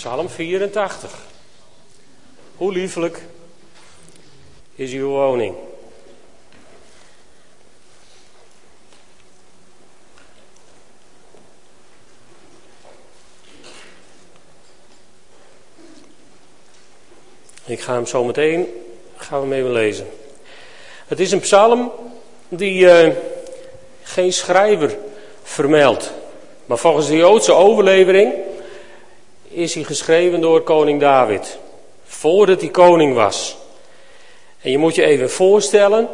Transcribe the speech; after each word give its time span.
Psalm 0.00 0.28
84. 0.28 1.10
Hoe 2.56 2.72
lieflijk 2.72 3.20
is 4.74 4.92
uw 4.92 5.08
woning. 5.08 5.54
Ik 17.64 17.80
ga 17.80 17.92
hem 17.92 18.06
zo 18.06 18.24
meteen 18.24 18.66
gaan 19.16 19.40
we 19.40 19.46
mee 19.46 19.64
lezen. 19.64 20.10
Het 21.06 21.20
is 21.20 21.32
een 21.32 21.40
psalm 21.40 21.92
die 22.48 22.82
uh, 22.82 23.14
geen 24.02 24.32
schrijver 24.32 24.98
vermeldt. 25.42 26.12
Maar 26.66 26.78
volgens 26.78 27.06
de 27.06 27.16
Joodse 27.16 27.52
overlevering 27.52 28.48
is 29.50 29.74
hij 29.74 29.84
geschreven 29.84 30.40
door 30.40 30.60
koning 30.60 31.00
David. 31.00 31.58
Voordat 32.04 32.60
hij 32.60 32.70
koning 32.70 33.14
was. 33.14 33.56
En 34.60 34.70
je 34.70 34.78
moet 34.78 34.94
je 34.94 35.04
even 35.04 35.30
voorstellen 35.30 36.08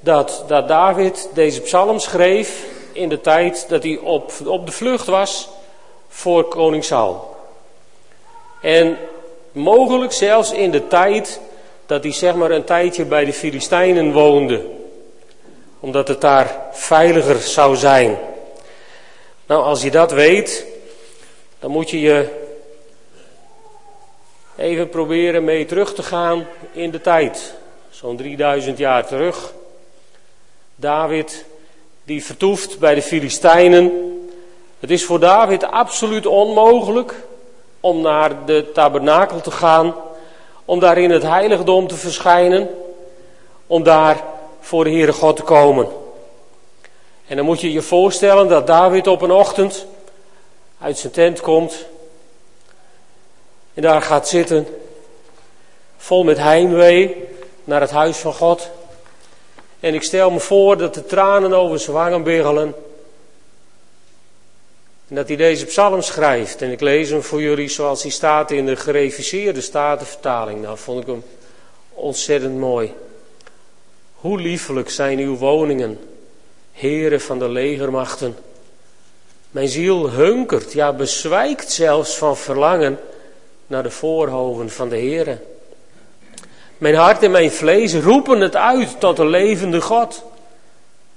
dat, 0.00 0.44
dat 0.46 0.68
David 0.68 1.28
deze 1.34 1.60
psalm 1.60 1.98
schreef 1.98 2.64
in 2.92 3.08
de 3.08 3.20
tijd 3.20 3.68
dat 3.68 3.82
hij 3.82 3.98
op, 3.98 4.32
op 4.44 4.66
de 4.66 4.72
vlucht 4.72 5.06
was 5.06 5.48
voor 6.08 6.44
koning 6.44 6.84
Saul. 6.84 7.36
En 8.62 8.98
mogelijk 9.52 10.12
zelfs 10.12 10.52
in 10.52 10.70
de 10.70 10.86
tijd 10.86 11.40
dat 11.86 12.02
hij 12.02 12.12
zeg 12.12 12.34
maar 12.34 12.50
een 12.50 12.64
tijdje 12.64 13.04
bij 13.04 13.24
de 13.24 13.32
Filistijnen 13.32 14.12
woonde. 14.12 14.64
Omdat 15.80 16.08
het 16.08 16.20
daar 16.20 16.56
veiliger 16.72 17.40
zou 17.40 17.76
zijn. 17.76 18.18
Nou, 19.46 19.62
als 19.62 19.82
je 19.82 19.90
dat 19.90 20.12
weet, 20.12 20.66
dan 21.58 21.70
moet 21.70 21.90
je 21.90 22.00
je 22.00 22.39
even 24.60 24.88
proberen 24.88 25.44
mee 25.44 25.64
terug 25.64 25.94
te 25.94 26.02
gaan 26.02 26.46
in 26.72 26.90
de 26.90 27.00
tijd. 27.00 27.54
Zo'n 27.90 28.16
3000 28.16 28.78
jaar 28.78 29.06
terug. 29.06 29.52
David, 30.76 31.44
die 32.04 32.24
vertoeft 32.24 32.78
bij 32.78 32.94
de 32.94 33.02
Filistijnen. 33.02 33.92
Het 34.80 34.90
is 34.90 35.04
voor 35.04 35.20
David 35.20 35.64
absoluut 35.64 36.26
onmogelijk 36.26 37.14
om 37.80 38.00
naar 38.00 38.44
de 38.46 38.70
tabernakel 38.72 39.40
te 39.40 39.50
gaan, 39.50 39.94
om 40.64 40.80
daar 40.80 40.98
in 40.98 41.10
het 41.10 41.22
heiligdom 41.22 41.86
te 41.86 41.96
verschijnen, 41.96 42.68
om 43.66 43.82
daar 43.82 44.24
voor 44.60 44.84
de 44.84 44.90
Heere 44.90 45.12
God 45.12 45.36
te 45.36 45.42
komen. 45.42 45.88
En 47.26 47.36
dan 47.36 47.44
moet 47.44 47.60
je 47.60 47.72
je 47.72 47.82
voorstellen 47.82 48.48
dat 48.48 48.66
David 48.66 49.06
op 49.06 49.22
een 49.22 49.30
ochtend 49.30 49.86
uit 50.80 50.98
zijn 50.98 51.12
tent 51.12 51.40
komt 51.40 51.86
en 53.80 53.86
daar 53.86 54.02
gaat 54.02 54.28
zitten, 54.28 54.66
vol 55.96 56.24
met 56.24 56.38
heimwee 56.38 57.28
naar 57.64 57.80
het 57.80 57.90
huis 57.90 58.16
van 58.16 58.34
God. 58.34 58.70
En 59.80 59.94
ik 59.94 60.02
stel 60.02 60.30
me 60.30 60.40
voor 60.40 60.76
dat 60.76 60.94
de 60.94 61.06
tranen 61.06 61.52
over 61.52 61.78
zijn 61.78 61.96
wangen 61.96 62.22
biggelen. 62.22 62.74
En 65.08 65.14
dat 65.14 65.28
hij 65.28 65.36
deze 65.36 65.64
psalm 65.66 66.02
schrijft. 66.02 66.62
En 66.62 66.70
ik 66.70 66.80
lees 66.80 67.10
hem 67.10 67.22
voor 67.22 67.42
jullie 67.42 67.68
zoals 67.68 68.02
hij 68.02 68.10
staat 68.10 68.50
in 68.50 68.66
de 68.66 68.76
gereviseerde 68.76 69.60
statenvertaling. 69.60 70.62
Nou, 70.62 70.78
vond 70.78 71.00
ik 71.00 71.06
hem 71.06 71.24
ontzettend 71.90 72.58
mooi. 72.58 72.92
Hoe 74.14 74.40
liefelijk 74.40 74.90
zijn 74.90 75.18
uw 75.18 75.36
woningen, 75.36 75.98
heren 76.72 77.20
van 77.20 77.38
de 77.38 77.48
legermachten. 77.48 78.36
Mijn 79.50 79.68
ziel 79.68 80.10
hunkert, 80.10 80.72
ja 80.72 80.92
bezwijkt 80.92 81.72
zelfs 81.72 82.16
van 82.16 82.36
verlangen 82.36 82.98
naar 83.70 83.82
de 83.82 83.90
voorhoven 83.90 84.70
van 84.70 84.88
de 84.88 84.96
Heere. 84.96 85.38
Mijn 86.78 86.94
hart 86.94 87.22
en 87.22 87.30
mijn 87.30 87.50
vlees 87.50 87.94
roepen 87.94 88.40
het 88.40 88.56
uit 88.56 89.00
tot 89.00 89.16
de 89.16 89.26
levende 89.26 89.80
God. 89.80 90.22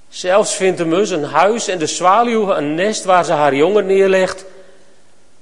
Zelfs 0.10 0.56
vindt 0.56 0.78
de 0.78 0.86
mus 0.86 1.10
een 1.10 1.24
huis 1.24 1.68
en 1.68 1.80
de 1.80 1.86
zwaluw 1.86 2.50
een 2.50 2.76
nest 2.76 3.04
waar 3.04 3.26
ze 3.26 3.32
haar 3.32 3.56
jongen 3.56 3.86
neerlegt. 3.86 4.46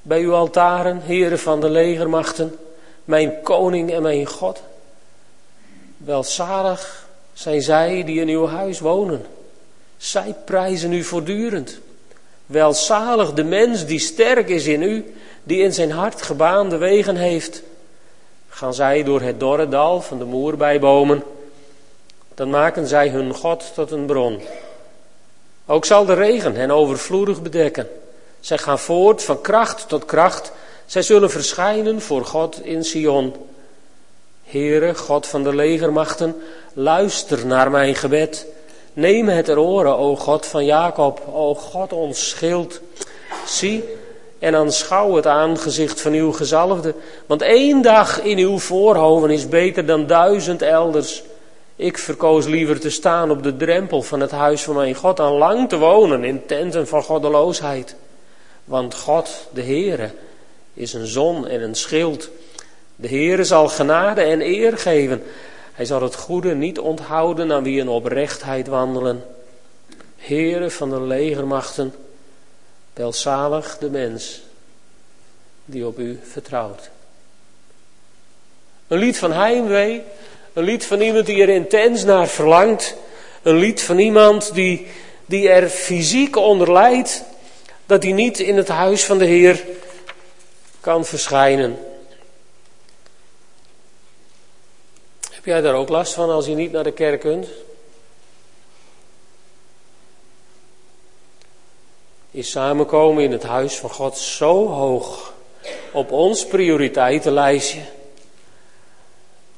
Bij 0.01 0.21
uw 0.21 0.33
altaren, 0.33 1.01
heren 1.01 1.39
van 1.39 1.61
de 1.61 1.69
legermachten, 1.69 2.57
mijn 3.03 3.41
koning 3.43 3.91
en 3.91 4.01
mijn 4.01 4.25
God. 4.25 4.61
Welzalig 5.97 7.07
zijn 7.33 7.61
zij 7.61 8.03
die 8.03 8.19
in 8.19 8.29
uw 8.29 8.47
huis 8.47 8.79
wonen. 8.79 9.25
Zij 9.97 10.35
prijzen 10.45 10.93
u 10.93 11.03
voortdurend. 11.03 11.79
Welzalig 12.45 13.33
de 13.33 13.43
mens 13.43 13.85
die 13.85 13.99
sterk 13.99 14.49
is 14.49 14.65
in 14.65 14.81
u, 14.81 15.13
die 15.43 15.63
in 15.63 15.73
zijn 15.73 15.91
hart 15.91 16.21
gebaande 16.21 16.77
wegen 16.77 17.15
heeft. 17.15 17.61
Gaan 18.49 18.73
zij 18.73 19.03
door 19.03 19.21
het 19.21 19.39
dorre 19.39 19.69
dal 19.69 20.01
van 20.01 20.17
de 20.17 20.25
moerbijbomen, 20.25 21.23
dan 22.33 22.49
maken 22.49 22.87
zij 22.87 23.09
hun 23.09 23.33
God 23.33 23.71
tot 23.73 23.91
een 23.91 24.05
bron. 24.05 24.41
Ook 25.65 25.85
zal 25.85 26.05
de 26.05 26.13
regen 26.13 26.55
hen 26.55 26.71
overvloedig 26.71 27.41
bedekken. 27.41 27.89
Zij 28.39 28.57
gaan 28.57 28.79
voort 28.79 29.23
van 29.23 29.41
kracht 29.41 29.87
tot 29.87 30.05
kracht. 30.05 30.51
Zij 30.85 31.01
zullen 31.01 31.29
verschijnen 31.29 32.01
voor 32.01 32.25
God 32.25 32.65
in 32.65 32.83
Sion. 32.83 33.35
Heere, 34.43 34.95
God 34.95 35.27
van 35.27 35.43
de 35.43 35.55
legermachten, 35.55 36.41
luister 36.73 37.45
naar 37.45 37.71
mijn 37.71 37.95
gebed. 37.95 38.45
Neem 38.93 39.27
het 39.27 39.47
er 39.47 39.59
oren, 39.59 39.97
o 39.97 40.15
God 40.15 40.45
van 40.45 40.65
Jacob, 40.65 41.21
o 41.33 41.55
God 41.55 41.93
ons 41.93 42.29
schild. 42.29 42.79
Zie 43.45 43.83
en 44.41 44.55
aanschouw 44.55 45.15
het 45.15 45.27
aangezicht 45.27 46.01
van 46.01 46.13
uw 46.13 46.31
gezalfde, 46.31 46.93
want 47.25 47.41
één 47.41 47.81
dag 47.81 48.21
in 48.21 48.37
uw 48.37 48.59
voorhoven 48.59 49.29
is 49.29 49.47
beter 49.47 49.85
dan 49.85 50.07
duizend 50.07 50.61
elders. 50.61 51.23
Ik 51.75 51.97
verkoos 51.97 52.45
liever 52.45 52.79
te 52.79 52.89
staan 52.89 53.31
op 53.31 53.43
de 53.43 53.57
drempel 53.57 54.01
van 54.01 54.19
het 54.19 54.31
huis 54.31 54.63
van 54.63 54.75
mijn 54.75 54.95
God 54.95 55.17
dan 55.17 55.33
lang 55.33 55.69
te 55.69 55.77
wonen 55.77 56.23
in 56.23 56.45
tenten 56.45 56.87
van 56.87 57.03
goddeloosheid. 57.03 57.95
Want 58.65 58.95
God, 58.95 59.47
de 59.53 59.63
Heere, 59.63 60.11
is 60.73 60.93
een 60.93 61.07
zon 61.07 61.47
en 61.47 61.61
een 61.61 61.75
schild. 61.75 62.29
De 62.95 63.07
Heere 63.07 63.43
zal 63.43 63.67
genade 63.67 64.21
en 64.21 64.41
eer 64.41 64.77
geven. 64.77 65.23
Hij 65.73 65.85
zal 65.85 66.01
het 66.01 66.15
goede 66.15 66.55
niet 66.55 66.79
onthouden 66.79 67.51
aan 67.51 67.63
wie 67.63 67.79
in 67.79 67.89
oprechtheid 67.89 68.67
wandelen. 68.67 69.23
Heere 70.17 70.69
van 70.69 70.89
de 70.89 71.01
legermachten, 71.01 71.93
welzalig 73.01 73.77
de 73.77 73.89
mens 73.89 74.41
die 75.65 75.85
op 75.85 75.99
u 75.99 76.19
vertrouwt. 76.23 76.89
Een 78.87 78.97
lied 78.97 79.17
van 79.17 79.31
heimwee, 79.31 80.03
een 80.53 80.63
lied 80.63 80.85
van 80.85 81.01
iemand 81.01 81.25
die 81.25 81.41
er 81.41 81.49
intens 81.49 82.03
naar 82.03 82.27
verlangt, 82.27 82.95
een 83.41 83.55
lied 83.55 83.81
van 83.81 83.99
iemand 83.99 84.53
die, 84.53 84.87
die 85.25 85.49
er 85.49 85.69
fysiek 85.69 86.35
onder 86.35 86.71
lijdt 86.71 87.23
dat 87.85 88.03
hij 88.03 88.11
niet 88.11 88.39
in 88.39 88.57
het 88.57 88.67
huis 88.67 89.03
van 89.03 89.17
de 89.17 89.25
Heer 89.25 89.65
kan 90.79 91.05
verschijnen. 91.05 91.77
Heb 95.31 95.45
jij 95.45 95.61
daar 95.61 95.75
ook 95.75 95.89
last 95.89 96.13
van 96.13 96.29
als 96.29 96.45
je 96.45 96.55
niet 96.55 96.71
naar 96.71 96.83
de 96.83 96.93
kerk 96.93 97.19
kunt? 97.19 97.47
Is 102.31 102.49
samenkomen 102.49 103.23
in 103.23 103.31
het 103.31 103.43
huis 103.43 103.77
van 103.77 103.89
God 103.89 104.17
zo 104.17 104.67
hoog 104.67 105.33
op 105.91 106.11
ons 106.11 106.45
prioriteitenlijstje 106.45 107.81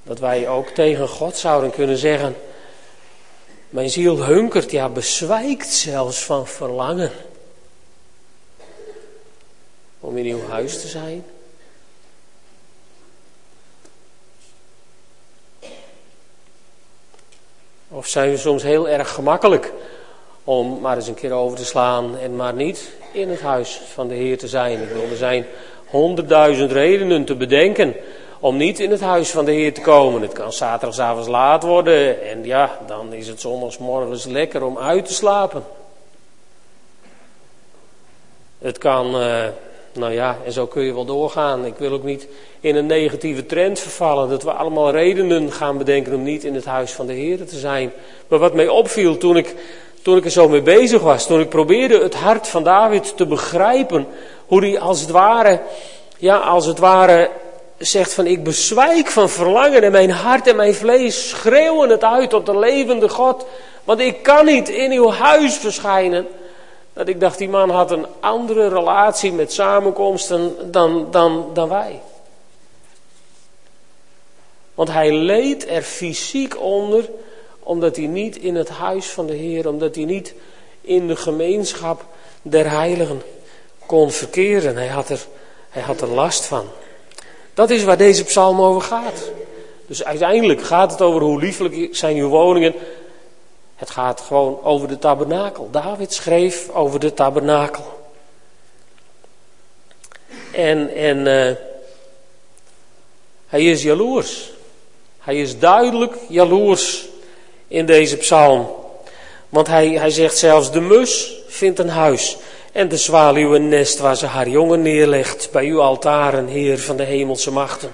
dat 0.04 0.20
wij 0.20 0.48
ook 0.48 0.68
tegen 0.68 1.08
God 1.08 1.38
zouden 1.38 1.72
kunnen 1.72 1.98
zeggen: 1.98 2.36
Mijn 3.70 3.90
ziel 3.90 4.26
hunkert, 4.26 4.72
ja, 4.72 4.90
bezwijkt 4.90 5.68
zelfs 5.68 6.24
van 6.24 6.48
verlangen 6.48 7.12
om 10.00 10.18
in 10.18 10.26
uw 10.26 10.48
huis 10.48 10.82
te 10.82 10.88
zijn. 10.88 11.26
Of 17.90 18.08
zijn 18.08 18.32
we 18.32 18.38
soms 18.38 18.64
heel 18.64 18.90
erg 18.90 19.10
gemakkelijk 19.10 19.72
om 20.44 20.80
maar 20.82 20.96
eens 20.96 21.08
een 21.08 21.14
keer 21.14 21.32
over 21.32 21.58
te 21.58 21.66
slaan 21.66 22.18
en 22.18 22.36
maar 22.36 22.54
niet 22.54 22.92
in 23.12 23.30
het 23.30 23.42
huis 23.42 23.82
van 23.94 24.08
de 24.08 24.16
Heer 24.16 24.38
te 24.38 24.48
zijn? 24.48 24.82
Ik 24.82 24.90
wil, 24.90 25.10
er 25.10 25.18
zijn 25.18 25.46
honderdduizend 25.86 26.72
redenen 26.72 27.26
te 27.26 27.36
bedenken 27.36 27.96
om 28.40 28.58
niet 28.58 28.80
in 28.80 28.92
het 28.92 29.02
huis 29.02 29.30
van 29.30 29.46
de 29.46 29.52
Heer 29.52 29.74
te 29.74 29.82
komen. 29.82 30.22
Het 30.22 30.34
kan 30.34 30.54
zaterdagavond 30.54 31.28
laat 31.28 31.64
worden 31.64 32.24
en 32.24 32.46
ja, 32.46 32.80
dan 32.88 33.14
is 33.14 33.28
het 33.28 33.42
zondagsmorgens 33.42 34.26
lekker 34.26 34.64
om 34.64 34.78
uit 34.78 35.06
te 35.06 35.14
slapen. 35.14 35.64
Het 38.60 38.78
kan, 38.78 39.22
uh, 39.22 39.46
nou 39.94 40.14
ja, 40.14 40.38
en 40.46 40.52
zo 40.52 40.68
kun 40.68 40.84
je 40.84 40.94
wel 40.94 41.06
doorgaan. 41.06 41.66
Ik 41.66 41.78
wil 41.78 41.92
ook 41.92 42.04
niet 42.04 42.28
in 42.60 42.76
een 42.76 42.86
negatieve 42.86 43.46
trend 43.46 43.80
vervallen. 43.80 44.30
Dat 44.30 44.44
we 44.44 44.52
allemaal 44.52 44.92
redenen 44.92 45.52
gaan 45.52 45.78
bedenken 45.78 46.14
om 46.14 46.24
niet 46.24 46.44
in 46.44 46.56
het 46.56 46.66
huis 46.66 46.92
van 46.92 47.08
de 47.08 47.14
Heer 47.14 47.46
te 47.46 47.60
zijn. 47.60 47.92
Maar 48.28 48.40
wat 48.40 48.54
mij 48.54 48.68
opviel 48.68 49.18
toen 49.18 49.38
ik, 49.38 49.56
toen 50.04 50.18
ik 50.18 50.26
er 50.26 50.32
zo 50.32 50.50
mee 50.50 50.62
bezig 50.62 51.02
was. 51.02 51.26
Toen 51.26 51.40
ik 51.40 51.50
probeerde 51.50 52.00
het 52.00 52.16
hart 52.16 52.48
van 52.48 52.64
David 52.64 53.18
te 53.18 53.26
begrijpen. 53.26 54.08
Hoe 54.46 54.66
hij 54.66 54.80
als 54.80 55.02
het 55.02 55.10
ware 55.10 55.62
ja, 56.18 56.38
als 56.38 56.66
het 56.66 56.80
ware 56.80 57.30
zegt 57.78 58.14
van 58.14 58.26
ik 58.26 58.44
bezwijk 58.44 59.08
van 59.08 59.30
verlangen 59.30 59.84
en 59.84 59.92
mijn 59.92 60.12
hart 60.12 60.48
en 60.48 60.56
mijn 60.56 60.74
vlees 60.74 61.30
schreeuwen 61.30 61.90
het 61.90 62.04
uit 62.04 62.30
tot 62.30 62.46
de 62.46 62.60
levende 62.60 63.10
God. 63.10 63.46
Want 63.84 64.00
ik 64.00 64.24
kan 64.24 64.46
niet 64.46 64.70
in 64.70 64.92
uw 64.92 65.12
huis 65.12 65.56
verschijnen. 65.56 66.28
Dat 66.94 67.08
ik 67.08 67.20
dacht, 67.20 67.38
die 67.38 67.50
man 67.50 67.70
had 67.70 67.92
een 67.92 68.06
andere 68.20 68.68
relatie 68.68 69.32
met 69.32 69.54
samenkomsten 69.54 70.72
dan, 70.72 71.08
dan, 71.12 71.50
dan 71.54 71.70
wij. 71.70 72.02
Want 74.76 74.92
hij 74.92 75.12
leed 75.12 75.68
er 75.70 75.82
fysiek 75.82 76.60
onder, 76.60 77.10
omdat 77.64 77.96
hij 77.96 78.06
niet 78.06 78.38
in 78.38 78.56
het 78.56 78.70
huis 78.70 79.10
van 79.10 79.26
de 79.26 79.34
Heer, 79.34 79.68
omdat 79.68 79.96
hij 79.96 80.06
niet 80.06 80.34
in 80.82 81.08
de 81.08 81.16
gemeenschap 81.16 82.06
der 82.42 82.70
heiligen 82.70 83.22
kon 83.86 84.12
verkeren. 84.12 84.76
Hij 84.76 84.88
had 84.88 85.10
er, 85.10 85.26
hij 85.70 85.82
had 85.82 86.02
er 86.02 86.08
last 86.08 86.46
van. 86.46 86.66
Dat 87.54 87.70
is 87.70 87.84
waar 87.84 87.98
deze 87.98 88.24
psalm 88.24 88.62
over 88.62 88.82
gaat. 88.82 89.32
Dus 89.88 90.04
uiteindelijk 90.04 90.62
gaat 90.62 90.92
het 90.92 91.02
over 91.02 91.22
hoe 91.22 91.40
lieflijk 91.40 91.88
zijn 91.92 92.18
uw 92.18 92.28
woningen. 92.28 92.74
Het 93.76 93.90
gaat 93.90 94.22
gewoon 94.22 94.64
over 94.64 94.88
de 94.88 95.00
tabernakel. 95.00 95.68
David 95.72 96.14
schreef 96.14 96.70
over 96.70 97.00
de 97.00 97.14
tabernakel. 97.14 98.02
En, 100.52 100.96
en 100.96 101.18
uh, 101.18 101.56
hij 103.48 103.64
is 103.64 103.84
jaloers. 103.84 104.52
Hij 105.20 105.42
is 105.42 105.60
duidelijk 105.60 106.16
jaloers 106.28 107.08
in 107.68 107.86
deze 107.86 108.18
psalm. 108.18 108.68
Want 109.50 109.68
hij, 109.68 109.88
hij 109.88 110.10
zegt 110.10 110.38
zelfs 110.38 110.72
de 110.72 110.82
mus 110.82 111.38
vindt 111.48 111.80
een 111.80 111.90
huis. 111.90 112.38
En 112.72 112.88
de 112.88 112.98
zwaluw 112.98 113.56
een 113.56 113.70
nest 113.70 114.00
waar 114.00 114.16
ze 114.16 114.26
haar 114.26 114.50
jongen 114.50 114.82
neerlegt 114.82 115.50
bij 115.52 115.66
uw 115.66 115.82
altaren, 115.82 116.48
Heer 116.48 116.80
van 116.80 116.98
de 116.98 117.04
hemelse 117.04 117.52
machten. 117.52 117.92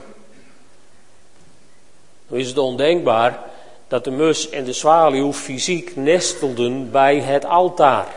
Nu 2.28 2.40
is 2.40 2.48
het 2.48 2.58
ondenkbaar 2.58 3.40
dat 3.88 4.04
de 4.04 4.12
mus 4.12 4.50
en 4.50 4.64
de 4.64 4.74
zwaluw 4.74 5.34
fysiek 5.34 5.96
nestelden 5.96 6.92
bij 6.92 7.20
het 7.20 7.46
altaar. 7.46 8.08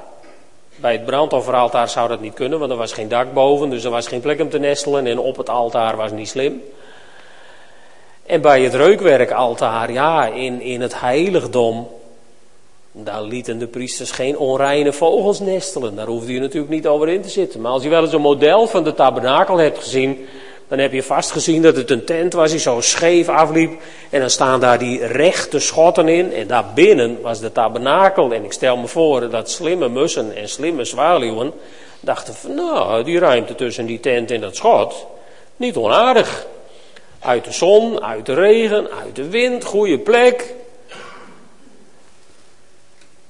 Bij 0.76 0.92
het 0.92 1.04
brandofferaltaar 1.04 1.88
zou 1.88 2.08
dat 2.08 2.20
niet 2.20 2.34
kunnen, 2.34 2.58
want 2.58 2.70
er 2.70 2.76
was 2.76 2.92
geen 2.92 3.08
dak 3.08 3.32
boven, 3.32 3.70
dus 3.70 3.84
er 3.84 3.90
was 3.90 4.06
geen 4.06 4.20
plek 4.20 4.40
om 4.40 4.50
te 4.50 4.58
nestelen 4.58 5.06
en 5.06 5.18
op 5.18 5.36
het 5.36 5.48
altaar 5.48 5.96
was 5.96 6.10
niet 6.10 6.28
slim. 6.28 6.62
En 8.26 8.40
bij 8.40 8.62
het 8.62 8.74
reukwerkaltaar, 8.74 9.92
ja, 9.92 10.26
in, 10.26 10.60
in 10.60 10.80
het 10.80 11.00
heiligdom, 11.00 11.88
daar 12.92 13.22
lieten 13.22 13.58
de 13.58 13.66
priesters 13.66 14.10
geen 14.10 14.38
onreine 14.38 14.92
vogels 14.92 15.40
nestelen. 15.40 15.96
Daar 15.96 16.06
hoefde 16.06 16.32
je 16.32 16.40
natuurlijk 16.40 16.72
niet 16.72 16.86
over 16.86 17.08
in 17.08 17.22
te 17.22 17.28
zitten. 17.28 17.60
Maar 17.60 17.72
als 17.72 17.82
je 17.82 17.88
wel 17.88 18.02
eens 18.02 18.12
een 18.12 18.20
model 18.20 18.66
van 18.66 18.84
de 18.84 18.94
tabernakel 18.94 19.56
hebt 19.56 19.78
gezien, 19.78 20.26
dan 20.68 20.78
heb 20.78 20.92
je 20.92 21.02
vast 21.02 21.30
gezien 21.30 21.62
dat 21.62 21.76
het 21.76 21.90
een 21.90 22.04
tent 22.04 22.32
was 22.32 22.50
die 22.50 22.60
zo 22.60 22.80
scheef 22.80 23.28
afliep. 23.28 23.80
En 24.10 24.20
dan 24.20 24.30
staan 24.30 24.60
daar 24.60 24.78
die 24.78 25.06
rechte 25.06 25.58
schotten 25.58 26.08
in. 26.08 26.32
En 26.32 26.46
daarbinnen 26.46 27.20
was 27.20 27.40
de 27.40 27.52
tabernakel. 27.52 28.32
En 28.32 28.44
ik 28.44 28.52
stel 28.52 28.76
me 28.76 28.86
voor 28.86 29.30
dat 29.30 29.50
slimme 29.50 29.88
mussen 29.88 30.36
en 30.36 30.48
slimme 30.48 30.84
zwaluwen 30.84 31.52
dachten 32.00 32.34
van 32.34 32.54
nou, 32.54 33.04
die 33.04 33.18
ruimte 33.18 33.54
tussen 33.54 33.86
die 33.86 34.00
tent 34.00 34.30
en 34.30 34.40
dat 34.40 34.56
schot, 34.56 35.06
niet 35.56 35.76
onaardig. 35.76 36.46
Uit 37.22 37.44
de 37.44 37.52
zon, 37.52 38.02
uit 38.02 38.26
de 38.26 38.34
regen, 38.34 38.90
uit 38.90 39.16
de 39.16 39.28
wind, 39.28 39.64
goede 39.64 39.98
plek. 39.98 40.54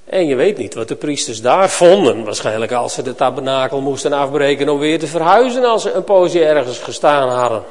En 0.04 0.26
je 0.26 0.34
weet 0.34 0.58
niet 0.58 0.74
wat 0.74 0.88
de 0.88 0.96
priesters 0.96 1.40
daar 1.40 1.70
vonden. 1.70 2.24
Waarschijnlijk 2.24 2.72
als 2.72 2.94
ze 2.94 3.02
de 3.02 3.14
tabernakel 3.14 3.80
moesten 3.80 4.12
afbreken 4.12 4.68
om 4.68 4.78
weer 4.78 4.98
te 4.98 5.06
verhuizen 5.06 5.64
als 5.64 5.82
ze 5.82 5.92
een 5.92 6.04
poosje 6.04 6.44
ergens 6.44 6.78
gestaan 6.78 7.28
hadden. 7.28 7.62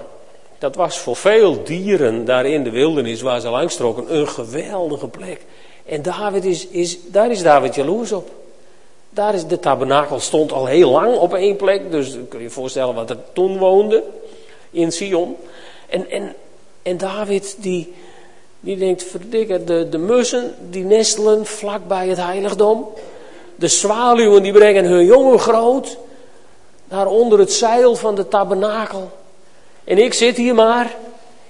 Dat 0.60 0.76
was 0.76 0.98
voor 0.98 1.16
veel 1.16 1.64
dieren 1.64 2.26
daar 2.26 2.46
in 2.46 2.64
de 2.64 2.70
wildernis 2.70 3.22
waar 3.22 3.40
ze 3.40 3.50
langs 3.50 3.76
trokken 3.76 4.16
een 4.16 4.28
geweldige 4.28 5.08
plek. 5.08 5.46
En 5.86 6.02
David 6.02 6.46
is, 6.46 6.68
is, 6.68 6.98
daar 7.08 7.32
is 7.32 7.44
David 7.44 7.76
jaloers 7.76 8.12
op. 8.12 8.30
Daar 9.10 9.34
is, 9.34 9.46
de 9.46 9.60
tabernakel 9.60 10.20
stond 10.20 10.52
al 10.52 10.66
heel 10.66 10.90
lang 10.90 11.16
op 11.16 11.34
één 11.34 11.56
plek. 11.56 11.92
Dus 11.92 12.18
kun 12.30 12.40
je 12.40 12.46
je 12.46 12.50
voorstellen 12.50 12.96
wat 12.96 13.10
er 13.10 13.18
toen 13.34 13.58
woonde 13.58 14.04
in 14.72 14.92
Sion. 14.92 15.36
En, 15.92 16.10
en, 16.10 16.36
en 16.82 16.98
David 16.98 17.56
die, 17.60 17.94
die 18.60 18.78
denkt, 18.78 19.04
verdikke, 19.04 19.64
de, 19.64 19.90
de 19.90 19.98
mussen 19.98 20.56
die 20.70 20.84
nestelen 20.84 21.46
vlak 21.46 21.88
bij 21.88 22.08
het 22.08 22.18
heiligdom. 22.18 22.88
De 23.56 23.68
zwaluwen 23.68 24.44
die 24.44 24.52
brengen 24.52 24.86
hun 24.86 25.06
jongen 25.06 25.40
groot. 25.40 25.98
Daar 26.88 27.08
onder 27.08 27.40
het 27.40 27.54
zeil 27.54 27.96
van 27.96 28.16
de 28.16 28.28
tabernakel. 28.28 29.12
En 29.84 29.98
ik 29.98 30.14
zit 30.14 30.38
hier 30.38 30.56
maar. 30.56 30.96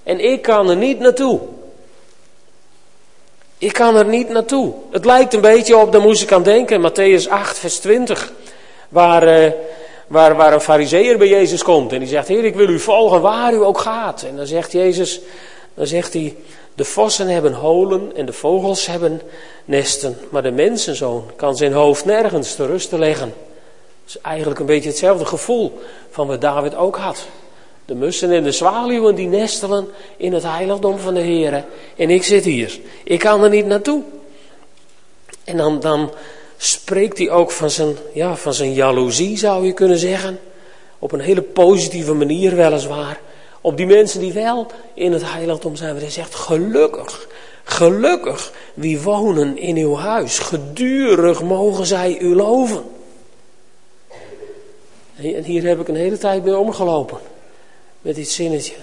En 0.04 0.20
ik 0.20 0.42
kan 0.42 0.70
er 0.70 0.76
niet 0.76 1.00
naartoe. 1.00 1.40
Ik 3.58 3.74
kan 3.74 3.96
er 3.96 4.06
niet 4.06 4.30
naartoe. 4.30 4.74
Het 4.92 5.06
lijkt 5.06 5.34
een 5.34 5.42
beetje 5.42 5.78
op, 5.78 5.92
daar 5.92 6.02
moest 6.02 6.22
ik 6.22 6.32
aan 6.32 6.44
denken, 6.44 6.92
Matthäus 6.92 7.30
8, 7.30 7.58
vers 7.58 7.78
20. 7.80 8.34
Waar, 8.90 9.44
uh, 9.44 9.52
waar, 10.12 10.36
waar 10.36 10.54
een 10.54 10.62
fariseer 10.62 11.18
bij 11.18 11.28
Jezus 11.28 11.64
komt. 11.64 11.94
En 11.94 12.00
die 12.00 12.08
zegt, 12.08 12.28
Heer, 12.28 12.46
ik 12.46 12.56
wil 12.56 12.70
u 12.70 12.80
volgen 12.80 13.22
waar 13.22 13.54
u 13.54 13.64
ook 13.64 13.80
gaat. 13.80 14.24
En 14.24 14.36
dan 14.36 14.48
zegt 14.48 14.72
Jezus, 14.72 15.20
dan 15.74 15.88
zegt 15.88 16.14
hij, 16.14 16.36
de 16.76 16.86
vossen 16.86 17.28
hebben 17.28 17.54
holen 17.54 18.16
en 18.16 18.26
de 18.26 18.34
vogels 18.34 18.86
hebben 18.86 19.22
nesten, 19.66 20.18
maar 20.30 20.44
de 20.44 20.52
mensenzoon 20.52 21.24
kan 21.36 21.56
zijn 21.58 21.74
hoofd 21.74 22.06
nergens 22.06 22.56
te 22.56 22.66
rusten 22.66 23.00
leggen. 23.00 23.34
Dat 24.04 24.16
is 24.16 24.22
eigenlijk 24.22 24.60
een 24.60 24.66
beetje 24.66 24.90
hetzelfde 24.90 25.26
gevoel 25.26 25.80
van 26.10 26.28
wat 26.28 26.42
David 26.42 26.76
ook 26.76 26.98
had. 26.98 27.26
De 27.86 27.96
mussen 27.96 28.32
en 28.32 28.44
de 28.44 28.52
zwaluwen 28.52 29.16
die 29.16 29.28
nestelen 29.28 29.88
in 30.18 30.34
het 30.34 30.44
heiligdom 30.44 31.00
van 31.00 31.14
de 31.14 31.20
Heer. 31.20 31.66
En 31.96 32.10
ik 32.10 32.24
zit 32.24 32.44
hier. 32.44 32.80
Ik 33.04 33.20
kan 33.20 33.44
er 33.44 33.50
niet 33.50 33.66
naartoe. 33.66 34.04
En 35.44 35.58
dan, 35.58 35.80
dan 35.80 36.12
spreekt 36.64 37.18
hij 37.18 37.30
ook 37.30 37.52
van 37.52 37.70
zijn, 37.70 37.96
ja, 38.14 38.36
van 38.36 38.54
zijn 38.54 38.74
jaloezie, 38.74 39.38
zou 39.38 39.66
je 39.66 39.74
kunnen 39.74 39.98
zeggen. 39.98 40.40
Op 41.00 41.12
een 41.12 41.20
hele 41.20 41.42
positieve 41.42 42.14
manier 42.14 42.56
weliswaar. 42.56 43.20
Op 43.62 43.78
die 43.78 43.86
mensen 43.86 44.20
die 44.20 44.34
wel 44.34 44.68
in 44.94 45.12
het 45.12 45.24
heiligdom 45.26 45.76
zijn. 45.76 45.98
Hij 45.98 46.10
zegt, 46.10 46.36
gelukkig, 46.36 47.28
gelukkig 47.64 48.52
wie 48.74 49.02
wonen 49.02 49.58
in 49.58 49.78
uw 49.78 49.96
huis. 49.96 50.40
Gedurig 50.40 51.42
mogen 51.44 51.86
zij 51.86 52.18
u 52.20 52.36
loven. 52.36 52.84
En 55.16 55.44
hier 55.44 55.64
heb 55.64 55.80
ik 55.80 55.88
een 55.88 55.96
hele 55.96 56.18
tijd 56.18 56.44
mee 56.44 56.58
omgelopen. 56.58 57.18
Met 58.02 58.16
dit 58.16 58.30
zinnetje. 58.30 58.76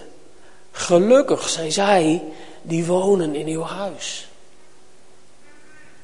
Gelukkig 0.70 1.48
zijn 1.48 1.72
zij 1.72 2.22
die 2.62 2.84
wonen 2.84 3.34
in 3.34 3.46
uw 3.46 3.62
huis. 3.62 4.27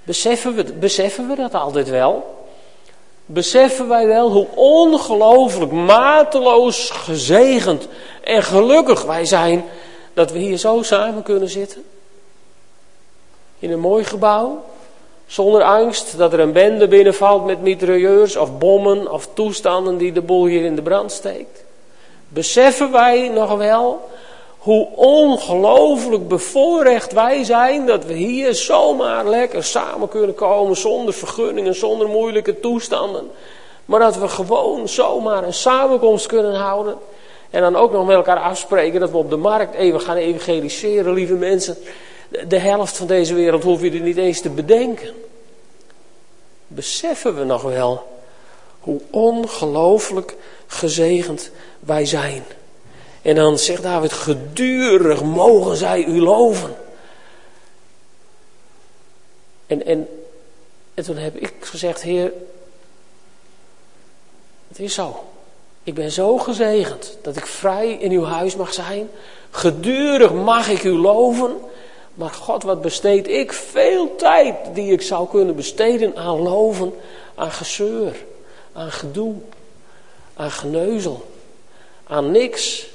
Beseffen 0.05 0.55
we, 0.55 0.65
beseffen 0.65 1.29
we 1.29 1.35
dat 1.35 1.55
altijd 1.55 1.89
wel? 1.89 2.35
beseffen 3.27 3.89
wij 3.89 4.07
wel 4.07 4.31
hoe 4.31 4.47
ongelooflijk 4.55 5.73
mateloos 5.73 6.91
gezegend 6.91 7.89
en 8.23 8.43
gelukkig 8.43 9.05
wij 9.05 9.25
zijn 9.25 9.65
dat 10.15 10.33
we 10.33 10.39
hier 10.39 10.57
zo 10.57 10.83
samen 10.83 11.23
kunnen 11.23 11.49
zitten. 11.49 11.85
In 13.59 13.73
een 13.73 13.81
mooi 13.81 14.05
gebouw, 14.05 14.65
zonder 15.27 15.63
angst 15.63 16.19
dat 16.19 16.33
er 16.33 16.41
een 16.41 16.53
bende 16.53 16.89
binnenvalt 16.89 17.45
met 17.45 17.61
mitrailleurs 17.61 18.37
of 18.37 18.59
bommen 18.59 19.13
of 19.13 19.29
toestanden 19.35 19.97
die 19.97 20.13
de 20.13 20.23
boel 20.23 20.47
hier 20.47 20.65
in 20.65 20.77
de 20.77 20.83
brand 20.83 21.13
steekt. 21.13 21.65
Beseffen 22.29 22.93
wij 22.93 23.29
nog 23.29 23.57
wel 23.57 24.11
hoe 24.65 24.89
ongelooflijk 24.95 26.29
bevoorrecht 26.29 27.13
wij 27.13 27.45
zijn 27.45 27.87
dat 27.87 28.05
we 28.05 28.13
hier 28.13 28.55
zomaar 28.55 29.29
lekker 29.29 29.65
samen 29.65 30.09
kunnen 30.09 30.35
komen 30.35 30.77
zonder 30.77 31.15
vergunningen, 31.15 31.75
zonder 31.75 32.09
moeilijke 32.09 32.61
toestanden. 32.61 33.31
Maar 33.85 34.01
dat 34.01 34.17
we 34.17 34.29
gewoon 34.29 34.89
zomaar 34.89 35.45
een 35.45 35.55
samenkomst 35.55 36.27
kunnen 36.27 36.55
houden. 36.55 36.97
En 37.51 37.61
dan 37.61 37.77
ook 37.77 37.93
nog 37.93 38.07
met 38.07 38.17
elkaar 38.17 38.39
afspreken 38.39 39.01
dat 39.01 39.11
we 39.11 39.17
op 39.17 39.31
de 39.31 39.37
markt 39.37 39.75
even 39.75 40.01
gaan 40.01 40.17
evangeliseren, 40.17 41.13
lieve 41.13 41.35
mensen. 41.35 41.77
De 42.49 42.59
helft 42.59 42.97
van 42.97 43.07
deze 43.07 43.35
wereld 43.35 43.63
hoef 43.63 43.83
je 43.83 43.91
er 43.91 44.01
niet 44.01 44.17
eens 44.17 44.41
te 44.41 44.51
bedenken. 44.51 45.15
Beseffen 46.67 47.39
we 47.39 47.45
nog 47.45 47.63
wel 47.63 48.03
hoe 48.81 49.01
ongelooflijk 49.11 50.37
gezegend 50.67 51.51
wij 51.81 52.07
zijn. 52.07 52.45
En 53.25 53.35
dan 53.35 53.59
zegt 53.59 53.83
David, 53.83 54.13
gedurig 54.13 55.23
mogen 55.23 55.77
zij 55.77 56.05
u 56.05 56.21
loven. 56.21 56.77
En, 59.67 59.87
en, 59.87 60.09
en 60.95 61.05
toen 61.05 61.17
heb 61.17 61.37
ik 61.37 61.53
gezegd, 61.61 62.03
Heer, 62.03 62.33
het 64.69 64.79
is 64.79 64.95
zo. 64.95 65.25
Ik 65.83 65.95
ben 65.95 66.11
zo 66.11 66.39
gezegend 66.39 67.17
dat 67.23 67.37
ik 67.37 67.47
vrij 67.47 67.93
in 67.93 68.11
uw 68.11 68.25
huis 68.25 68.57
mag 68.57 68.73
zijn. 68.73 69.11
Gedurig 69.51 70.33
mag 70.33 70.69
ik 70.69 70.83
u 70.83 70.99
loven. 70.99 71.57
Maar 72.15 72.31
God, 72.31 72.63
wat 72.63 72.81
besteed 72.81 73.29
ik 73.29 73.53
veel 73.53 74.17
tijd 74.17 74.57
die 74.75 74.93
ik 74.93 75.03
zou 75.03 75.29
kunnen 75.29 75.57
besteden 75.57 76.17
aan 76.17 76.39
loven, 76.39 76.95
aan 77.35 77.51
gezeur, 77.51 78.25
aan 78.73 78.91
gedoe, 78.91 79.35
aan 80.35 80.51
geneuzel 80.51 81.33
aan 82.07 82.31
niks. 82.31 82.87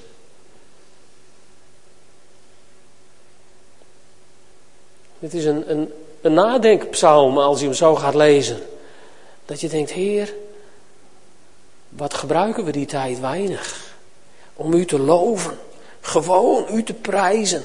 Dit 5.19 5.33
is 5.33 5.45
een, 5.45 5.71
een, 5.71 5.93
een 6.21 6.33
nadenkpsalm 6.33 7.37
als 7.37 7.59
je 7.59 7.65
hem 7.65 7.73
zo 7.73 7.95
gaat 7.95 8.15
lezen. 8.15 8.59
Dat 9.45 9.61
je 9.61 9.69
denkt, 9.69 9.91
Heer, 9.91 10.33
wat 11.89 12.13
gebruiken 12.13 12.63
we 12.63 12.71
die 12.71 12.85
tijd 12.85 13.19
weinig? 13.19 13.93
Om 14.55 14.73
u 14.73 14.85
te 14.85 14.99
loven, 14.99 15.57
gewoon 16.01 16.65
u 16.71 16.83
te 16.83 16.93
prijzen. 16.93 17.63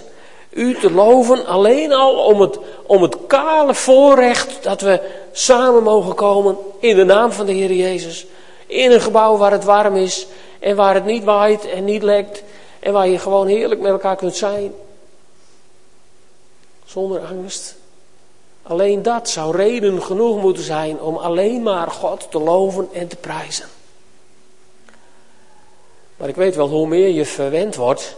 U 0.50 0.78
te 0.78 0.90
loven 0.90 1.46
alleen 1.46 1.92
al 1.92 2.14
om 2.14 2.40
het, 2.40 2.58
om 2.87 3.02
het 3.02 3.16
kale 3.26 3.75
voorrecht 3.75 4.62
dat 4.62 4.80
we 4.80 5.00
samen 5.32 5.82
mogen 5.82 6.14
komen 6.14 6.56
in 6.78 6.96
de 6.96 7.04
naam 7.04 7.32
van 7.32 7.46
de 7.46 7.52
Heer 7.52 7.73
Jezus. 7.73 8.26
In 8.66 8.90
een 8.90 9.00
gebouw 9.00 9.37
waar 9.37 9.52
het 9.52 9.64
warm 9.64 9.96
is 9.96 10.26
en 10.61 10.76
waar 10.76 10.94
het 10.94 11.04
niet 11.04 11.25
waait 11.25 11.68
en 11.68 11.84
niet 11.84 12.02
lekt 12.02 12.42
en 12.80 12.92
waar 12.92 13.08
je 13.08 13.18
gewoon 13.18 13.46
heerlijk 13.46 13.80
met 13.80 13.90
elkaar 13.90 14.16
kunt 14.16 14.37
zijn. 14.37 14.73
Zonder 16.84 17.20
angst. 17.20 17.76
Alleen 18.62 19.02
dat 19.02 19.28
zou 19.28 19.56
reden 19.56 20.02
genoeg 20.02 20.40
moeten 20.40 20.62
zijn 20.62 21.00
om 21.00 21.16
alleen 21.16 21.62
maar 21.62 21.90
God 21.90 22.26
te 22.30 22.38
loven 22.38 22.88
en 22.92 23.08
te 23.08 23.16
prijzen. 23.16 23.66
Maar 26.16 26.28
ik 26.28 26.36
weet 26.36 26.56
wel, 26.56 26.68
hoe 26.68 26.86
meer 26.86 27.08
je 27.08 27.24
verwend 27.24 27.74
wordt, 27.74 28.16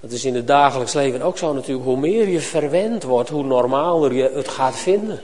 dat 0.00 0.10
is 0.10 0.24
in 0.24 0.34
het 0.34 0.46
dagelijks 0.46 0.92
leven 0.92 1.22
ook 1.22 1.38
zo 1.38 1.52
natuurlijk, 1.52 1.86
hoe 1.86 1.96
meer 1.96 2.28
je 2.28 2.40
verwend 2.40 3.02
wordt, 3.02 3.28
hoe 3.28 3.44
normaler 3.44 4.12
je 4.12 4.30
het 4.34 4.48
gaat 4.48 4.76
vinden. 4.76 5.20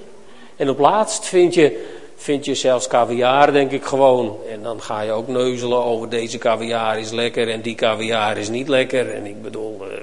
En 0.56 0.70
op 0.70 0.78
laatst 0.78 1.24
vind 1.24 1.54
je, 1.54 1.86
vind 2.16 2.44
je 2.44 2.54
zelfs 2.54 2.86
caviar, 2.86 3.52
denk 3.52 3.70
ik 3.70 3.84
gewoon. 3.84 4.36
En 4.50 4.62
dan 4.62 4.82
ga 4.82 5.00
je 5.00 5.12
ook 5.12 5.28
neuzelen 5.28 5.84
over 5.84 6.08
deze 6.08 6.38
caviar 6.38 6.98
is 6.98 7.10
lekker 7.10 7.48
en 7.48 7.60
die 7.60 7.74
caviar 7.74 8.36
is 8.36 8.48
niet 8.48 8.68
lekker. 8.68 9.14
En 9.14 9.26
ik 9.26 9.42
bedoel, 9.42 9.80
eh, 9.80 9.98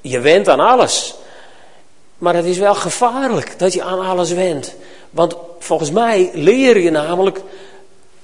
je 0.00 0.20
went 0.20 0.48
aan 0.48 0.60
alles. 0.60 1.14
Maar 2.18 2.34
het 2.34 2.44
is 2.44 2.58
wel 2.58 2.74
gevaarlijk 2.74 3.58
dat 3.58 3.72
je 3.72 3.82
aan 3.82 4.00
alles 4.00 4.32
went. 4.32 4.74
Want 5.10 5.36
volgens 5.58 5.90
mij 5.90 6.30
leer 6.34 6.78
je 6.78 6.90
namelijk, 6.90 7.40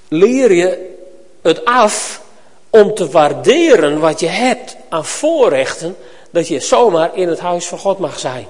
leer 0.09 0.53
je 0.53 0.95
het 1.43 1.65
af 1.65 2.23
om 2.71 2.95
te 2.95 3.09
waarderen 3.09 4.01
wat 4.01 4.21
je 4.21 4.27
hebt 4.27 4.77
aan 4.89 5.05
voorrechten, 5.05 5.97
dat 6.31 6.49
je 6.49 6.61
zomaar 6.61 7.17
in 7.17 7.29
het 7.29 7.41
huis 7.41 7.67
van 7.67 7.79
God 7.79 7.99
mag 7.99 8.19
zijn. 8.19 8.47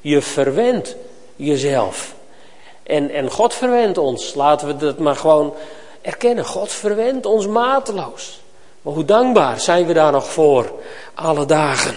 Je 0.00 0.22
verwendt 0.22 0.96
jezelf. 1.36 2.14
En, 2.82 3.10
en 3.10 3.30
God 3.30 3.54
verwendt 3.54 3.98
ons. 3.98 4.34
Laten 4.34 4.66
we 4.66 4.76
dat 4.76 4.98
maar 4.98 5.16
gewoon 5.16 5.54
erkennen. 6.00 6.44
God 6.44 6.72
verwendt 6.72 7.26
ons 7.26 7.46
mateloos. 7.46 8.40
Maar 8.82 8.94
hoe 8.94 9.04
dankbaar 9.04 9.60
zijn 9.60 9.86
we 9.86 9.92
daar 9.92 10.12
nog 10.12 10.30
voor, 10.30 10.72
alle 11.14 11.44
dagen. 11.46 11.96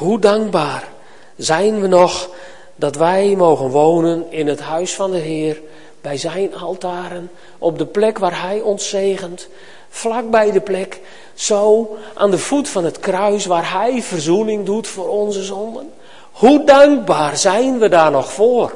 Hoe 0.00 0.18
dankbaar 0.18 0.88
zijn 1.36 1.80
we 1.80 1.86
nog 1.86 2.28
dat 2.76 2.96
wij 2.96 3.34
mogen 3.36 3.68
wonen 3.68 4.32
in 4.32 4.46
het 4.46 4.60
huis 4.60 4.94
van 4.94 5.10
de 5.10 5.18
Heer, 5.18 5.60
bij 6.00 6.16
zijn 6.16 6.54
altaren, 6.54 7.30
op 7.58 7.78
de 7.78 7.86
plek 7.86 8.18
waar 8.18 8.42
Hij 8.42 8.60
ons 8.60 8.88
zegent, 8.88 9.48
vlakbij 9.88 10.50
de 10.50 10.60
plek, 10.60 11.00
zo 11.34 11.96
aan 12.14 12.30
de 12.30 12.38
voet 12.38 12.68
van 12.68 12.84
het 12.84 12.98
kruis 12.98 13.46
waar 13.46 13.72
Hij 13.72 14.02
verzoening 14.02 14.66
doet 14.66 14.86
voor 14.86 15.08
onze 15.08 15.42
zonden. 15.42 15.92
Hoe 16.30 16.64
dankbaar 16.64 17.36
zijn 17.36 17.78
we 17.78 17.88
daar 17.88 18.10
nog 18.10 18.32
voor? 18.32 18.72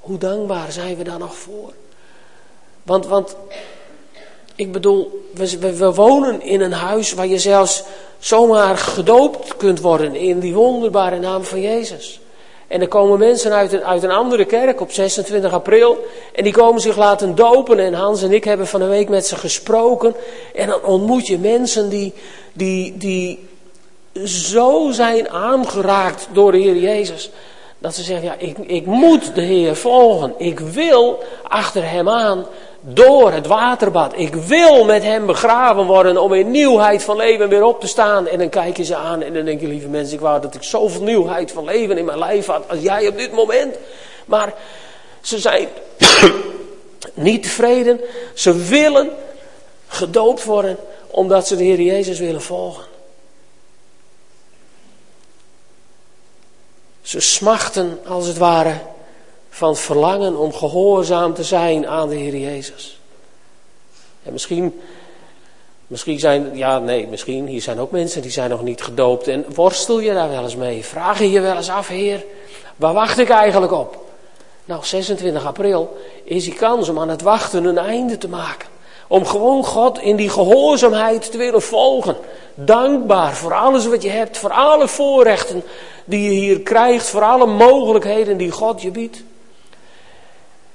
Hoe 0.00 0.18
dankbaar 0.18 0.72
zijn 0.72 0.96
we 0.96 1.04
daar 1.04 1.18
nog 1.18 1.36
voor? 1.36 1.72
Want, 2.82 3.06
want 3.06 3.36
ik 4.62 4.72
bedoel, 4.72 5.26
we, 5.34 5.76
we, 5.76 5.94
wonen 5.94 6.42
in 6.42 6.60
een 6.60 6.72
huis 6.72 7.12
waar 7.12 7.26
je 7.26 7.38
zelfs 7.38 7.82
zomaar 8.18 8.76
gedoopt 8.76 9.56
kunt 9.56 9.80
worden 9.80 10.14
in 10.14 10.40
die 10.40 10.54
wonderbare 10.54 11.18
naam 11.18 11.44
van 11.44 11.60
Jezus. 11.60 12.20
En 12.68 12.80
er 12.80 12.88
komen 12.88 13.18
mensen 13.18 13.52
uit 13.52 13.72
een, 13.72 13.84
uit 13.84 14.02
een 14.02 14.10
andere 14.10 14.44
kerk 14.44 14.80
op 14.80 14.92
26 14.92 15.52
april. 15.52 15.98
En 16.34 16.44
die 16.44 16.52
komen 16.52 16.80
zich 16.80 16.96
laten 16.96 17.34
dopen. 17.34 17.78
En 17.78 17.94
Hans 17.94 18.22
en 18.22 18.32
ik 18.32 18.44
hebben 18.44 18.66
van 18.66 18.80
een 18.80 18.88
week 18.88 19.08
met 19.08 19.26
ze 19.26 19.36
gesproken. 19.36 20.14
En 20.54 20.66
dan 20.66 20.84
ontmoet 20.84 21.26
je 21.26 21.38
mensen 21.38 21.88
die, 21.88 22.12
die, 22.52 22.96
die 22.96 23.48
zo 24.24 24.90
zijn 24.90 25.30
aangeraakt 25.30 26.28
door 26.32 26.52
de 26.52 26.58
Heer 26.58 26.76
Jezus. 26.76 27.30
Dat 27.78 27.94
ze 27.94 28.02
zeggen, 28.02 28.26
ja, 28.26 28.34
ik, 28.38 28.58
ik 28.58 28.86
moet 28.86 29.34
de 29.34 29.42
Heer 29.42 29.76
volgen. 29.76 30.34
Ik 30.38 30.58
wil 30.58 31.22
achter 31.42 31.90
Hem 31.90 32.08
aan 32.08 32.46
door 32.84 33.32
het 33.32 33.46
waterbad. 33.46 34.12
Ik 34.16 34.34
wil 34.34 34.84
met 34.84 35.02
hem 35.02 35.26
begraven 35.26 35.84
worden 35.84 36.18
om 36.18 36.32
in 36.32 36.50
nieuwheid 36.50 37.02
van 37.02 37.16
leven 37.16 37.48
weer 37.48 37.64
op 37.64 37.80
te 37.80 37.86
staan. 37.86 38.26
En 38.26 38.38
dan 38.38 38.48
kijk 38.48 38.76
je 38.76 38.84
ze 38.84 38.96
aan 38.96 39.22
en 39.22 39.34
dan 39.34 39.44
denk 39.44 39.60
je, 39.60 39.66
lieve 39.66 39.88
mensen, 39.88 40.14
ik 40.14 40.20
wou 40.20 40.40
dat 40.40 40.54
ik 40.54 40.62
zoveel 40.62 41.02
nieuwheid 41.02 41.52
van 41.52 41.64
leven 41.64 41.98
in 41.98 42.04
mijn 42.04 42.18
lijf 42.18 42.46
had 42.46 42.68
als 42.68 42.80
jij 42.80 43.08
op 43.08 43.16
dit 43.16 43.32
moment. 43.32 43.76
Maar 44.24 44.54
ze 45.20 45.38
zijn 45.38 45.68
niet 47.14 47.42
tevreden. 47.42 48.00
Ze 48.34 48.54
willen 48.54 49.10
gedoopt 49.86 50.44
worden 50.44 50.76
omdat 51.06 51.46
ze 51.46 51.56
de 51.56 51.64
Heer 51.64 51.80
Jezus 51.80 52.18
willen 52.18 52.42
volgen. 52.42 52.84
Ze 57.02 57.20
smachten 57.20 58.00
als 58.06 58.26
het 58.26 58.38
ware 58.38 58.74
van 59.54 59.76
verlangen 59.76 60.36
om 60.36 60.52
gehoorzaam 60.52 61.34
te 61.34 61.44
zijn 61.44 61.88
aan 61.88 62.08
de 62.08 62.14
Heer 62.14 62.36
Jezus. 62.36 63.00
En 64.22 64.32
misschien, 64.32 64.80
misschien 65.86 66.18
zijn, 66.18 66.56
ja 66.56 66.78
nee, 66.78 67.06
misschien, 67.06 67.46
hier 67.46 67.62
zijn 67.62 67.80
ook 67.80 67.90
mensen 67.90 68.22
die 68.22 68.30
zijn 68.30 68.50
nog 68.50 68.62
niet 68.62 68.82
gedoopt. 68.82 69.28
En 69.28 69.44
worstel 69.54 70.00
je 70.00 70.12
daar 70.12 70.30
wel 70.30 70.42
eens 70.42 70.56
mee? 70.56 70.84
Vraag 70.84 71.18
je 71.18 71.30
je 71.30 71.40
wel 71.40 71.56
eens 71.56 71.70
af, 71.70 71.88
Heer, 71.88 72.24
waar 72.76 72.92
wacht 72.92 73.18
ik 73.18 73.28
eigenlijk 73.28 73.72
op? 73.72 74.04
Nou, 74.64 74.84
26 74.84 75.46
april 75.46 75.96
is 76.24 76.44
die 76.44 76.54
kans 76.54 76.88
om 76.88 76.98
aan 76.98 77.08
het 77.08 77.22
wachten 77.22 77.64
een 77.64 77.78
einde 77.78 78.18
te 78.18 78.28
maken. 78.28 78.68
Om 79.08 79.26
gewoon 79.26 79.64
God 79.64 79.98
in 79.98 80.16
die 80.16 80.30
gehoorzaamheid 80.30 81.30
te 81.30 81.38
willen 81.38 81.62
volgen. 81.62 82.16
Dankbaar 82.54 83.34
voor 83.34 83.54
alles 83.54 83.86
wat 83.86 84.02
je 84.02 84.10
hebt, 84.10 84.38
voor 84.38 84.52
alle 84.52 84.88
voorrechten 84.88 85.62
die 86.04 86.22
je 86.24 86.40
hier 86.40 86.60
krijgt, 86.60 87.06
voor 87.06 87.22
alle 87.22 87.46
mogelijkheden 87.46 88.36
die 88.36 88.50
God 88.50 88.82
je 88.82 88.90
biedt. 88.90 89.22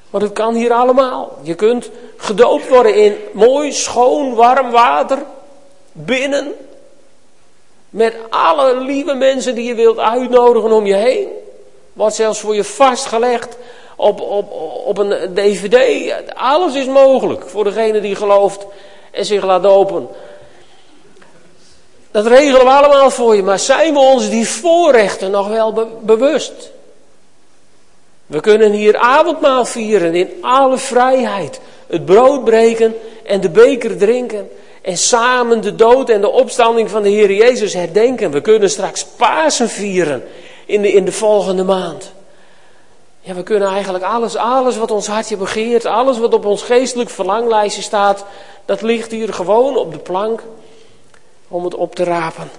Want 0.09 0.23
het 0.23 0.33
kan 0.33 0.55
hier 0.55 0.73
allemaal. 0.73 1.37
Je 1.41 1.55
kunt 1.55 1.89
gedoopt 2.17 2.69
worden 2.69 2.95
in 2.95 3.15
mooi, 3.33 3.71
schoon, 3.71 4.35
warm 4.35 4.71
water. 4.71 5.17
Binnen. 5.91 6.53
Met 7.89 8.15
alle 8.29 8.77
lieve 8.77 9.13
mensen 9.13 9.55
die 9.55 9.67
je 9.67 9.75
wilt 9.75 9.97
uitnodigen 9.97 10.71
om 10.71 10.85
je 10.85 10.95
heen. 10.95 11.27
Wordt 11.93 12.15
zelfs 12.15 12.39
voor 12.39 12.55
je 12.55 12.63
vastgelegd 12.63 13.57
op, 13.95 14.21
op, 14.21 14.51
op 14.85 14.97
een 14.97 15.33
dvd. 15.33 16.13
Alles 16.35 16.75
is 16.75 16.85
mogelijk 16.85 17.49
voor 17.49 17.63
degene 17.63 18.01
die 18.01 18.15
gelooft 18.15 18.65
en 19.11 19.25
zich 19.25 19.43
laat 19.43 19.63
dopen. 19.63 20.07
Dat 22.11 22.27
regelen 22.27 22.65
we 22.65 22.71
allemaal 22.71 23.09
voor 23.09 23.35
je. 23.35 23.43
Maar 23.43 23.59
zijn 23.59 23.93
we 23.93 23.99
ons 23.99 24.29
die 24.29 24.47
voorrechten 24.47 25.31
nog 25.31 25.47
wel 25.47 25.89
bewust? 26.01 26.71
We 28.27 28.39
kunnen 28.39 28.71
hier 28.71 28.97
avondmaal 28.97 29.65
vieren 29.65 30.15
in 30.15 30.29
alle 30.41 30.77
vrijheid. 30.77 31.59
Het 31.87 32.05
brood 32.05 32.43
breken 32.43 32.95
en 33.25 33.41
de 33.41 33.49
beker 33.49 33.97
drinken. 33.97 34.49
En 34.81 34.97
samen 34.97 35.61
de 35.61 35.75
dood 35.75 36.09
en 36.09 36.21
de 36.21 36.29
opstanding 36.29 36.89
van 36.89 37.03
de 37.03 37.09
Heer 37.09 37.31
Jezus 37.31 37.73
herdenken. 37.73 38.31
We 38.31 38.41
kunnen 38.41 38.69
straks 38.69 39.05
Pasen 39.05 39.69
vieren 39.69 40.23
in 40.65 40.81
de, 40.81 40.91
in 40.91 41.05
de 41.05 41.11
volgende 41.11 41.63
maand. 41.63 42.11
Ja, 43.19 43.33
we 43.33 43.43
kunnen 43.43 43.69
eigenlijk 43.69 44.03
alles, 44.03 44.35
alles 44.35 44.77
wat 44.77 44.91
ons 44.91 45.07
hartje 45.07 45.37
begeert, 45.37 45.85
alles 45.85 46.19
wat 46.19 46.33
op 46.33 46.45
ons 46.45 46.61
geestelijk 46.61 47.09
verlanglijstje 47.09 47.81
staat, 47.81 48.25
dat 48.65 48.81
ligt 48.81 49.11
hier 49.11 49.33
gewoon 49.33 49.77
op 49.77 49.91
de 49.91 49.97
plank 49.97 50.43
om 51.47 51.63
het 51.63 51.75
op 51.75 51.95
te 51.95 52.03
rapen. 52.03 52.49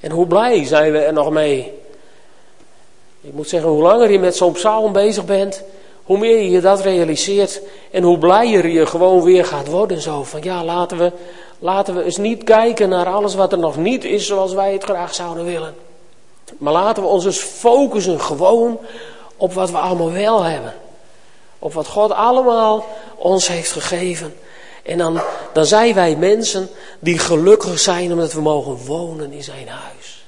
En 0.00 0.10
hoe 0.10 0.26
blij 0.26 0.64
zijn 0.64 0.92
we 0.92 0.98
er 0.98 1.12
nog 1.12 1.30
mee 1.30 1.79
ik 3.20 3.32
moet 3.32 3.48
zeggen, 3.48 3.70
hoe 3.70 3.82
langer 3.82 4.10
je 4.10 4.18
met 4.18 4.36
zo'n 4.36 4.52
psalm 4.52 4.92
bezig 4.92 5.24
bent, 5.24 5.62
hoe 6.04 6.18
meer 6.18 6.42
je 6.42 6.60
dat 6.60 6.80
realiseert 6.80 7.60
en 7.90 8.02
hoe 8.02 8.18
blijer 8.18 8.68
je 8.68 8.86
gewoon 8.86 9.22
weer 9.22 9.44
gaat 9.44 9.66
worden. 9.66 10.00
Zo 10.00 10.22
van 10.22 10.42
ja, 10.42 10.64
laten 10.64 10.98
we, 10.98 11.12
laten 11.58 11.94
we 11.94 12.04
eens 12.04 12.16
niet 12.16 12.44
kijken 12.44 12.88
naar 12.88 13.06
alles 13.06 13.34
wat 13.34 13.52
er 13.52 13.58
nog 13.58 13.76
niet 13.76 14.04
is 14.04 14.26
zoals 14.26 14.52
wij 14.52 14.72
het 14.72 14.84
graag 14.84 15.14
zouden 15.14 15.44
willen. 15.44 15.74
Maar 16.58 16.72
laten 16.72 17.02
we 17.02 17.08
ons 17.08 17.24
eens 17.24 17.38
focussen 17.38 18.20
gewoon 18.20 18.78
op 19.36 19.52
wat 19.52 19.70
we 19.70 19.78
allemaal 19.78 20.12
wel 20.12 20.42
hebben. 20.42 20.74
Op 21.58 21.72
wat 21.72 21.86
God 21.86 22.12
allemaal 22.12 22.84
ons 23.16 23.48
heeft 23.48 23.72
gegeven. 23.72 24.34
En 24.82 24.98
dan, 24.98 25.20
dan 25.52 25.66
zijn 25.66 25.94
wij 25.94 26.16
mensen 26.16 26.68
die 26.98 27.18
gelukkig 27.18 27.78
zijn 27.78 28.12
omdat 28.12 28.32
we 28.32 28.40
mogen 28.40 28.76
wonen 28.86 29.32
in 29.32 29.42
zijn 29.42 29.68
huis. 29.68 30.19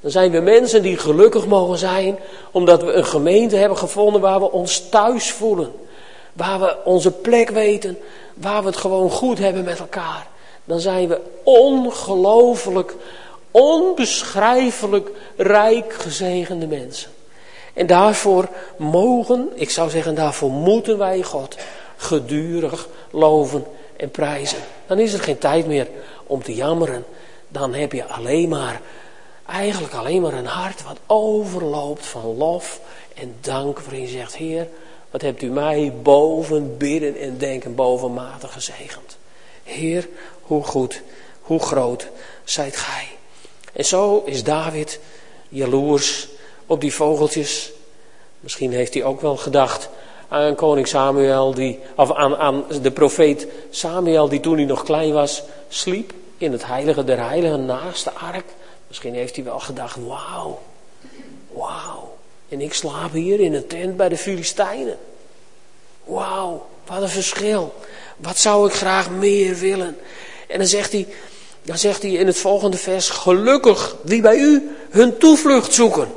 Dan 0.00 0.10
zijn 0.10 0.30
we 0.30 0.40
mensen 0.40 0.82
die 0.82 0.96
gelukkig 0.96 1.46
mogen 1.46 1.78
zijn 1.78 2.18
omdat 2.50 2.82
we 2.82 2.92
een 2.92 3.06
gemeente 3.06 3.56
hebben 3.56 3.78
gevonden 3.78 4.20
waar 4.20 4.40
we 4.40 4.50
ons 4.50 4.88
thuis 4.88 5.32
voelen. 5.32 5.72
waar 6.32 6.60
we 6.60 6.76
onze 6.84 7.10
plek 7.10 7.50
weten, 7.50 7.98
waar 8.34 8.60
we 8.60 8.66
het 8.66 8.76
gewoon 8.76 9.10
goed 9.10 9.38
hebben 9.38 9.64
met 9.64 9.78
elkaar, 9.78 10.26
dan 10.64 10.80
zijn 10.80 11.08
we 11.08 11.20
ongelooflijk, 11.42 12.94
onbeschrijfelijk 13.50 15.10
rijk 15.36 15.92
gezegende 15.92 16.66
mensen. 16.66 17.10
En 17.74 17.86
daarvoor 17.86 18.48
mogen, 18.76 19.48
ik 19.54 19.70
zou 19.70 19.90
zeggen, 19.90 20.14
daarvoor 20.14 20.50
moeten 20.50 20.98
wij 20.98 21.22
God 21.22 21.56
gedurig 21.96 22.88
loven 23.10 23.64
en 23.96 24.10
prijzen. 24.10 24.58
Dan 24.86 24.98
is 24.98 25.12
er 25.12 25.20
geen 25.20 25.38
tijd 25.38 25.66
meer 25.66 25.88
om 26.26 26.42
te 26.42 26.54
jammeren. 26.54 27.04
Dan 27.48 27.74
heb 27.74 27.92
je 27.92 28.04
alleen 28.04 28.48
maar, 28.48 28.80
eigenlijk 29.48 29.94
alleen 29.94 30.22
maar 30.22 30.32
een 30.32 30.46
hart 30.46 30.82
wat 30.82 30.98
overloopt 31.06 32.06
van 32.06 32.36
lof 32.36 32.80
en 33.14 33.36
dank. 33.40 33.80
Waarin 33.80 34.00
je 34.00 34.08
zegt, 34.08 34.36
Heer, 34.36 34.68
wat 35.10 35.22
hebt 35.22 35.42
u 35.42 35.46
mij 35.46 35.92
boven 36.02 36.76
bidden 36.76 37.16
en 37.16 37.38
denken 37.38 37.74
bovenmatig 37.74 38.52
gezegend. 38.52 39.16
Heer, 39.62 40.08
hoe 40.42 40.64
goed, 40.64 41.02
hoe 41.40 41.60
groot 41.60 42.08
zijt 42.44 42.76
gij. 42.76 43.08
En 43.72 43.84
zo 43.84 44.22
is 44.26 44.44
David 44.44 45.00
jaloers 45.48 46.28
op 46.66 46.80
die 46.80 46.94
vogeltjes. 46.94 47.72
Misschien 48.40 48.72
heeft 48.72 48.94
hij 48.94 49.04
ook 49.04 49.20
wel 49.20 49.36
gedacht 49.36 49.88
aan 50.28 50.54
koning 50.54 50.86
Samuel, 50.86 51.54
die, 51.54 51.78
of 51.96 52.12
aan, 52.12 52.36
aan 52.36 52.64
de 52.82 52.90
profeet 52.90 53.46
Samuel, 53.70 54.28
die 54.28 54.40
toen 54.40 54.56
hij 54.56 54.64
nog 54.64 54.82
klein 54.82 55.12
was, 55.12 55.42
sliep 55.68 56.12
in 56.38 56.52
het 56.52 56.66
heilige 56.66 57.04
der 57.04 57.28
heiligen 57.28 57.64
naast 57.64 58.04
de 58.04 58.12
ark. 58.12 58.44
Misschien 58.88 59.14
heeft 59.14 59.34
hij 59.34 59.44
wel 59.44 59.60
gedacht, 59.60 59.96
wauw, 60.06 60.62
wauw. 61.52 62.16
En 62.48 62.60
ik 62.60 62.74
slaap 62.74 63.12
hier 63.12 63.40
in 63.40 63.54
een 63.54 63.66
tent 63.66 63.96
bij 63.96 64.08
de 64.08 64.16
Filistijnen. 64.16 64.98
Wauw, 66.04 66.66
wat 66.86 67.02
een 67.02 67.08
verschil. 67.08 67.74
Wat 68.16 68.38
zou 68.38 68.68
ik 68.68 68.74
graag 68.74 69.10
meer 69.10 69.56
willen. 69.56 69.96
En 70.48 70.58
dan 70.58 70.66
zegt 70.66 70.92
hij, 70.92 71.06
dan 71.62 71.78
zegt 71.78 72.02
hij 72.02 72.10
in 72.10 72.26
het 72.26 72.38
volgende 72.38 72.76
vers, 72.76 73.10
gelukkig 73.10 73.96
wie 74.02 74.20
bij 74.20 74.38
u 74.38 74.76
hun 74.90 75.18
toevlucht 75.18 75.72
zoeken. 75.72 76.08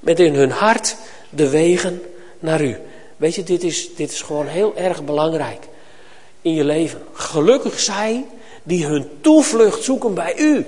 Met 0.00 0.20
in 0.20 0.34
hun 0.34 0.50
hart 0.50 0.96
de 1.30 1.48
wegen 1.48 2.02
naar 2.38 2.62
u. 2.62 2.76
Weet 3.16 3.34
je, 3.34 3.42
dit 3.42 3.62
is, 3.62 3.94
dit 3.94 4.10
is 4.10 4.22
gewoon 4.22 4.46
heel 4.46 4.76
erg 4.76 5.04
belangrijk 5.04 5.68
in 6.42 6.54
je 6.54 6.64
leven. 6.64 7.02
Gelukkig 7.12 7.80
zij 7.80 8.24
die 8.62 8.86
hun 8.86 9.08
toevlucht 9.20 9.82
zoeken 9.82 10.14
bij 10.14 10.38
u. 10.38 10.66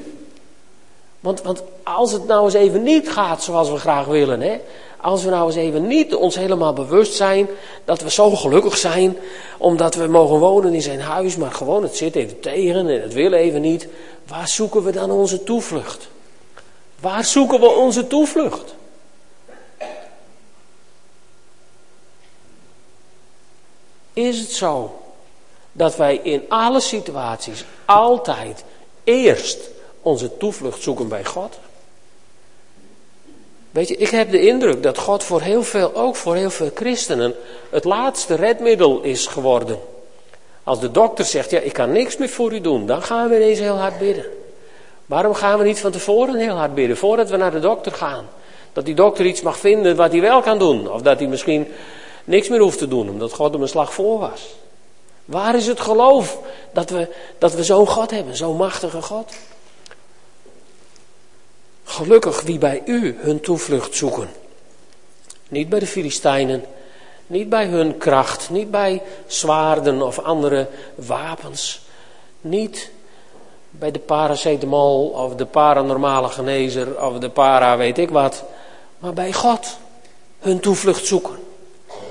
Want, 1.21 1.43
want 1.43 1.63
als 1.83 2.13
het 2.13 2.27
nou 2.27 2.45
eens 2.45 2.55
even 2.55 2.83
niet 2.83 3.11
gaat 3.11 3.43
zoals 3.43 3.71
we 3.71 3.77
graag 3.77 4.07
willen, 4.07 4.41
hè, 4.41 4.61
als 5.01 5.25
we 5.25 5.31
nou 5.31 5.47
eens 5.47 5.57
even 5.57 5.87
niet 5.87 6.15
ons 6.15 6.37
helemaal 6.37 6.73
bewust 6.73 7.15
zijn 7.15 7.49
dat 7.85 8.01
we 8.01 8.11
zo 8.11 8.31
gelukkig 8.31 8.77
zijn 8.77 9.17
omdat 9.59 9.95
we 9.95 10.07
mogen 10.07 10.39
wonen 10.39 10.75
in 10.75 10.83
zijn 10.83 11.01
huis, 11.01 11.37
maar 11.37 11.53
gewoon 11.53 11.83
het 11.83 11.97
zit 11.97 12.17
even 12.17 12.41
tegen 12.41 12.89
en 12.89 13.03
het 13.03 13.13
wil 13.13 13.33
even 13.33 13.61
niet, 13.61 13.89
waar 14.27 14.49
zoeken 14.49 14.83
we 14.83 14.93
dan 14.93 15.11
onze 15.11 15.43
toevlucht? 15.43 16.09
Waar 17.01 17.25
zoeken 17.25 17.61
we 17.61 17.69
onze 17.69 18.07
toevlucht? 18.07 18.75
Is 24.13 24.39
het 24.39 24.51
zo 24.51 25.01
dat 25.73 25.97
wij 25.97 26.21
in 26.23 26.45
alle 26.49 26.81
situaties 26.81 27.65
altijd 27.85 28.65
eerst 29.05 29.59
onze 30.09 30.37
toevlucht 30.37 30.83
zoeken 30.83 31.09
bij 31.09 31.25
God? 31.25 31.59
Weet 33.71 33.89
je, 33.89 33.97
ik 33.97 34.09
heb 34.09 34.31
de 34.31 34.47
indruk 34.47 34.83
dat 34.83 34.99
God 34.99 35.25
voor 35.25 35.41
heel 35.41 35.63
veel, 35.63 35.95
ook 35.95 36.17
voor 36.17 36.35
heel 36.35 36.51
veel 36.51 36.71
christenen, 36.75 37.35
het 37.71 37.85
laatste 37.85 38.35
redmiddel 38.35 39.01
is 39.01 39.27
geworden. 39.27 39.79
Als 40.65 40.81
de 40.81 40.91
dokter 40.91 41.25
zegt, 41.25 41.51
ja, 41.51 41.59
ik 41.61 41.73
kan 41.73 41.93
niks 41.93 42.17
meer 42.17 42.29
voor 42.29 42.53
u 42.53 42.61
doen, 42.61 42.87
dan 42.87 43.03
gaan 43.03 43.29
we 43.29 43.37
ineens 43.37 43.59
heel 43.59 43.77
hard 43.77 43.99
bidden. 43.99 44.25
Waarom 45.07 45.35
gaan 45.35 45.59
we 45.59 45.65
niet 45.65 45.81
van 45.81 45.91
tevoren 45.91 46.35
heel 46.35 46.55
hard 46.55 46.75
bidden, 46.75 46.97
voordat 46.97 47.31
we 47.31 47.37
naar 47.37 47.51
de 47.51 47.61
dokter 47.61 47.93
gaan? 47.93 48.29
Dat 48.73 48.85
die 48.85 48.95
dokter 48.95 49.27
iets 49.27 49.41
mag 49.41 49.59
vinden 49.59 49.97
wat 49.97 50.13
hij 50.13 50.21
wel 50.21 50.41
kan 50.41 50.59
doen. 50.59 50.91
Of 50.91 51.03
dat 51.03 51.19
hij 51.19 51.29
misschien 51.29 51.67
niks 52.25 52.49
meer 52.49 52.61
hoeft 52.61 52.79
te 52.79 52.89
doen, 52.89 53.09
omdat 53.09 53.33
God 53.33 53.53
hem 53.53 53.63
een 53.63 53.69
slag 53.69 53.93
voor 53.93 54.19
was. 54.19 54.55
Waar 55.25 55.55
is 55.55 55.67
het 55.67 55.81
geloof 55.81 56.39
dat 56.73 56.91
we, 56.91 57.09
dat 57.39 57.55
we 57.55 57.65
zo'n 57.65 57.87
God 57.87 58.11
hebben, 58.11 58.37
zo'n 58.37 58.57
machtige 58.57 59.03
God? 59.03 59.33
Gelukkig 61.91 62.41
wie 62.41 62.59
bij 62.59 62.83
u 62.85 63.17
hun 63.19 63.41
toevlucht 63.41 63.95
zoeken. 63.95 64.29
Niet 65.49 65.69
bij 65.69 65.79
de 65.79 65.87
Filistijnen, 65.87 66.65
niet 67.27 67.49
bij 67.49 67.67
hun 67.67 67.99
kracht, 67.99 68.51
niet 68.51 68.71
bij 68.71 69.03
zwaarden 69.27 70.03
of 70.03 70.19
andere 70.19 70.69
wapens. 70.95 71.81
Niet 72.41 72.91
bij 73.71 73.91
de 73.91 73.99
paracetamol 73.99 75.09
of 75.09 75.35
de 75.35 75.47
paranormale 75.47 76.29
genezer 76.29 77.05
of 77.05 77.19
de 77.19 77.31
para 77.31 77.77
weet 77.77 77.99
ik 77.99 78.11
wat. 78.11 78.45
Maar 78.99 79.15
bij 79.15 79.33
God 79.33 79.77
hun 80.39 80.61
toevlucht 80.61 81.07
zoeken. 81.07 81.39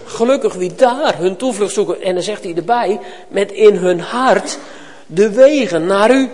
Gelukkig 0.05 0.53
wie 0.53 0.75
daar 0.75 1.17
hun 1.17 1.35
toevlucht 1.35 1.73
zoeken. 1.73 2.01
En 2.01 2.13
dan 2.13 2.23
zegt 2.23 2.43
hij 2.43 2.55
erbij, 2.55 2.99
met 3.27 3.51
in 3.51 3.75
hun 3.75 3.99
hart 3.99 4.57
de 5.05 5.29
wegen 5.31 5.85
naar 5.85 6.11
u. 6.11 6.29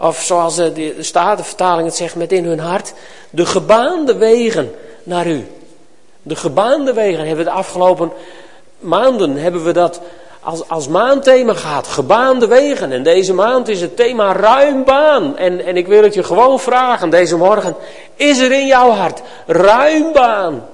Of 0.00 0.22
zoals 0.22 0.56
de 0.56 0.96
Statenvertaling 1.00 1.86
het 1.86 1.96
zegt, 1.96 2.14
met 2.14 2.32
in 2.32 2.44
hun 2.44 2.58
hart 2.58 2.92
de 3.30 3.46
gebaande 3.46 4.16
wegen 4.16 4.74
naar 5.02 5.26
u. 5.26 5.46
De 6.22 6.36
gebaande 6.36 6.92
wegen 6.92 7.26
hebben 7.26 7.44
we 7.44 7.50
de 7.50 7.56
afgelopen 7.56 8.12
maanden 8.78 9.36
hebben 9.36 9.64
we 9.64 9.72
dat 9.72 10.00
als, 10.40 10.68
als 10.68 10.88
maandthema 10.88 11.54
gehad. 11.54 11.86
Gebaande 11.86 12.46
wegen. 12.46 12.92
En 12.92 13.02
deze 13.02 13.34
maand 13.34 13.68
is 13.68 13.80
het 13.80 13.96
thema 13.96 14.32
ruim 14.32 14.84
baan. 14.84 15.36
En, 15.36 15.64
en 15.64 15.76
ik 15.76 15.86
wil 15.86 16.02
het 16.02 16.14
je 16.14 16.22
gewoon 16.22 16.60
vragen 16.60 17.10
deze 17.10 17.36
morgen. 17.36 17.74
Is 18.16 18.38
er 18.38 18.52
in 18.52 18.66
jouw 18.66 18.90
hart 18.90 19.22
ruim 19.46 20.12
baan? 20.12 20.66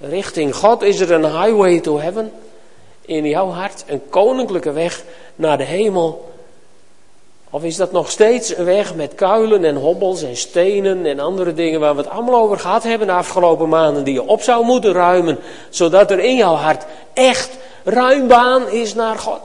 Richting 0.00 0.54
God 0.54 0.82
is 0.82 1.00
er 1.00 1.12
een 1.12 1.24
highway 1.24 1.80
to 1.80 1.98
heaven. 1.98 2.32
In 3.00 3.24
jouw 3.24 3.48
hart 3.48 3.84
een 3.86 4.02
koninklijke 4.10 4.72
weg 4.72 5.02
naar 5.36 5.58
de 5.58 5.64
hemel. 5.64 6.33
Of 7.54 7.64
is 7.64 7.76
dat 7.76 7.92
nog 7.92 8.10
steeds 8.10 8.56
een 8.56 8.64
weg 8.64 8.94
met 8.94 9.14
kuilen 9.14 9.64
en 9.64 9.76
hobbels 9.76 10.22
en 10.22 10.36
stenen 10.36 11.06
en 11.06 11.20
andere 11.20 11.54
dingen 11.54 11.80
waar 11.80 11.94
we 11.94 12.00
het 12.00 12.10
allemaal 12.10 12.40
over 12.40 12.58
gehad 12.58 12.82
hebben 12.82 13.06
de 13.06 13.12
afgelopen 13.12 13.68
maanden, 13.68 14.04
die 14.04 14.14
je 14.14 14.26
op 14.26 14.42
zou 14.42 14.64
moeten 14.64 14.92
ruimen, 14.92 15.38
zodat 15.68 16.10
er 16.10 16.18
in 16.18 16.36
jouw 16.36 16.54
hart 16.54 16.84
echt 17.12 17.50
ruim 17.84 18.28
baan 18.28 18.68
is 18.68 18.94
naar 18.94 19.18
God. 19.18 19.40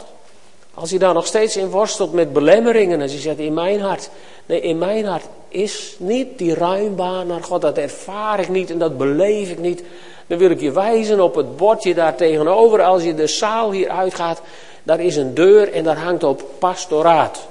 Als 0.73 0.89
je 0.89 0.99
daar 0.99 1.13
nog 1.13 1.25
steeds 1.25 1.57
in 1.57 1.69
worstelt 1.69 2.13
met 2.13 2.33
belemmeringen, 2.33 3.01
als 3.01 3.11
je 3.11 3.19
zegt 3.19 3.37
in 3.37 3.53
mijn 3.53 3.81
hart, 3.81 4.09
nee, 4.45 4.61
in 4.61 4.77
mijn 4.77 5.05
hart 5.05 5.25
is 5.47 5.95
niet 5.99 6.37
die 6.37 6.53
ruim 6.53 6.95
baan 6.95 7.27
naar 7.27 7.43
God, 7.43 7.61
dat 7.61 7.77
ervaar 7.77 8.39
ik 8.39 8.49
niet 8.49 8.69
en 8.69 8.77
dat 8.77 8.97
beleef 8.97 9.49
ik 9.49 9.59
niet. 9.59 9.83
Dan 10.27 10.37
wil 10.37 10.49
ik 10.49 10.61
je 10.61 10.71
wijzen 10.71 11.19
op 11.19 11.35
het 11.35 11.57
bordje 11.57 11.93
daar 11.93 12.15
tegenover, 12.15 12.81
als 12.81 13.03
je 13.03 13.15
de 13.15 13.27
zaal 13.27 13.71
hier 13.71 13.89
uitgaat, 13.89 14.41
daar 14.83 14.99
is 14.99 15.15
een 15.15 15.33
deur 15.33 15.73
en 15.73 15.83
daar 15.83 15.99
hangt 15.99 16.23
op 16.23 16.43
pastoraat. 16.59 17.47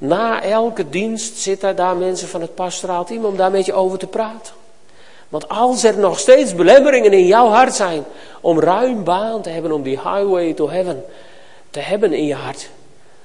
Na 0.00 0.42
elke 0.42 0.88
dienst 0.88 1.36
zitten 1.36 1.76
daar 1.76 1.96
mensen 1.96 2.28
van 2.28 2.40
het 2.40 2.54
pastoraal 2.54 3.04
team 3.04 3.24
om 3.24 3.36
daar 3.36 3.50
met 3.50 3.66
je 3.66 3.72
over 3.72 3.98
te 3.98 4.06
praten. 4.06 4.52
Want 5.28 5.48
als 5.48 5.84
er 5.84 5.98
nog 5.98 6.18
steeds 6.18 6.54
belemmeringen 6.54 7.12
in 7.12 7.26
jouw 7.26 7.48
hart 7.48 7.74
zijn 7.74 8.04
om 8.40 8.60
ruim 8.60 9.04
baan 9.04 9.42
te 9.42 9.50
hebben, 9.50 9.72
om 9.72 9.82
die 9.82 9.96
highway 9.96 10.52
to 10.52 10.70
heaven 10.70 11.04
te 11.70 11.80
hebben 11.80 12.12
in 12.12 12.26
je 12.26 12.34
hart, 12.34 12.70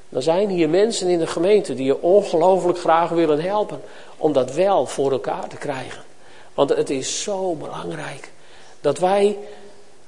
dan 0.09 0.21
zijn 0.21 0.49
hier 0.49 0.69
mensen 0.69 1.07
in 1.07 1.19
de 1.19 1.27
gemeente 1.27 1.75
die 1.75 1.85
je 1.85 2.01
ongelooflijk 2.01 2.77
graag 2.77 3.09
willen 3.09 3.41
helpen 3.41 3.81
om 4.17 4.33
dat 4.33 4.53
wel 4.53 4.85
voor 4.85 5.11
elkaar 5.11 5.47
te 5.47 5.57
krijgen. 5.57 6.03
Want 6.53 6.69
het 6.69 6.89
is 6.89 7.23
zo 7.23 7.53
belangrijk 7.53 8.31
dat 8.81 8.99
wij 8.99 9.37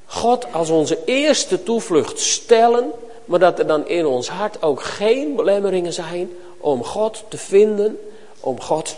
God 0.06 0.53
als 0.53 0.69
onze 0.69 0.99
eerste 1.06 1.63
toevlucht 1.63 2.19
stellen, 2.19 2.91
maar 3.25 3.39
dat 3.39 3.60
er 3.60 3.67
dan 3.67 3.88
in 3.88 4.06
ons 4.06 4.30
hart 4.30 4.62
ook 4.62 4.84
geen 4.84 5.36
belemmeringen 5.36 5.93
zijn 5.93 6.30
om 6.58 6.84
God 6.84 7.24
te 7.28 7.38
vinden, 7.38 8.00
om 8.39 8.62
God 8.62 8.98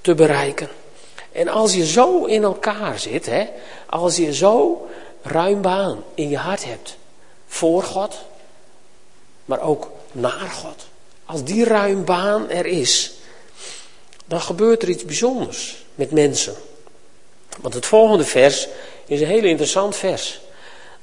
te 0.00 0.14
bereiken. 0.14 0.68
En 1.32 1.48
als 1.48 1.74
je 1.74 1.86
zo 1.86 2.24
in 2.24 2.42
elkaar 2.42 2.98
zit, 2.98 3.26
hè, 3.26 3.46
als 3.86 4.16
je 4.16 4.34
zo 4.34 4.86
ruim 5.22 5.62
baan 5.62 6.04
in 6.14 6.28
je 6.28 6.36
hart 6.36 6.64
hebt 6.64 6.96
voor 7.46 7.82
God, 7.82 8.16
maar 9.44 9.60
ook 9.60 9.90
naar 10.12 10.50
God. 10.62 10.86
Als 11.24 11.44
die 11.44 11.64
ruim 11.64 12.04
baan 12.04 12.50
er 12.50 12.66
is, 12.66 13.12
dan 14.26 14.40
gebeurt 14.40 14.82
er 14.82 14.88
iets 14.88 15.04
bijzonders 15.04 15.84
met 15.94 16.10
mensen. 16.10 16.54
Want 17.60 17.74
het 17.74 17.86
volgende 17.86 18.24
vers 18.24 18.68
is 19.06 19.20
een 19.20 19.26
heel 19.26 19.44
interessant 19.44 19.96
vers. 19.96 20.40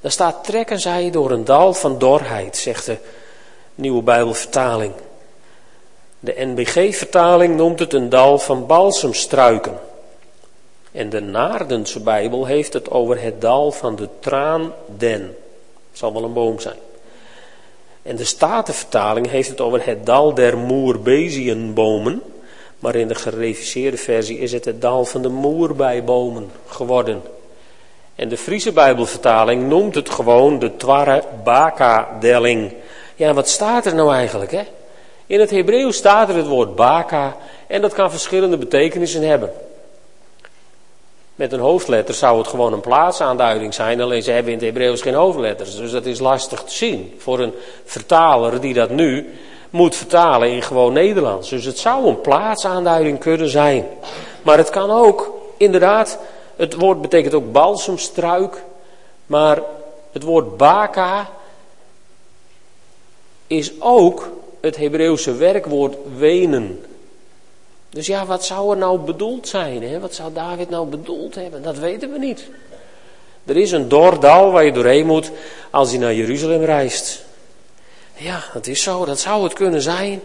Daar 0.01 0.11
staat: 0.11 0.43
Trekken 0.43 0.79
zij 0.79 1.11
door 1.11 1.31
een 1.31 1.45
dal 1.45 1.73
van 1.73 1.97
dorheid, 1.97 2.57
zegt 2.57 2.85
de 2.85 2.97
nieuwe 3.75 4.01
Bijbelvertaling. 4.01 4.93
De 6.23 6.33
NBG-vertaling 6.37 7.55
noemt 7.55 7.79
het 7.79 7.93
een 7.93 8.09
dal 8.09 8.39
van 8.39 8.65
balsemstruiken. 8.65 9.79
En 10.91 11.09
de 11.09 11.19
Naardense 11.19 11.99
Bijbel 11.99 12.45
heeft 12.45 12.73
het 12.73 12.91
over 12.91 13.21
het 13.21 13.41
dal 13.41 13.71
van 13.71 13.95
de 13.95 14.09
traanden. 14.19 15.35
Het 15.89 15.99
zal 15.99 16.13
wel 16.13 16.23
een 16.23 16.33
boom 16.33 16.59
zijn. 16.59 16.77
En 18.01 18.15
de 18.15 18.23
Statenvertaling 18.23 19.29
heeft 19.29 19.49
het 19.49 19.61
over 19.61 19.85
het 19.85 20.05
dal 20.05 20.33
der 20.33 20.57
moerbezienbomen. 20.57 22.21
Maar 22.79 22.95
in 22.95 23.07
de 23.07 23.15
gereviseerde 23.15 23.97
versie 23.97 24.39
is 24.39 24.51
het 24.51 24.65
het 24.65 24.81
dal 24.81 25.05
van 25.05 25.21
de 25.21 25.29
moerbijbomen 25.29 26.51
geworden. 26.67 27.21
En 28.15 28.29
de 28.29 28.37
Friese 28.37 28.71
Bijbelvertaling 28.71 29.67
noemt 29.67 29.95
het 29.95 30.09
gewoon 30.09 30.59
de 30.59 30.75
Twarre 30.75 31.23
Baka-delling. 31.43 32.73
Ja, 33.15 33.33
wat 33.33 33.49
staat 33.49 33.85
er 33.85 33.95
nou 33.95 34.13
eigenlijk, 34.13 34.51
hè? 34.51 34.63
In 35.31 35.39
het 35.39 35.51
Hebreeuws 35.51 35.97
staat 35.97 36.29
er 36.29 36.35
het 36.35 36.47
woord 36.47 36.75
Baka 36.75 37.37
en 37.67 37.81
dat 37.81 37.93
kan 37.93 38.11
verschillende 38.11 38.57
betekenissen 38.57 39.27
hebben. 39.27 39.51
Met 41.35 41.51
een 41.51 41.59
hoofdletter 41.59 42.13
zou 42.13 42.37
het 42.37 42.47
gewoon 42.47 42.73
een 42.73 42.81
plaatsaanduiding 42.81 43.73
zijn, 43.73 44.01
alleen 44.01 44.23
ze 44.23 44.31
hebben 44.31 44.51
in 44.51 44.57
het 44.57 44.67
Hebreeuws 44.67 45.01
geen 45.01 45.13
hoofdletters. 45.13 45.75
Dus 45.75 45.91
dat 45.91 46.05
is 46.05 46.19
lastig 46.19 46.63
te 46.63 46.73
zien 46.73 47.15
voor 47.17 47.39
een 47.39 47.53
vertaler 47.85 48.61
die 48.61 48.73
dat 48.73 48.89
nu 48.89 49.33
moet 49.69 49.95
vertalen 49.95 50.51
in 50.51 50.61
gewoon 50.61 50.93
Nederlands. 50.93 51.49
Dus 51.49 51.65
het 51.65 51.79
zou 51.79 52.07
een 52.07 52.21
plaatsaanduiding 52.21 53.19
kunnen 53.19 53.49
zijn. 53.49 53.85
Maar 54.41 54.57
het 54.57 54.69
kan 54.69 54.91
ook, 54.91 55.33
inderdaad, 55.57 56.19
het 56.55 56.75
woord 56.75 57.01
betekent 57.01 57.33
ook 57.33 57.51
balsemstruik, 57.51 58.63
maar 59.25 59.61
het 60.11 60.23
woord 60.23 60.57
baka 60.57 61.29
is 63.47 63.71
ook 63.79 64.29
het 64.61 64.77
Hebreeuwse 64.77 65.35
werkwoord 65.35 65.95
wenen. 66.17 66.85
Dus 67.89 68.07
ja, 68.07 68.25
wat 68.25 68.45
zou 68.45 68.71
er 68.71 68.77
nou 68.77 68.99
bedoeld 68.99 69.47
zijn? 69.47 69.83
Hè? 69.83 69.99
Wat 69.99 70.13
zou 70.13 70.33
David 70.33 70.69
nou 70.69 70.87
bedoeld 70.87 71.35
hebben? 71.35 71.63
Dat 71.63 71.77
weten 71.77 72.11
we 72.11 72.19
niet. 72.19 72.49
Er 73.45 73.57
is 73.57 73.71
een 73.71 73.87
dordal 73.87 74.51
waar 74.51 74.65
je 74.65 74.71
doorheen 74.71 75.05
moet 75.05 75.31
als 75.69 75.91
je 75.91 75.99
naar 75.99 76.13
Jeruzalem 76.13 76.63
reist. 76.63 77.23
Ja, 78.13 78.43
dat 78.53 78.67
is 78.67 78.83
zo, 78.83 79.05
dat 79.05 79.19
zou 79.19 79.43
het 79.43 79.53
kunnen 79.53 79.81
zijn. 79.81 80.21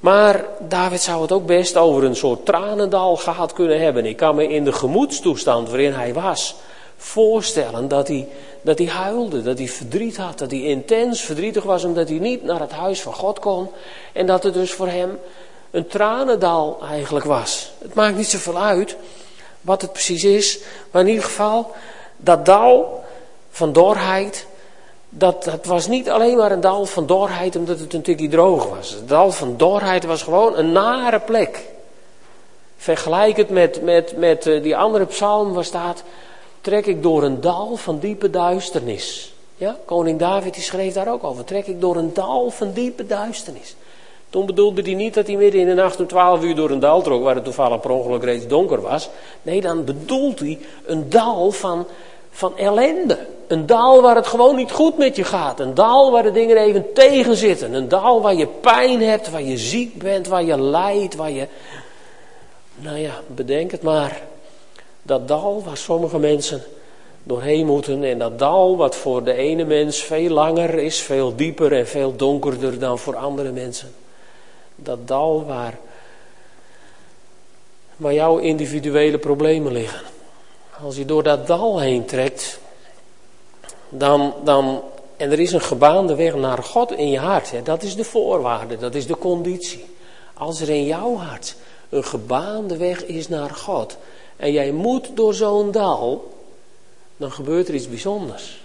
Maar 0.00 0.44
David 0.68 1.00
zou 1.00 1.22
het 1.22 1.32
ook 1.32 1.46
best 1.46 1.76
over 1.76 2.04
een 2.04 2.16
soort 2.16 2.46
tranendal 2.46 3.16
gehad 3.16 3.52
kunnen 3.52 3.80
hebben. 3.80 4.06
Ik 4.06 4.16
kan 4.16 4.34
me 4.34 4.48
in 4.48 4.64
de 4.64 4.72
gemoedstoestand 4.72 5.68
waarin 5.68 5.92
hij 5.92 6.14
was 6.14 6.54
voorstellen 7.02 7.88
dat 7.88 8.08
hij, 8.08 8.28
dat 8.60 8.78
hij 8.78 8.86
huilde, 8.86 9.42
dat 9.42 9.58
hij 9.58 9.68
verdriet 9.68 10.16
had, 10.16 10.38
dat 10.38 10.50
hij 10.50 10.60
intens 10.60 11.20
verdrietig 11.20 11.62
was 11.64 11.84
omdat 11.84 12.08
hij 12.08 12.18
niet 12.18 12.44
naar 12.44 12.60
het 12.60 12.72
huis 12.72 13.00
van 13.00 13.14
God 13.14 13.38
kon. 13.38 13.70
En 14.12 14.26
dat 14.26 14.42
het 14.42 14.54
dus 14.54 14.72
voor 14.72 14.88
hem 14.88 15.18
een 15.70 15.86
tranendal 15.86 16.78
eigenlijk 16.88 17.24
was. 17.24 17.72
Het 17.78 17.94
maakt 17.94 18.16
niet 18.16 18.26
zoveel 18.26 18.58
uit 18.58 18.96
wat 19.60 19.82
het 19.82 19.92
precies 19.92 20.24
is, 20.24 20.58
maar 20.90 21.02
in 21.02 21.08
ieder 21.08 21.24
geval, 21.24 21.70
dat 22.16 22.46
dal 22.46 23.04
van 23.50 23.72
dorheid, 23.72 24.46
dat, 25.08 25.44
dat 25.44 25.64
was 25.64 25.86
niet 25.86 26.10
alleen 26.10 26.36
maar 26.36 26.52
een 26.52 26.60
dal 26.60 26.86
van 26.86 27.06
dorheid 27.06 27.56
omdat 27.56 27.78
het 27.78 27.94
een 27.94 28.02
tikje 28.02 28.28
droog 28.28 28.68
was. 28.68 28.90
Het 28.90 29.08
dal 29.08 29.30
van 29.30 29.56
dorheid 29.56 30.04
was 30.04 30.22
gewoon 30.22 30.56
een 30.56 30.72
nare 30.72 31.20
plek. 31.20 31.60
Vergelijk 32.76 33.36
het 33.36 33.50
met, 33.50 33.82
met, 33.82 34.16
met 34.16 34.46
eh, 34.46 34.62
die 34.62 34.76
andere 34.76 35.04
psalm 35.04 35.52
waar 35.52 35.64
staat, 35.64 36.02
trek 36.62 36.86
ik 36.86 37.02
door 37.02 37.22
een 37.22 37.40
dal 37.40 37.76
van 37.76 37.98
diepe 37.98 38.30
duisternis. 38.30 39.34
Ja, 39.56 39.76
koning 39.84 40.18
David 40.18 40.54
die 40.54 40.62
schreef 40.62 40.94
daar 40.94 41.12
ook 41.12 41.24
over. 41.24 41.44
Trek 41.44 41.66
ik 41.66 41.80
door 41.80 41.96
een 41.96 42.14
dal 42.14 42.50
van 42.50 42.72
diepe 42.72 43.06
duisternis. 43.06 43.76
Toen 44.30 44.46
bedoelde 44.46 44.82
hij 44.82 44.94
niet 44.94 45.14
dat 45.14 45.26
hij 45.26 45.36
midden 45.36 45.60
in 45.60 45.66
de 45.66 45.74
nacht 45.74 46.00
om 46.00 46.06
twaalf 46.06 46.42
uur 46.42 46.54
door 46.54 46.70
een 46.70 46.80
dal 46.80 47.02
trok, 47.02 47.22
waar 47.22 47.34
het 47.34 47.44
toevallig 47.44 47.80
per 47.80 47.90
ongeluk 47.90 48.22
reeds 48.22 48.46
donker 48.46 48.80
was. 48.80 49.08
Nee, 49.42 49.60
dan 49.60 49.84
bedoelt 49.84 50.38
hij 50.38 50.58
een 50.86 51.10
dal 51.10 51.50
van, 51.50 51.86
van 52.30 52.58
ellende. 52.58 53.18
Een 53.46 53.66
dal 53.66 54.02
waar 54.02 54.16
het 54.16 54.26
gewoon 54.26 54.56
niet 54.56 54.70
goed 54.70 54.98
met 54.98 55.16
je 55.16 55.24
gaat. 55.24 55.60
Een 55.60 55.74
dal 55.74 56.10
waar 56.10 56.22
de 56.22 56.30
dingen 56.30 56.56
even 56.56 56.92
tegen 56.92 57.36
zitten. 57.36 57.74
Een 57.74 57.88
dal 57.88 58.20
waar 58.20 58.34
je 58.34 58.46
pijn 58.46 59.02
hebt, 59.02 59.30
waar 59.30 59.42
je 59.42 59.58
ziek 59.58 59.98
bent, 59.98 60.28
waar 60.28 60.44
je 60.44 60.60
lijdt, 60.60 61.14
waar 61.14 61.30
je... 61.30 61.46
Nou 62.74 62.98
ja, 62.98 63.12
bedenk 63.26 63.70
het 63.70 63.82
maar. 63.82 64.22
Dat 65.02 65.28
dal 65.28 65.62
waar 65.64 65.76
sommige 65.76 66.18
mensen 66.18 66.62
doorheen 67.22 67.66
moeten. 67.66 68.04
En 68.04 68.18
dat 68.18 68.38
dal 68.38 68.76
wat 68.76 68.96
voor 68.96 69.24
de 69.24 69.32
ene 69.32 69.64
mens 69.64 69.98
veel 69.98 70.30
langer 70.30 70.74
is, 70.74 71.00
veel 71.00 71.36
dieper 71.36 71.72
en 71.72 71.86
veel 71.86 72.16
donkerder 72.16 72.78
dan 72.78 72.98
voor 72.98 73.16
andere 73.16 73.50
mensen 73.50 73.92
dat 74.82 75.08
dal 75.08 75.44
waar, 75.44 75.78
waar 77.96 78.14
jouw 78.14 78.38
individuele 78.38 79.18
problemen 79.18 79.72
liggen. 79.72 80.00
Als 80.82 80.96
je 80.96 81.04
door 81.04 81.22
dat 81.22 81.46
dal 81.46 81.80
heen 81.80 82.04
trekt, 82.04 82.58
dan, 83.88 84.34
dan, 84.44 84.82
en 85.16 85.30
er 85.30 85.40
is 85.40 85.52
een 85.52 85.60
gebaande 85.60 86.14
weg 86.14 86.34
naar 86.34 86.62
God 86.62 86.92
in 86.92 87.10
je 87.10 87.18
hart. 87.18 87.50
Hè, 87.50 87.62
dat 87.62 87.82
is 87.82 87.96
de 87.96 88.04
voorwaarde, 88.04 88.76
dat 88.76 88.94
is 88.94 89.06
de 89.06 89.18
conditie. 89.18 89.84
Als 90.34 90.60
er 90.60 90.68
in 90.68 90.84
jouw 90.84 91.16
hart 91.16 91.56
een 91.88 92.04
gebaande 92.04 92.76
weg 92.76 93.04
is 93.04 93.28
naar 93.28 93.50
God 93.50 93.96
en 94.42 94.52
jij 94.52 94.70
moet 94.70 95.16
door 95.16 95.34
zo'n 95.34 95.70
dal, 95.70 96.34
dan 97.16 97.32
gebeurt 97.32 97.68
er 97.68 97.74
iets 97.74 97.88
bijzonders. 97.88 98.62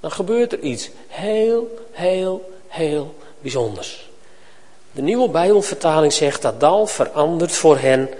Dan 0.00 0.10
gebeurt 0.10 0.52
er 0.52 0.58
iets 0.58 0.90
heel, 1.08 1.78
heel, 1.90 2.50
heel 2.68 3.14
bijzonders. 3.40 4.10
De 4.92 5.02
nieuwe 5.02 5.28
Bijbelvertaling 5.28 6.12
zegt 6.12 6.42
dat 6.42 6.60
dal 6.60 6.86
verandert 6.86 7.52
voor 7.52 7.78
hen 7.78 8.10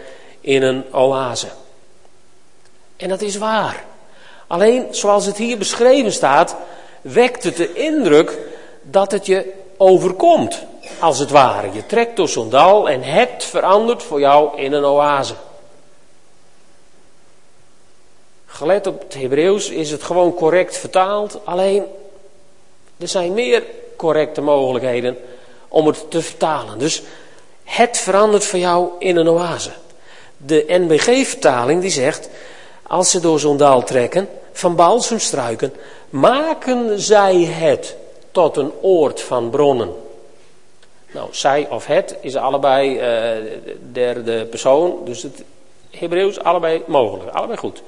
in 0.40 0.62
een 0.62 0.84
oase. 0.94 1.46
En 2.96 3.08
dat 3.08 3.22
is 3.22 3.36
waar. 3.36 3.84
Alleen 4.46 4.86
zoals 4.90 5.26
het 5.26 5.36
hier 5.36 5.58
beschreven 5.58 6.12
staat, 6.12 6.56
wekt 7.00 7.44
het 7.44 7.56
de 7.56 7.72
indruk 7.72 8.38
dat 8.82 9.12
het 9.12 9.26
je 9.26 9.52
overkomt, 9.76 10.64
als 11.00 11.18
het 11.18 11.30
ware. 11.30 11.72
Je 11.72 11.86
trekt 11.86 12.16
door 12.16 12.28
zo'n 12.28 12.50
dal 12.50 12.88
en 12.88 13.02
het 13.02 13.44
verandert 13.44 14.02
voor 14.02 14.20
jou 14.20 14.60
in 14.60 14.72
een 14.72 14.84
oase. 14.84 15.34
Gelet 18.62 18.86
op 18.86 19.00
het 19.00 19.14
Hebreeuws 19.14 19.68
is 19.68 19.90
het 19.90 20.02
gewoon 20.02 20.34
correct 20.34 20.76
vertaald, 20.76 21.40
alleen 21.44 21.84
er 22.98 23.08
zijn 23.08 23.32
meer 23.32 23.64
correcte 23.96 24.40
mogelijkheden 24.40 25.16
om 25.68 25.86
het 25.86 26.10
te 26.10 26.22
vertalen. 26.22 26.78
Dus 26.78 27.02
het 27.64 27.98
verandert 27.98 28.44
voor 28.44 28.58
jou 28.58 28.88
in 28.98 29.16
een 29.16 29.28
oase. 29.28 29.70
De 30.36 30.64
NBG-vertaling 30.68 31.80
die 31.80 31.90
zegt, 31.90 32.28
als 32.82 33.10
ze 33.10 33.20
door 33.20 33.40
zo'n 33.40 33.56
dal 33.56 33.82
trekken, 33.82 34.28
van 34.52 34.76
balsemstruiken, 34.76 35.72
maken 36.10 37.00
zij 37.00 37.36
het 37.36 37.96
tot 38.30 38.56
een 38.56 38.72
oord 38.80 39.20
van 39.20 39.50
bronnen. 39.50 39.92
Nou, 41.12 41.28
zij 41.30 41.66
of 41.70 41.86
het 41.86 42.16
is 42.20 42.36
allebei 42.36 42.94
uh, 42.94 43.50
derde 43.92 44.44
persoon, 44.44 45.00
dus 45.04 45.22
het 45.22 45.42
Hebreeuws 45.90 46.40
allebei 46.40 46.82
mogelijk, 46.86 47.30
allebei 47.30 47.58
goed. 47.58 47.82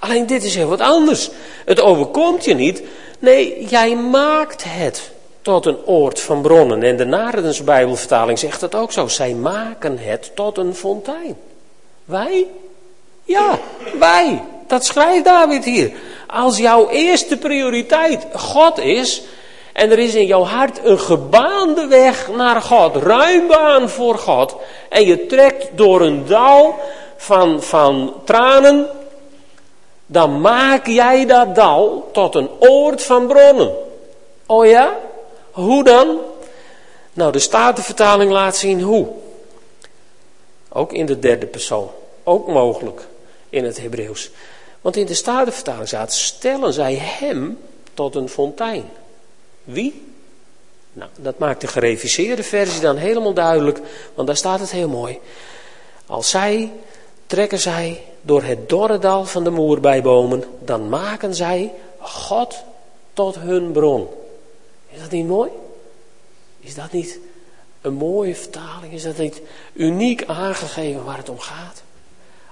Alleen 0.00 0.26
dit 0.26 0.44
is 0.44 0.54
heel 0.54 0.68
wat 0.68 0.80
anders. 0.80 1.30
Het 1.64 1.80
overkomt 1.80 2.44
je 2.44 2.54
niet. 2.54 2.82
Nee, 3.18 3.66
jij 3.68 3.96
maakt 3.96 4.64
het 4.66 5.10
tot 5.42 5.66
een 5.66 5.86
oord 5.86 6.20
van 6.20 6.42
bronnen. 6.42 6.82
En 6.82 6.96
de 6.96 7.04
Naredens 7.04 7.64
Bijbelvertaling 7.64 8.38
zegt 8.38 8.60
dat 8.60 8.74
ook 8.74 8.92
zo. 8.92 9.08
Zij 9.08 9.34
maken 9.34 9.98
het 9.98 10.30
tot 10.34 10.58
een 10.58 10.74
fontein. 10.74 11.36
Wij? 12.04 12.46
Ja, 13.24 13.58
wij. 13.98 14.42
Dat 14.66 14.84
schrijft 14.84 15.24
David 15.24 15.64
hier. 15.64 15.92
Als 16.26 16.58
jouw 16.58 16.88
eerste 16.88 17.36
prioriteit 17.36 18.26
God 18.34 18.78
is, 18.78 19.22
en 19.72 19.90
er 19.90 19.98
is 19.98 20.14
in 20.14 20.26
jouw 20.26 20.44
hart 20.44 20.80
een 20.84 21.00
gebaande 21.00 21.86
weg 21.86 22.28
naar 22.36 22.62
God, 22.62 22.96
ruimbaan 22.96 23.88
voor 23.88 24.18
God, 24.18 24.56
en 24.88 25.04
je 25.04 25.26
trekt 25.26 25.68
door 25.74 26.00
een 26.00 26.26
dal 26.26 26.74
van, 27.16 27.62
van 27.62 28.14
tranen, 28.24 28.86
dan 30.10 30.40
maak 30.40 30.86
jij 30.86 31.26
dat 31.26 31.54
dal 31.54 32.08
tot 32.12 32.34
een 32.34 32.50
oord 32.58 33.02
van 33.02 33.26
bronnen. 33.26 33.74
Oh 34.46 34.66
ja? 34.66 34.98
Hoe 35.50 35.84
dan? 35.84 36.18
Nou, 37.12 37.32
de 37.32 37.38
Statenvertaling 37.38 38.30
laat 38.30 38.56
zien 38.56 38.80
hoe. 38.80 39.08
Ook 40.68 40.92
in 40.92 41.06
de 41.06 41.18
derde 41.18 41.46
persoon. 41.46 41.90
Ook 42.24 42.48
mogelijk 42.48 43.06
in 43.50 43.64
het 43.64 43.80
Hebreeuws. 43.80 44.30
Want 44.80 44.96
in 44.96 45.06
de 45.06 45.14
Statenvertaling 45.14 45.88
staat, 45.88 46.12
stellen 46.12 46.72
zij 46.72 46.94
hem 46.94 47.58
tot 47.94 48.14
een 48.14 48.28
fontein. 48.28 48.90
Wie? 49.64 50.06
Nou, 50.92 51.10
dat 51.18 51.38
maakt 51.38 51.60
de 51.60 51.66
gereviseerde 51.66 52.42
versie 52.42 52.80
dan 52.80 52.96
helemaal 52.96 53.34
duidelijk, 53.34 53.80
want 54.14 54.26
daar 54.26 54.36
staat 54.36 54.60
het 54.60 54.70
heel 54.70 54.88
mooi. 54.88 55.18
Als 56.06 56.30
zij, 56.30 56.72
trekken 57.26 57.58
zij 57.58 58.04
door 58.22 58.42
het 58.42 58.68
dorre 58.68 58.98
dal 58.98 59.24
van 59.24 59.44
de 59.44 59.50
moerbijbomen, 59.50 60.44
dan 60.64 60.88
maken 60.88 61.34
zij 61.34 61.72
God 61.98 62.62
tot 63.12 63.38
hun 63.38 63.72
bron. 63.72 64.08
Is 64.90 65.00
dat 65.00 65.10
niet 65.10 65.26
mooi? 65.26 65.50
Is 66.60 66.74
dat 66.74 66.92
niet 66.92 67.18
een 67.80 67.94
mooie 67.94 68.34
vertaling? 68.34 68.92
Is 68.92 69.02
dat 69.02 69.16
niet 69.16 69.42
uniek 69.72 70.24
aangegeven 70.26 71.04
waar 71.04 71.16
het 71.16 71.28
om 71.28 71.38
gaat? 71.38 71.82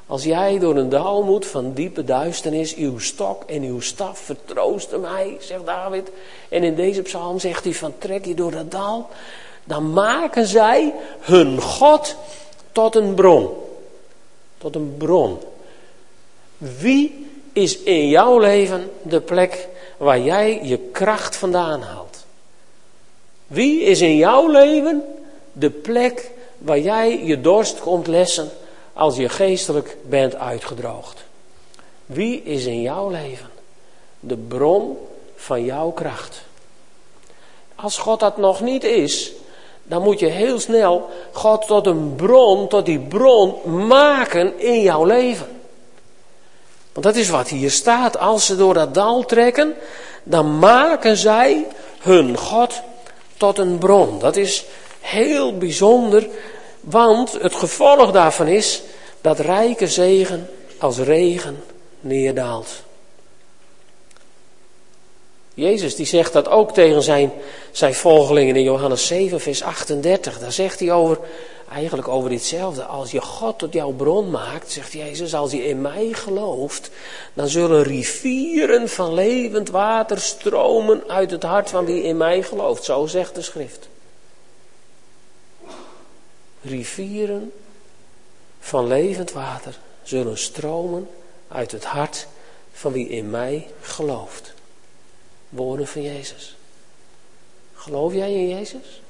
Als 0.07 0.24
jij 0.24 0.59
door 0.59 0.76
een 0.76 0.88
dal 0.88 1.22
moet 1.22 1.46
van 1.46 1.72
diepe 1.72 2.04
duisternis, 2.04 2.74
uw 2.74 2.98
stok 2.98 3.42
en 3.44 3.62
uw 3.62 3.81
staf 3.81 4.18
vertroosten 4.18 5.00
mij, 5.00 5.37
zegt 5.40 5.66
David. 5.66 6.11
En 6.48 6.62
in 6.62 6.74
deze 6.74 7.02
psalm 7.02 7.38
zegt 7.38 7.64
hij 7.64 7.74
van 7.74 7.94
trek 7.98 8.24
je 8.24 8.35
door 8.35 8.50
dat 8.50 8.70
dal, 8.70 9.09
dan 9.64 9.92
maken 9.92 10.46
zij 10.46 10.94
hun 11.20 11.61
God 11.61 12.16
tot 12.72 12.94
een 12.94 13.14
bron. 13.14 13.48
Tot 14.59 14.74
een 14.74 14.94
bron. 14.98 15.38
Wie 16.59 17.27
is 17.53 17.79
in 17.79 18.09
jouw 18.09 18.38
leven 18.38 18.90
de 19.03 19.21
plek 19.21 19.68
waar 19.97 20.21
jij 20.21 20.61
je 20.62 20.79
kracht 20.79 21.37
vandaan 21.37 21.81
haalt? 21.81 22.25
Wie 23.47 23.81
is 23.81 24.01
in 24.01 24.16
jouw 24.16 24.49
leven 24.49 25.03
de 25.53 25.71
plek 25.71 26.31
waar 26.59 26.79
jij 26.79 27.25
je 27.25 27.40
dorst 27.40 27.81
komt 27.81 28.07
lessen 28.07 28.51
als 28.92 29.16
je 29.16 29.29
geestelijk 29.29 29.97
bent 30.09 30.35
uitgedroogd? 30.35 31.25
Wie 32.07 32.42
is 32.42 32.66
in 32.66 32.81
jouw 32.81 33.11
leven 33.11 33.51
de 34.21 34.37
bron 34.37 34.99
van 35.37 35.64
jouw 35.64 35.90
kracht? 35.90 36.42
Als 37.75 37.99
God 37.99 38.21
dat 38.21 38.37
nog 38.37 38.61
niet 38.61 38.85
is, 38.85 39.33
dan 39.83 40.03
moet 40.03 40.18
je 40.18 40.27
heel 40.27 40.59
snel 40.59 41.09
God 41.33 41.66
tot 41.66 41.87
een 41.87 42.14
bron, 42.16 42.68
tot 42.68 42.87
die 42.87 43.01
bron 43.01 43.55
maken 43.87 44.61
in 44.61 44.81
jouw 44.83 45.05
leven. 45.05 45.58
Want 46.98 47.14
dat 47.14 47.22
is 47.22 47.30
wat 47.30 47.48
hier 47.48 47.70
staat. 47.70 48.18
Als 48.18 48.46
ze 48.46 48.56
door 48.56 48.74
dat 48.74 48.94
dal 48.94 49.24
trekken, 49.24 49.74
dan 50.22 50.58
maken 50.58 51.16
zij 51.16 51.66
hun 51.98 52.37
God 52.37 52.80
tot 53.37 53.58
een 53.58 53.78
bron. 53.78 54.18
Dat 54.18 54.37
is 54.37 54.64
heel 55.00 55.58
bijzonder, 55.58 56.28
want 56.80 57.32
het 57.32 57.54
gevolg 57.54 58.11
daarvan 58.11 58.46
is 58.46 58.82
dat 59.20 59.38
rijke 59.38 59.87
zegen 59.87 60.48
als 60.78 60.98
regen 60.98 61.64
neerdaalt. 62.00 62.68
Jezus 65.54 65.96
die 65.96 66.06
zegt 66.06 66.32
dat 66.32 66.48
ook 66.48 66.72
tegen 66.72 67.02
zijn, 67.02 67.32
zijn 67.70 67.94
volgelingen 67.94 68.56
in 68.56 68.62
Johannes 68.62 69.06
7, 69.06 69.40
vers 69.40 69.62
38. 69.62 70.38
Daar 70.38 70.52
zegt 70.52 70.80
hij 70.80 70.92
over, 70.92 71.18
eigenlijk 71.70 72.09
over 72.09 72.31
ditzelfde. 72.31 72.85
Als 72.85 73.11
je 73.11 73.20
God 73.20 73.59
tot 73.59 73.72
jouw 73.72 73.90
bron 73.90 74.31
maakt, 74.31 74.70
zegt 74.70 74.92
Jezus, 74.92 75.35
als 75.35 75.52
je 75.52 75.64
in 75.64 75.81
mij 75.81 76.12
gelooft, 76.12 76.90
dan 77.35 77.48
zullen 77.48 77.83
rivieren 77.83 78.88
van 78.88 79.14
levend 79.14 79.70
water 79.70 80.20
stromen 80.20 81.02
uit 81.09 81.31
het 81.31 81.42
hart 81.42 81.70
van 81.70 81.85
wie 81.85 82.02
in 82.02 82.16
mij 82.16 82.42
gelooft. 82.42 82.85
Zo 82.85 83.07
zegt 83.07 83.35
de 83.35 83.42
schrift. 83.42 83.88
Rivieren 86.62 87.52
van 88.61 88.87
levend 88.87 89.33
water 89.33 89.78
zullen 90.02 90.38
stromen 90.38 91.09
uit 91.48 91.72
het 91.72 91.85
hart 91.85 92.26
van 92.72 92.92
wie 92.92 93.09
in 93.09 93.31
mij 93.31 93.66
gelooft. 93.81 94.52
Woorden 95.48 95.87
van 95.87 96.02
Jezus. 96.02 96.57
Geloof 97.74 98.12
jij 98.12 98.33
in 98.33 98.48
Jezus? 98.48 99.00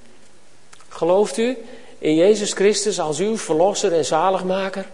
Gelooft 0.89 1.37
u 1.37 1.59
in 1.99 2.15
Jezus 2.15 2.53
Christus 2.53 3.01
als 3.01 3.19
uw 3.19 3.37
verlosser 3.37 3.93
en 3.93 4.05
zaligmaker? 4.05 4.87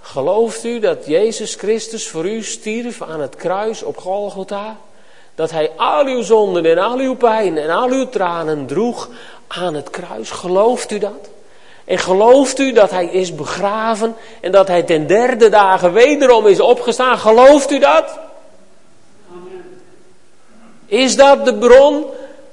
Gelooft 0.00 0.64
u 0.64 0.78
dat 0.78 1.06
Jezus 1.06 1.54
Christus 1.54 2.08
voor 2.08 2.26
u 2.26 2.42
stierf 2.42 3.02
aan 3.02 3.20
het 3.20 3.36
kruis 3.36 3.82
op 3.82 3.96
Golgotha? 3.96 4.76
Dat 5.34 5.50
hij 5.50 5.70
al 5.76 6.06
uw 6.06 6.22
zonden 6.22 6.64
en 6.64 6.78
al 6.78 6.98
uw 6.98 7.14
pijn 7.14 7.58
en 7.58 7.70
al 7.70 7.88
uw 7.88 8.08
tranen 8.08 8.66
droeg 8.66 9.08
aan 9.46 9.74
het 9.74 9.90
kruis? 9.90 10.30
Gelooft 10.30 10.90
u 10.90 10.98
dat? 10.98 11.28
En 11.84 11.98
gelooft 11.98 12.58
u 12.58 12.72
dat 12.72 12.90
hij 12.90 13.06
is 13.06 13.34
begraven 13.34 14.16
en 14.40 14.52
dat 14.52 14.68
hij 14.68 14.82
ten 14.82 15.06
derde 15.06 15.48
dagen 15.48 15.92
wederom 15.92 16.46
is 16.46 16.60
opgestaan? 16.60 17.18
Gelooft 17.18 17.70
u 17.70 17.78
dat? 17.78 18.18
Is 20.86 21.16
dat 21.16 21.44
de 21.44 21.54
bron 21.54 22.04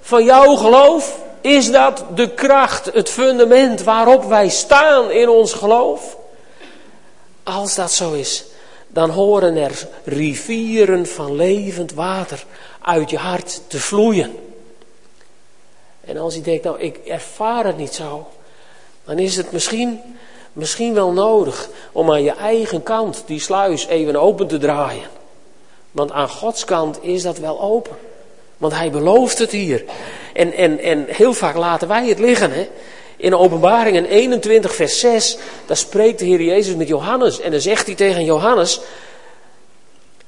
van 0.02 0.24
jouw 0.24 0.56
geloof? 0.56 1.23
Is 1.44 1.72
dat 1.72 2.04
de 2.16 2.30
kracht, 2.30 2.86
het 2.94 3.10
fundament 3.10 3.84
waarop 3.84 4.24
wij 4.24 4.50
staan 4.50 5.12
in 5.12 5.30
ons 5.30 5.54
geloof? 5.54 6.18
Als 7.44 7.76
dat 7.76 7.92
zo 7.92 8.14
is, 8.14 8.46
dan 8.88 9.10
horen 9.10 9.56
er 9.56 9.88
rivieren 10.04 11.06
van 11.08 11.36
levend 11.36 11.94
water 11.94 12.46
uit 12.82 13.10
je 13.10 13.18
hart 13.18 13.62
te 13.68 13.80
vloeien. 13.80 14.36
En 16.02 16.18
als 16.18 16.36
je 16.36 16.42
denkt, 16.42 16.64
nou 16.64 16.80
ik 16.80 16.98
ervaar 16.98 17.66
het 17.66 17.78
niet 17.78 17.94
zo, 17.94 18.28
dan 19.06 19.20
is 19.20 19.36
het 19.36 19.52
misschien, 19.52 20.00
misschien 20.54 20.94
wel 20.94 21.12
nodig 21.12 21.70
om 21.92 22.12
aan 22.12 22.24
je 22.24 22.34
eigen 22.34 22.84
kant 22.84 23.24
die 23.26 23.40
sluis 23.40 23.86
even 23.86 24.16
open 24.16 24.48
te 24.48 24.58
draaien. 24.58 25.08
Want 25.92 26.12
aan 26.12 26.30
Gods 26.30 26.66
kant 26.66 27.04
is 27.04 27.22
dat 27.22 27.38
wel 27.38 27.62
open. 27.62 27.98
Want 28.58 28.74
hij 28.74 28.92
belooft 28.92 29.38
het 29.38 29.52
hier. 29.52 29.84
En, 30.34 30.54
en, 30.54 30.80
en 30.80 31.06
heel 31.08 31.34
vaak 31.34 31.56
laten 31.56 31.88
wij 31.88 32.08
het 32.08 32.20
liggen. 32.20 32.52
Hè? 32.52 32.70
In 33.18 33.36
openbaringen 33.36 34.06
21 34.06 34.76
vers 34.76 35.00
6, 35.00 35.38
daar 35.66 35.78
spreekt 35.78 36.20
de 36.20 36.26
Heer 36.26 36.42
Jezus 36.42 36.76
met 36.76 36.88
Johannes. 36.88 37.40
En 37.40 37.52
dan 37.52 37.62
zegt 37.62 37.86
hij 37.86 37.96
tegen 37.96 38.24
Johannes, 38.24 38.82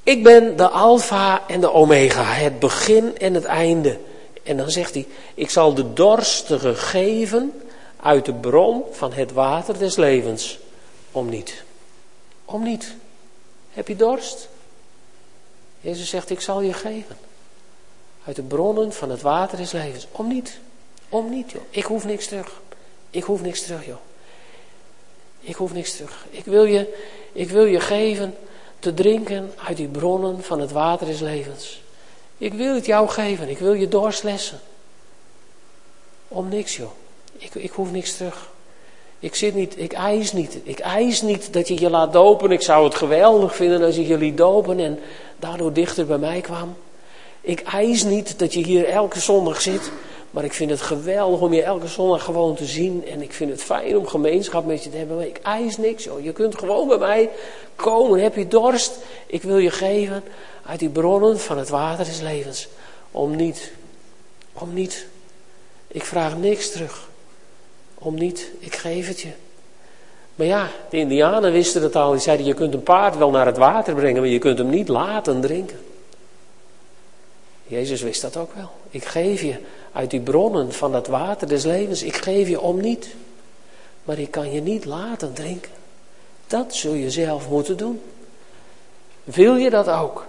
ik 0.04 0.24
ben 0.24 0.58
de 0.58 0.70
alfa 0.70 1.44
en 1.48 1.60
de 1.60 1.72
omega, 1.72 2.24
het 2.24 2.60
begin 2.60 3.18
en 3.18 3.34
het 3.34 3.46
einde. 3.46 3.98
En 4.44 4.58
dan 4.58 4.72
zegt 4.72 4.94
hij, 4.94 5.08
ik 5.34 5.50
zal 5.50 5.74
de 5.74 5.94
dorstige 5.94 6.76
geven 6.76 7.62
uit 8.02 8.26
de 8.26 8.34
bron 8.34 8.84
van 8.92 9.14
het 9.14 9.32
water 9.32 9.78
des 9.78 9.96
levens. 9.96 10.60
Om 11.12 11.30
niet. 11.30 11.64
Om 12.46 12.64
niet. 12.64 12.96
Heb 13.72 13.88
je 13.88 13.96
dorst? 13.96 14.48
Jezus 15.82 16.10
zegt, 16.10 16.30
ik 16.30 16.42
zal 16.42 16.62
je 16.62 16.74
geven. 16.74 17.18
Uit 18.26 18.36
de 18.36 18.42
bronnen 18.42 18.94
van 18.94 19.10
het 19.10 19.22
water 19.22 19.58
des 19.58 19.72
levens. 19.72 20.08
Om 20.12 20.28
niet. 20.28 20.60
Om 21.10 21.30
niet, 21.30 21.52
joh. 21.52 21.62
Ik 21.70 21.84
hoef 21.84 22.06
niks 22.06 22.28
terug. 22.28 22.62
Ik 23.10 23.24
hoef 23.24 23.42
niks 23.42 23.62
terug, 23.62 23.86
joh. 23.86 23.98
Ik 25.40 25.56
hoef 25.56 25.74
niks 25.74 25.96
terug. 25.96 26.26
Ik 26.30 26.46
wil 26.46 26.64
je, 26.64 26.94
ik 27.32 27.50
wil 27.50 27.66
je 27.66 27.80
geven 27.80 28.36
te 28.80 28.94
drinken 28.94 29.54
uit 29.68 29.78
die 29.78 29.88
bronnen 29.88 30.44
van 30.44 30.60
het 30.60 30.72
water 30.72 31.08
des 31.08 31.20
levens. 31.20 31.82
Ik 32.38 32.54
wil 32.54 32.76
het 32.76 32.86
jou 32.86 33.08
geven. 33.08 33.50
Ik 33.50 33.58
wil 33.58 33.74
je 33.74 33.88
doorslessen. 33.88 34.60
Om 36.28 36.50
niks, 36.50 36.76
joh. 36.76 36.92
Ik, 37.38 37.56
ik 37.56 37.72
hoef 37.72 37.92
niks 37.92 38.18
terug. 38.18 38.50
Ik 39.20 39.36
zit 39.36 39.56
niet, 39.56 39.80
ik 39.80 39.94
eis 39.94 40.34
niet. 40.34 40.58
Ik 40.64 40.80
eis 40.80 41.22
niet 41.22 41.54
dat 41.54 41.68
je 41.68 41.80
je 41.80 41.90
laat 41.90 42.14
dopen. 42.14 42.52
Ik 42.52 42.62
zou 42.62 42.84
het 42.84 42.96
geweldig 42.96 43.56
vinden 43.56 43.84
als 43.84 43.96
je 43.96 44.08
je 44.08 44.18
liet 44.18 44.38
dopen 44.38 44.80
en 44.80 45.00
daardoor 45.38 45.74
dichter 45.74 46.06
bij 46.06 46.18
mij 46.18 46.42
kwam. 46.42 46.76
Ik 47.46 47.62
eis 47.62 48.04
niet 48.04 48.40
dat 48.40 48.54
je 48.54 48.64
hier 48.64 48.86
elke 48.86 49.20
zondag 49.20 49.62
zit. 49.62 49.92
Maar 50.32 50.44
ik 50.44 50.54
vind 50.54 50.70
het 50.70 50.82
geweldig 50.82 51.40
om 51.42 51.54
je 51.54 51.64
elke 51.64 51.88
zondag 51.88 52.24
gewoon 52.24 52.56
te 52.56 52.66
zien. 52.66 53.08
En 53.08 53.22
ik 53.22 53.34
vind 53.34 53.52
het 53.52 53.64
fijn 53.64 53.98
om 53.98 54.08
gemeenschap 54.08 54.66
met 54.66 54.84
je 54.84 54.90
te 54.90 54.98
hebben. 54.98 55.18
Maar 55.18 55.26
ik 55.26 55.40
eis 55.44 55.78
niks 55.78 56.04
joh. 56.04 56.24
Je 56.24 56.32
kunt 56.32 56.58
gewoon 56.58 56.88
bij 56.88 56.98
mij 56.98 57.30
komen. 57.76 58.20
Heb 58.20 58.36
je 58.36 58.48
dorst? 58.48 58.98
Ik 59.26 59.44
wil 59.44 59.58
je 59.58 59.72
geven 59.72 60.24
uit 60.66 60.80
die 60.80 60.90
bronnen 60.90 61.40
van 61.40 61.58
het 61.58 61.70
water 61.70 62.06
des 62.06 62.22
levens. 62.22 62.68
Om 63.12 63.36
niet. 63.36 63.72
Om 64.54 64.74
niet. 64.74 65.06
Ik 65.88 66.04
vraag 66.04 66.38
niks 66.38 66.72
terug. 66.72 67.10
Om 67.94 68.16
niet. 68.16 68.52
Ik 68.60 68.76
geef 68.76 69.08
het 69.08 69.20
je. 69.20 69.32
Maar 70.36 70.48
ja, 70.48 70.70
de 70.90 70.98
indianen 70.98 71.52
wisten 71.52 71.82
het 71.82 71.96
al. 71.96 72.12
Die 72.12 72.20
zeiden, 72.20 72.46
je 72.46 72.54
kunt 72.54 72.74
een 72.74 72.84
paard 72.84 73.18
wel 73.18 73.30
naar 73.30 73.46
het 73.46 73.58
water 73.58 73.96
brengen, 73.96 74.22
maar 74.22 74.30
je 74.30 74.40
kunt 74.40 74.58
hem 74.58 74.70
niet 74.70 74.88
laten 74.88 75.42
drinken. 75.42 75.80
Jezus 77.68 78.02
wist 78.02 78.22
dat 78.22 78.38
ook 78.38 78.54
wel. 78.54 78.70
Ik 78.90 79.06
geef 79.06 79.42
je 79.42 79.56
uit 79.92 80.10
die 80.10 80.20
bronnen 80.20 80.74
van 80.74 80.92
dat 80.92 81.08
water 81.08 81.48
des 81.48 81.64
levens, 81.64 82.04
ik 82.04 82.16
geef 82.16 82.48
je 82.48 82.60
om 82.62 82.82
niet. 82.82 83.16
Maar 84.04 84.20
ik 84.20 84.32
kan 84.32 84.52
je 84.52 84.62
niet 84.62 84.86
laten 84.86 85.34
drinken. 85.34 85.72
Dat 86.48 86.76
zul 86.76 86.94
je 86.94 87.12
zelf 87.12 87.50
moeten 87.50 87.78
doen. 87.78 88.02
Wil 89.24 89.56
je 89.56 89.70
dat 89.70 89.90
ook? 89.90 90.26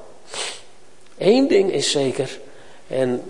Eén 1.19 1.49
ding 1.49 1.73
is 1.73 1.91
zeker, 1.91 2.41
en 2.87 3.23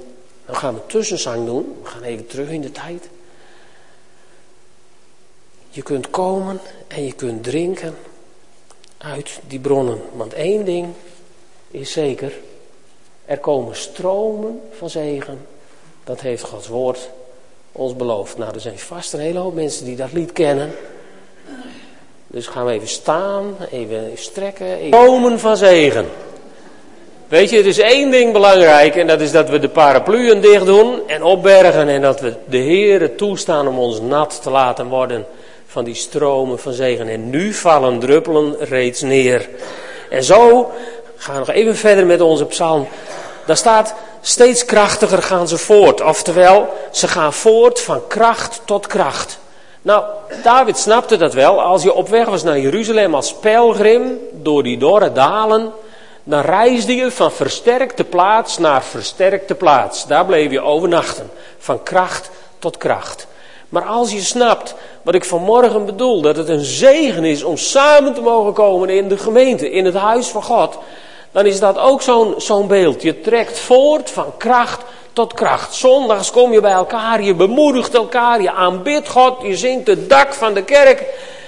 dan 0.47 0.57
gaan 0.57 0.75
we 0.75 0.87
tussenzang 0.87 1.47
doen. 1.47 1.79
We 1.83 1.89
gaan 1.89 2.03
even 2.03 2.27
terug 2.27 2.49
in 2.49 2.61
de 2.61 2.73
tijd. 2.73 3.09
Je 5.71 5.83
kunt 5.83 6.11
komen 6.11 6.61
en 6.89 7.05
je 7.05 7.13
kunt 7.13 7.45
drinken 7.45 7.97
uit 8.99 9.41
die 9.47 9.59
bronnen. 9.59 10.01
Want 10.13 10.33
één 10.33 10.65
ding 10.65 10.89
is 11.71 11.93
zeker, 11.93 12.33
er 13.27 13.39
komen 13.39 13.77
stromen 13.77 14.61
van 14.79 14.91
zegen. 14.91 15.47
Dat 16.05 16.21
heeft 16.21 16.43
Gods 16.43 16.69
woord 16.69 17.09
ons 17.73 17.97
beloofd. 17.97 18.39
Nou, 18.39 18.55
er 18.55 18.61
zijn 18.61 18.79
vast 18.79 19.13
een 19.13 19.21
hele 19.21 19.39
hoop 19.39 19.55
mensen 19.55 19.85
die 19.85 19.97
dat 19.97 20.13
lied 20.13 20.33
kennen. 20.33 20.71
Dus 22.27 22.47
gaan 22.47 22.67
we 22.67 22.73
even 22.73 22.89
staan, 22.89 23.57
even 23.71 24.11
strekken. 24.15 24.67
Even... 24.67 24.87
Stromen 24.87 25.41
van 25.41 25.57
zegen. 25.57 26.07
Weet 27.29 27.51
je, 27.51 27.59
er 27.59 27.67
is 27.67 27.79
één 27.79 28.11
ding 28.11 28.33
belangrijk 28.33 28.97
en 28.97 29.07
dat 29.07 29.21
is 29.21 29.31
dat 29.31 29.49
we 29.49 29.59
de 29.59 29.69
parapluën 29.69 30.41
dicht 30.41 30.67
doen 30.67 31.01
en 31.07 31.23
opbergen 31.23 31.89
en 31.89 32.01
dat 32.01 32.21
we 32.21 32.35
de 32.49 32.57
Heeren 32.57 33.17
toestaan 33.17 33.69
om 33.69 33.79
ons 33.79 34.01
nat 34.01 34.43
te 34.43 34.51
laten 34.51 34.87
worden 34.87 35.27
van 35.67 35.85
die 35.85 35.95
stromen 35.95 36.59
van 36.59 36.73
zegen. 36.73 37.09
En 37.09 37.31
nu 37.31 37.53
vallen 37.53 37.99
druppelen 37.99 38.57
reeds 38.59 39.01
neer. 39.01 39.49
En 40.11 40.25
zo 40.25 40.71
gaan 41.17 41.39
nog 41.39 41.51
even 41.51 41.77
verder 41.77 42.07
met 42.07 42.21
onze 42.21 42.45
psalm. 42.45 42.89
Daar 43.47 43.57
staat, 43.57 43.95
steeds 44.21 44.65
krachtiger 44.65 45.23
gaan 45.23 45.49
ze 45.49 45.59
voort. 45.59 46.01
Oftewel, 46.01 46.69
ze 46.91 47.09
gaan 47.09 47.33
voort 47.33 47.81
van 47.81 48.07
kracht 48.07 48.61
tot 48.65 48.87
kracht. 48.87 49.39
Nou, 49.83 50.05
David 50.43 50.79
snapte 50.79 51.17
dat 51.17 51.35
wel. 51.35 51.63
Als 51.63 51.83
je 51.83 51.95
op 51.95 52.09
weg 52.09 52.27
was 52.27 52.43
naar 52.43 52.59
Jeruzalem 52.59 53.15
als 53.15 53.35
pelgrim 53.35 54.19
door 54.33 54.63
die 54.63 54.79
dorre 54.79 55.13
dalen, 55.13 55.73
dan 56.25 56.41
reisde 56.41 56.95
je 56.95 57.11
van 57.11 57.33
versterkte 57.33 58.05
plaats 58.05 58.59
naar 58.59 58.83
versterkte 58.83 59.55
plaats. 59.55 60.07
Daar 60.07 60.27
bleef 60.27 60.51
je 60.51 60.61
overnachten. 60.61 61.31
Van 61.59 61.83
kracht 61.83 62.31
tot 62.59 62.77
kracht. 62.77 63.27
Maar 63.69 63.85
als 63.85 64.13
je 64.13 64.21
snapt 64.21 64.75
wat 65.03 65.15
ik 65.15 65.25
vanmorgen 65.25 65.87
bedoel, 65.87 66.21
dat 66.21 66.37
het 66.37 66.49
een 66.49 66.65
zegen 66.65 67.25
is 67.25 67.43
om 67.43 67.57
samen 67.57 68.15
te 68.15 68.21
mogen 68.21 68.53
komen 68.53 68.89
in 68.89 69.09
de 69.09 69.19
gemeente, 69.19 69.71
in 69.71 69.85
het 69.85 69.95
huis 69.95 70.29
van 70.29 70.43
God, 70.43 70.79
dan 71.37 71.47
is 71.47 71.61
dat 71.61 71.79
ook 71.79 72.03
zo'n 72.37 72.67
beeld. 72.67 73.03
Je 73.03 73.21
trekt 73.21 73.59
voort 73.59 74.11
van 74.11 74.37
kracht 74.37 74.83
tot 75.13 75.35
kracht. 75.35 75.75
Zondags 75.75 76.31
kom 76.31 76.53
je 76.53 76.61
bij 76.61 76.73
elkaar, 76.73 77.23
je 77.23 77.35
bemoedigt 77.35 77.95
elkaar, 77.95 78.43
je 78.43 78.53
aanbidt 78.53 79.09
God, 79.09 79.43
je 79.43 79.57
zingt 79.57 79.87
het 79.87 80.09
dak 80.09 80.35
van 80.35 80.55
de 80.55 80.65
kerk. 80.65 81.05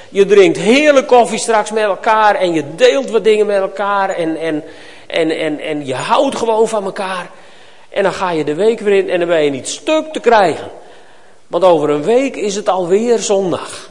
Je 0.09 0.27
drinkt 0.27 0.59
heerlijk 0.59 1.07
koffie 1.07 1.38
straks 1.38 1.70
met 1.70 1.83
elkaar 1.83 2.35
en 2.35 2.53
je 2.53 2.74
deelt 2.74 3.11
wat 3.11 3.24
dingen 3.24 3.46
met 3.46 3.61
elkaar 3.61 4.09
en, 4.09 4.37
en, 4.37 4.64
en, 5.07 5.31
en, 5.31 5.61
en 5.61 5.87
je 5.87 5.94
houdt 5.94 6.37
gewoon 6.37 6.68
van 6.68 6.85
elkaar. 6.85 7.31
En 7.88 8.03
dan 8.03 8.12
ga 8.12 8.31
je 8.31 8.44
de 8.44 8.55
week 8.55 8.81
weer 8.81 8.98
in 8.98 9.11
en 9.11 9.18
dan 9.18 9.29
ben 9.29 9.44
je 9.44 9.51
niet 9.51 9.68
stuk 9.68 10.12
te 10.12 10.20
krijgen. 10.20 10.70
Want 11.46 11.64
over 11.64 11.90
een 11.90 12.05
week 12.05 12.37
is 12.37 12.55
het 12.55 12.68
alweer 12.68 13.18
zondag. 13.18 13.88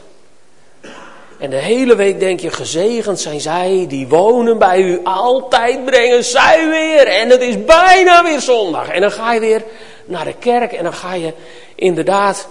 En 1.38 1.50
de 1.50 1.56
hele 1.56 1.96
week 1.96 2.20
denk 2.20 2.40
je, 2.40 2.50
gezegend 2.50 3.20
zijn 3.20 3.40
zij 3.40 3.84
die 3.88 4.08
wonen 4.08 4.58
bij 4.58 4.80
u. 4.80 5.00
Altijd 5.04 5.84
brengen 5.84 6.24
zij 6.24 6.68
weer. 6.68 7.06
En 7.06 7.28
het 7.30 7.40
is 7.40 7.64
bijna 7.64 8.24
weer 8.24 8.40
zondag. 8.40 8.88
En 8.88 9.00
dan 9.00 9.12
ga 9.12 9.32
je 9.32 9.40
weer 9.40 9.64
naar 10.04 10.24
de 10.24 10.34
kerk 10.34 10.72
en 10.72 10.84
dan 10.84 10.94
ga 10.94 11.14
je 11.14 11.32
inderdaad... 11.74 12.48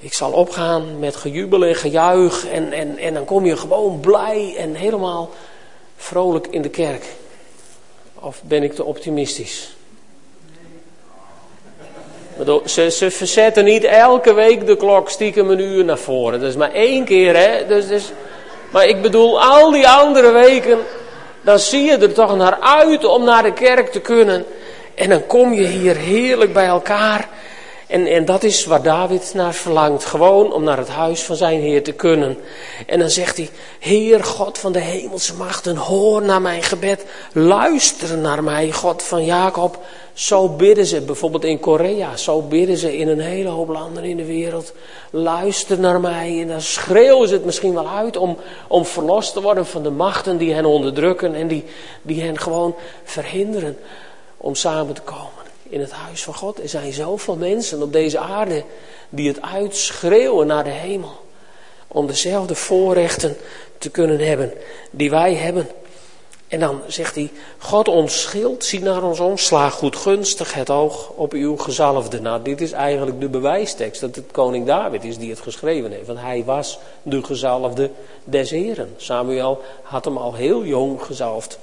Ik 0.00 0.14
zal 0.14 0.32
opgaan 0.32 0.98
met 0.98 1.16
gejubel 1.16 1.64
en 1.64 1.74
gejuich. 1.74 2.48
En, 2.48 2.72
en, 2.72 2.98
en 2.98 3.14
dan 3.14 3.24
kom 3.24 3.46
je 3.46 3.56
gewoon 3.56 4.00
blij 4.00 4.54
en 4.58 4.74
helemaal 4.74 5.30
vrolijk 5.96 6.46
in 6.46 6.62
de 6.62 6.68
kerk. 6.68 7.04
Of 8.14 8.42
ben 8.42 8.62
ik 8.62 8.74
te 8.74 8.84
optimistisch? 8.84 9.76
Ze, 12.64 12.90
ze 12.90 13.10
verzetten 13.10 13.64
niet 13.64 13.84
elke 13.84 14.32
week 14.32 14.66
de 14.66 14.76
klok 14.76 15.10
stiekem 15.10 15.50
een 15.50 15.60
uur 15.60 15.84
naar 15.84 15.98
voren. 15.98 16.40
Dat 16.40 16.48
is 16.48 16.56
maar 16.56 16.72
één 16.72 17.04
keer, 17.04 17.36
hè. 17.36 17.66
Dus, 17.66 17.88
dus, 17.88 18.12
maar 18.70 18.86
ik 18.86 19.02
bedoel, 19.02 19.42
al 19.42 19.70
die 19.70 19.88
andere 19.88 20.32
weken, 20.32 20.78
dan 21.42 21.58
zie 21.58 21.82
je 21.82 21.96
er 21.96 22.12
toch 22.12 22.36
naar 22.36 22.58
uit 22.60 23.04
om 23.04 23.24
naar 23.24 23.42
de 23.42 23.52
kerk 23.52 23.92
te 23.92 24.00
kunnen. 24.00 24.44
En 24.94 25.08
dan 25.08 25.26
kom 25.26 25.52
je 25.52 25.66
hier 25.66 25.96
heerlijk 25.96 26.52
bij 26.52 26.66
elkaar. 26.66 27.28
En, 27.88 28.06
en 28.06 28.24
dat 28.24 28.42
is 28.42 28.64
waar 28.64 28.82
David 28.82 29.30
naar 29.34 29.54
verlangt. 29.54 30.04
Gewoon 30.04 30.52
om 30.52 30.62
naar 30.62 30.78
het 30.78 30.88
huis 30.88 31.22
van 31.22 31.36
zijn 31.36 31.60
Heer 31.60 31.82
te 31.82 31.92
kunnen. 31.92 32.38
En 32.86 32.98
dan 32.98 33.10
zegt 33.10 33.36
hij: 33.36 33.50
Heer 33.78 34.24
God 34.24 34.58
van 34.58 34.72
de 34.72 34.80
hemelse 34.80 35.34
machten, 35.34 35.76
hoor 35.76 36.22
naar 36.22 36.42
mijn 36.42 36.62
gebed. 36.62 37.04
Luister 37.32 38.18
naar 38.18 38.44
mij, 38.44 38.72
God 38.72 39.02
van 39.02 39.24
Jacob. 39.24 39.78
Zo 40.18 40.48
bidden 40.48 40.86
ze 40.86 41.00
bijvoorbeeld 41.00 41.44
in 41.44 41.60
Korea. 41.60 42.16
Zo 42.16 42.42
bidden 42.42 42.76
ze 42.76 42.96
in 42.96 43.08
een 43.08 43.20
hele 43.20 43.48
hoop 43.48 43.68
landen 43.68 44.04
in 44.04 44.16
de 44.16 44.24
wereld. 44.24 44.72
Luister 45.10 45.78
naar 45.80 46.00
mij. 46.00 46.40
En 46.40 46.48
dan 46.48 46.60
schreeuwen 46.60 47.28
ze 47.28 47.34
het 47.34 47.44
misschien 47.44 47.74
wel 47.74 47.88
uit 47.88 48.16
om, 48.16 48.36
om 48.68 48.84
verlost 48.84 49.32
te 49.32 49.40
worden 49.40 49.66
van 49.66 49.82
de 49.82 49.90
machten 49.90 50.36
die 50.38 50.54
hen 50.54 50.64
onderdrukken. 50.64 51.34
En 51.34 51.48
die, 51.48 51.64
die 52.02 52.22
hen 52.22 52.38
gewoon 52.38 52.74
verhinderen 53.04 53.78
om 54.36 54.54
samen 54.54 54.94
te 54.94 55.00
komen 55.00 55.44
in 55.62 55.80
het 55.80 55.92
huis 55.92 56.22
van 56.22 56.34
God. 56.34 56.62
Er 56.62 56.68
zijn 56.68 56.92
zoveel 56.92 57.36
mensen 57.36 57.82
op 57.82 57.92
deze 57.92 58.18
aarde 58.18 58.64
die 59.08 59.28
het 59.28 59.42
uitschreeuwen 59.42 60.46
naar 60.46 60.64
de 60.64 60.70
hemel. 60.70 61.20
Om 61.88 62.06
dezelfde 62.06 62.54
voorrechten 62.54 63.36
te 63.78 63.90
kunnen 63.90 64.18
hebben 64.18 64.52
die 64.90 65.10
wij 65.10 65.34
hebben. 65.34 65.68
En 66.48 66.60
dan 66.60 66.80
zegt 66.86 67.14
hij, 67.14 67.30
God 67.58 67.88
ons 67.88 68.20
schild, 68.20 68.64
zie 68.64 68.80
naar 68.80 69.02
ons 69.02 69.20
om, 69.20 69.36
sla 69.36 69.70
goed 69.70 69.96
gunstig 69.96 70.54
het 70.54 70.70
oog 70.70 71.08
op 71.08 71.32
uw 71.32 71.56
gezalfde. 71.56 72.20
Nou, 72.20 72.42
dit 72.42 72.60
is 72.60 72.72
eigenlijk 72.72 73.20
de 73.20 73.28
bewijstekst 73.28 74.00
dat 74.00 74.14
het 74.14 74.30
koning 74.32 74.66
David 74.66 75.04
is 75.04 75.18
die 75.18 75.30
het 75.30 75.40
geschreven 75.40 75.90
heeft. 75.90 76.06
Want 76.06 76.18
hij 76.18 76.44
was 76.44 76.78
de 77.02 77.22
gezalfde 77.22 77.90
des 78.24 78.50
heren. 78.50 78.94
Samuel 78.96 79.60
had 79.82 80.04
hem 80.04 80.16
al 80.16 80.34
heel 80.34 80.64
jong 80.64 81.02
gezalfd 81.02 81.58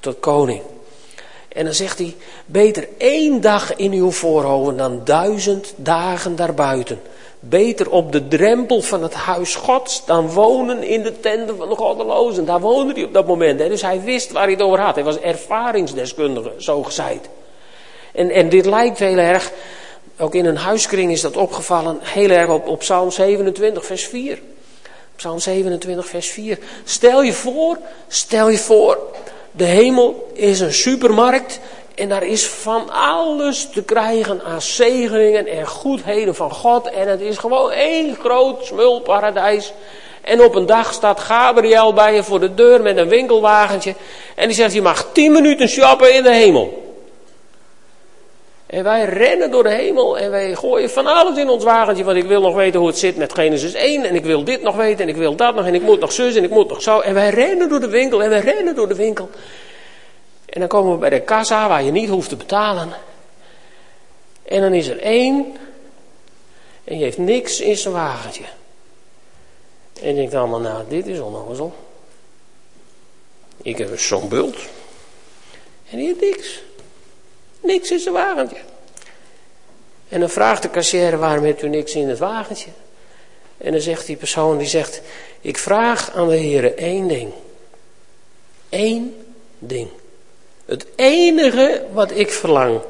tot 0.00 0.18
koning. 0.20 0.62
En 1.48 1.64
dan 1.64 1.74
zegt 1.74 1.98
hij, 1.98 2.16
beter 2.46 2.88
één 2.98 3.40
dag 3.40 3.76
in 3.76 3.92
uw 3.92 4.10
voorhoven 4.10 4.76
dan 4.76 5.00
duizend 5.04 5.72
dagen 5.76 6.36
daarbuiten. 6.36 7.00
Beter 7.48 7.90
op 7.90 8.12
de 8.12 8.28
drempel 8.28 8.80
van 8.80 9.02
het 9.02 9.14
huis 9.14 9.54
Gods 9.54 10.04
dan 10.04 10.30
wonen 10.30 10.82
in 10.82 11.02
de 11.02 11.20
tenten 11.20 11.56
van 11.56 11.68
de 11.68 11.76
goddelozen. 11.76 12.44
Daar 12.44 12.60
woonde 12.60 12.92
hij 12.92 13.04
op 13.04 13.12
dat 13.12 13.26
moment. 13.26 13.60
Hè? 13.60 13.68
Dus 13.68 13.82
hij 13.82 14.00
wist 14.02 14.32
waar 14.32 14.42
hij 14.42 14.52
het 14.52 14.62
over 14.62 14.80
had. 14.80 14.94
Hij 14.94 15.04
was 15.04 15.20
ervaringsdeskundige, 15.20 16.52
zo 16.58 16.82
gezegd. 16.82 17.28
En, 18.12 18.30
en 18.30 18.48
dit 18.48 18.66
lijkt 18.66 18.98
heel 18.98 19.18
erg, 19.18 19.52
ook 20.18 20.34
in 20.34 20.44
een 20.44 20.56
huiskring 20.56 21.12
is 21.12 21.20
dat 21.20 21.36
opgevallen, 21.36 21.98
heel 22.02 22.30
erg 22.30 22.48
op, 22.48 22.68
op 22.68 22.78
Psalm 22.78 23.10
27, 23.10 23.86
vers 23.86 24.06
4. 24.06 24.38
Psalm 25.16 25.38
27, 25.38 26.06
vers 26.06 26.28
4. 26.28 26.58
Stel 26.84 27.22
je 27.22 27.32
voor, 27.32 27.78
stel 28.08 28.50
je 28.50 28.58
voor, 28.58 28.98
de 29.50 29.64
hemel 29.64 30.30
is 30.32 30.60
een 30.60 30.72
supermarkt 30.72 31.60
en 31.94 32.08
daar 32.08 32.26
is 32.26 32.46
van 32.46 32.90
alles 32.90 33.68
te 33.72 33.82
krijgen 33.82 34.42
aan 34.42 34.62
zegeningen 34.62 35.46
en 35.46 35.66
goedheden 35.66 36.34
van 36.34 36.50
God. 36.50 36.90
En 36.90 37.08
het 37.08 37.20
is 37.20 37.38
gewoon 37.38 37.70
één 37.70 38.16
groot 38.16 38.64
smulparadijs. 38.64 39.72
En 40.22 40.42
op 40.42 40.54
een 40.54 40.66
dag 40.66 40.92
staat 40.92 41.20
Gabriel 41.20 41.92
bij 41.92 42.14
je 42.14 42.22
voor 42.22 42.40
de 42.40 42.54
deur 42.54 42.82
met 42.82 42.96
een 42.96 43.08
winkelwagentje. 43.08 43.94
En 44.34 44.46
die 44.46 44.56
zegt, 44.56 44.74
je 44.74 44.82
mag 44.82 45.08
tien 45.12 45.32
minuten 45.32 45.68
shoppen 45.68 46.14
in 46.14 46.22
de 46.22 46.34
hemel. 46.34 46.82
En 48.66 48.84
wij 48.84 49.04
rennen 49.04 49.50
door 49.50 49.62
de 49.62 49.70
hemel 49.70 50.18
en 50.18 50.30
wij 50.30 50.54
gooien 50.54 50.90
van 50.90 51.06
alles 51.06 51.38
in 51.38 51.48
ons 51.48 51.64
wagentje. 51.64 52.04
Want 52.04 52.16
ik 52.16 52.24
wil 52.24 52.40
nog 52.40 52.54
weten 52.54 52.80
hoe 52.80 52.88
het 52.88 52.98
zit 52.98 53.16
met 53.16 53.34
Genesis 53.34 53.74
1. 53.74 54.04
En 54.04 54.14
ik 54.14 54.24
wil 54.24 54.44
dit 54.44 54.62
nog 54.62 54.76
weten 54.76 55.02
en 55.02 55.08
ik 55.08 55.16
wil 55.16 55.36
dat 55.36 55.54
nog. 55.54 55.66
En 55.66 55.74
ik 55.74 55.82
moet 55.82 56.00
nog 56.00 56.12
zus 56.12 56.34
en 56.34 56.44
ik 56.44 56.50
moet 56.50 56.68
nog 56.68 56.82
zo. 56.82 57.00
En 57.00 57.14
wij 57.14 57.30
rennen 57.30 57.68
door 57.68 57.80
de 57.80 57.88
winkel 57.88 58.22
en 58.22 58.30
wij 58.30 58.40
rennen 58.40 58.74
door 58.74 58.88
de 58.88 58.96
winkel. 58.96 59.30
En 60.54 60.60
dan 60.60 60.68
komen 60.68 60.92
we 60.92 60.98
bij 60.98 61.10
de 61.10 61.20
kassa 61.20 61.68
waar 61.68 61.82
je 61.82 61.90
niet 61.90 62.08
hoeft 62.08 62.28
te 62.28 62.36
betalen. 62.36 62.92
En 64.42 64.60
dan 64.60 64.74
is 64.74 64.86
er 64.86 65.00
één. 65.00 65.56
En 66.84 66.94
die 66.94 67.02
heeft 67.02 67.18
niks 67.18 67.60
in 67.60 67.76
zijn 67.76 67.94
wagentje. 67.94 68.44
En 70.00 70.08
je 70.08 70.14
denkt 70.14 70.34
allemaal, 70.34 70.60
nou 70.60 70.84
dit 70.88 71.06
is 71.06 71.18
onnozel. 71.18 71.74
Ik 73.62 73.78
heb 73.78 73.98
zo'n 73.98 74.28
bult. 74.28 74.56
En 75.90 75.96
die 75.96 76.06
heeft 76.06 76.20
niks. 76.20 76.62
Niks 77.60 77.90
in 77.90 77.98
zijn 77.98 78.14
wagentje. 78.14 78.58
En 80.08 80.20
dan 80.20 80.30
vraagt 80.30 80.62
de 80.62 80.70
kassière, 80.70 81.16
waarom 81.16 81.44
hebt 81.44 81.62
u 81.62 81.68
niks 81.68 81.94
in 81.94 82.08
het 82.08 82.18
wagentje? 82.18 82.70
En 83.58 83.72
dan 83.72 83.80
zegt 83.80 84.06
die 84.06 84.16
persoon, 84.16 84.58
die 84.58 84.66
zegt, 84.66 85.00
ik 85.40 85.58
vraag 85.58 86.10
aan 86.10 86.28
de 86.28 86.36
heren 86.36 86.76
één 86.76 87.08
ding. 87.08 87.32
Eén 88.68 89.24
ding. 89.58 89.88
Het 90.64 90.86
enige 90.96 91.86
wat 91.92 92.10
ik 92.10 92.30
verlang. 92.30 92.80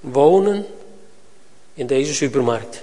Wonen 0.00 0.66
in 1.74 1.86
deze 1.86 2.14
supermarkt. 2.14 2.82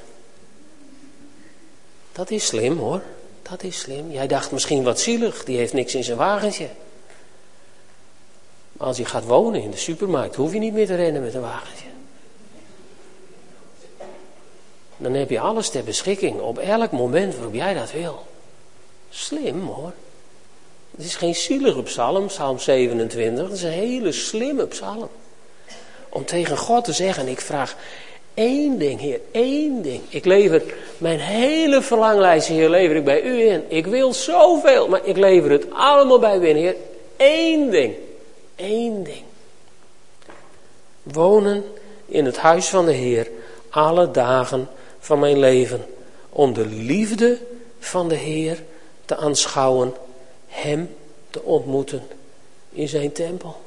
Dat 2.11 2.29
is 2.29 2.45
slim 2.45 2.77
hoor. 2.77 3.01
Dat 3.41 3.63
is 3.63 3.79
slim. 3.79 4.11
Jij 4.11 4.27
dacht 4.27 4.51
misschien 4.51 4.83
wat 4.83 4.99
zielig, 4.99 5.43
die 5.43 5.57
heeft 5.57 5.73
niks 5.73 5.95
in 5.95 6.03
zijn 6.03 6.17
wagentje. 6.17 6.67
Maar 8.71 8.87
als 8.87 8.97
je 8.97 9.05
gaat 9.05 9.25
wonen 9.25 9.61
in 9.61 9.71
de 9.71 9.77
supermarkt, 9.77 10.35
hoef 10.35 10.53
je 10.53 10.59
niet 10.59 10.73
meer 10.73 10.87
te 10.87 10.95
rennen 10.95 11.21
met 11.21 11.33
een 11.33 11.41
wagentje. 11.41 11.85
Dan 14.97 15.13
heb 15.13 15.29
je 15.29 15.39
alles 15.39 15.69
ter 15.69 15.83
beschikking 15.83 16.39
op 16.39 16.57
elk 16.57 16.91
moment 16.91 17.35
waarop 17.35 17.53
jij 17.53 17.73
dat 17.73 17.91
wil. 17.91 18.25
Slim 19.09 19.61
hoor. 19.65 19.93
Het 20.95 21.05
is 21.05 21.15
geen 21.15 21.35
zielige 21.35 21.83
psalm, 21.83 22.27
psalm 22.27 22.59
27. 22.59 23.43
Het 23.43 23.53
is 23.53 23.63
een 23.63 23.69
hele 23.69 24.11
slimme 24.11 24.67
psalm. 24.67 25.09
Om 26.09 26.25
tegen 26.25 26.57
God 26.57 26.83
te 26.83 26.93
zeggen, 26.93 27.27
ik 27.27 27.41
vraag 27.41 27.75
één 28.33 28.77
ding, 28.77 28.99
Heer, 28.99 29.19
één 29.31 29.81
ding. 29.81 30.01
Ik 30.09 30.25
lever 30.25 30.63
mijn 30.97 31.19
hele 31.19 31.81
verlanglijstje, 31.81 32.53
Heer, 32.53 32.69
lever 32.69 32.95
ik 32.95 33.03
bij 33.03 33.21
u 33.21 33.41
in. 33.41 33.63
Ik 33.67 33.85
wil 33.85 34.13
zoveel, 34.13 34.87
maar 34.87 35.05
ik 35.05 35.17
lever 35.17 35.51
het 35.51 35.65
allemaal 35.73 36.19
bij 36.19 36.37
u 36.37 36.47
in, 36.47 36.55
Heer. 36.55 36.75
Eén 37.17 37.69
ding, 37.69 37.95
één 38.55 39.03
ding. 39.03 39.23
Wonen 41.03 41.63
in 42.05 42.25
het 42.25 42.37
huis 42.37 42.67
van 42.67 42.85
de 42.85 42.93
Heer 42.93 43.27
alle 43.69 44.11
dagen 44.11 44.69
van 44.99 45.19
mijn 45.19 45.39
leven. 45.39 45.85
Om 46.29 46.53
de 46.53 46.65
liefde 46.65 47.37
van 47.79 48.09
de 48.09 48.15
Heer 48.15 48.63
te 49.05 49.15
aanschouwen, 49.15 49.93
Hem 50.51 50.95
te 51.29 51.41
ontmoeten 51.41 52.03
in 52.69 52.87
zijn 52.87 53.11
tempel. 53.11 53.61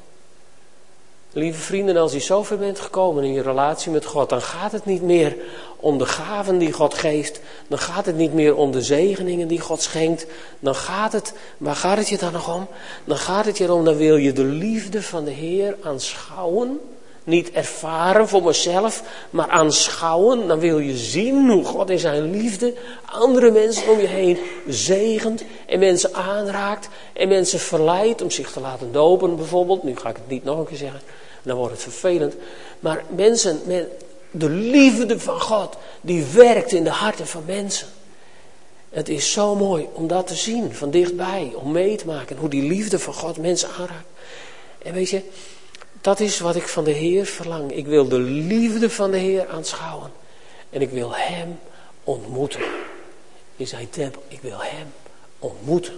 Lieve 1.31 1.59
vrienden, 1.59 1.97
als 1.97 2.11
je 2.11 2.19
zover 2.19 2.57
bent 2.57 2.79
gekomen 2.79 3.23
in 3.23 3.33
je 3.33 3.41
relatie 3.41 3.91
met 3.91 4.05
God, 4.05 4.29
dan 4.29 4.41
gaat 4.41 4.71
het 4.71 4.85
niet 4.85 5.01
meer 5.01 5.35
om 5.75 5.97
de 5.97 6.05
gaven 6.05 6.57
die 6.57 6.71
God 6.71 6.93
geeft. 6.93 7.39
Dan 7.67 7.79
gaat 7.79 8.05
het 8.05 8.15
niet 8.15 8.33
meer 8.33 8.55
om 8.55 8.71
de 8.71 8.81
zegeningen 8.81 9.47
die 9.47 9.59
God 9.59 9.81
schenkt. 9.81 10.25
Dan 10.59 10.75
gaat 10.75 11.11
het, 11.11 11.33
waar 11.57 11.75
gaat 11.75 11.97
het 11.97 12.09
je 12.09 12.17
dan 12.17 12.33
nog 12.33 12.55
om? 12.55 12.67
Dan 13.05 13.17
gaat 13.17 13.45
het 13.45 13.57
je 13.57 13.63
erom, 13.63 13.85
dan 13.85 13.95
wil 13.95 14.15
je 14.15 14.33
de 14.33 14.43
liefde 14.43 15.01
van 15.01 15.23
de 15.23 15.31
Heer 15.31 15.77
aanschouwen. 15.81 16.79
Niet 17.25 17.51
ervaren 17.51 18.27
voor 18.27 18.43
mezelf, 18.43 19.03
maar 19.29 19.47
aanschouwen. 19.47 20.47
Dan 20.47 20.59
wil 20.59 20.79
je 20.79 20.97
zien 20.97 21.49
hoe 21.49 21.65
God 21.65 21.89
in 21.89 21.99
zijn 21.99 22.31
liefde 22.31 22.73
andere 23.05 23.51
mensen 23.51 23.89
om 23.89 23.99
je 23.99 24.07
heen 24.07 24.37
zegent. 24.67 25.43
En 25.65 25.79
mensen 25.79 26.13
aanraakt. 26.13 26.89
En 27.13 27.27
mensen 27.27 27.59
verleidt 27.59 28.21
om 28.21 28.31
zich 28.31 28.51
te 28.51 28.59
laten 28.59 28.91
dopen 28.91 29.35
bijvoorbeeld. 29.35 29.83
Nu 29.83 29.95
ga 29.95 30.09
ik 30.09 30.15
het 30.15 30.27
niet 30.27 30.43
nog 30.43 30.57
een 30.57 30.65
keer 30.65 30.77
zeggen. 30.77 31.01
Dan 31.43 31.57
wordt 31.57 31.73
het 31.73 31.81
vervelend. 31.81 32.35
Maar 32.79 33.03
mensen, 33.15 33.61
de 34.31 34.49
liefde 34.49 35.19
van 35.19 35.41
God, 35.41 35.77
die 36.01 36.25
werkt 36.33 36.71
in 36.71 36.83
de 36.83 36.89
harten 36.89 37.27
van 37.27 37.43
mensen. 37.45 37.87
Het 38.89 39.09
is 39.09 39.31
zo 39.31 39.55
mooi 39.55 39.87
om 39.93 40.07
dat 40.07 40.27
te 40.27 40.35
zien, 40.35 40.73
van 40.73 40.89
dichtbij, 40.89 41.53
om 41.55 41.71
mee 41.71 41.95
te 41.95 42.05
maken. 42.05 42.37
Hoe 42.37 42.49
die 42.49 42.63
liefde 42.63 42.99
van 42.99 43.13
God 43.13 43.37
mensen 43.37 43.69
aanraakt. 43.69 44.07
En 44.77 44.93
weet 44.93 45.09
je, 45.09 45.21
dat 46.05 46.19
is 46.19 46.39
wat 46.39 46.55
ik 46.55 46.67
van 46.67 46.83
de 46.83 46.91
Heer 46.91 47.25
verlang. 47.25 47.71
Ik 47.71 47.85
wil 47.85 48.07
de 48.07 48.19
liefde 48.19 48.89
van 48.89 49.11
de 49.11 49.17
Heer 49.17 49.47
aanschouwen. 49.47 50.11
En 50.69 50.81
ik 50.81 50.89
wil 50.89 51.15
Hem 51.15 51.59
ontmoeten. 52.03 52.61
In 53.55 53.67
zijn 53.67 53.89
tempel. 53.89 54.23
Ik 54.27 54.41
wil 54.41 54.57
Hem 54.59 54.87
ontmoeten. 55.39 55.93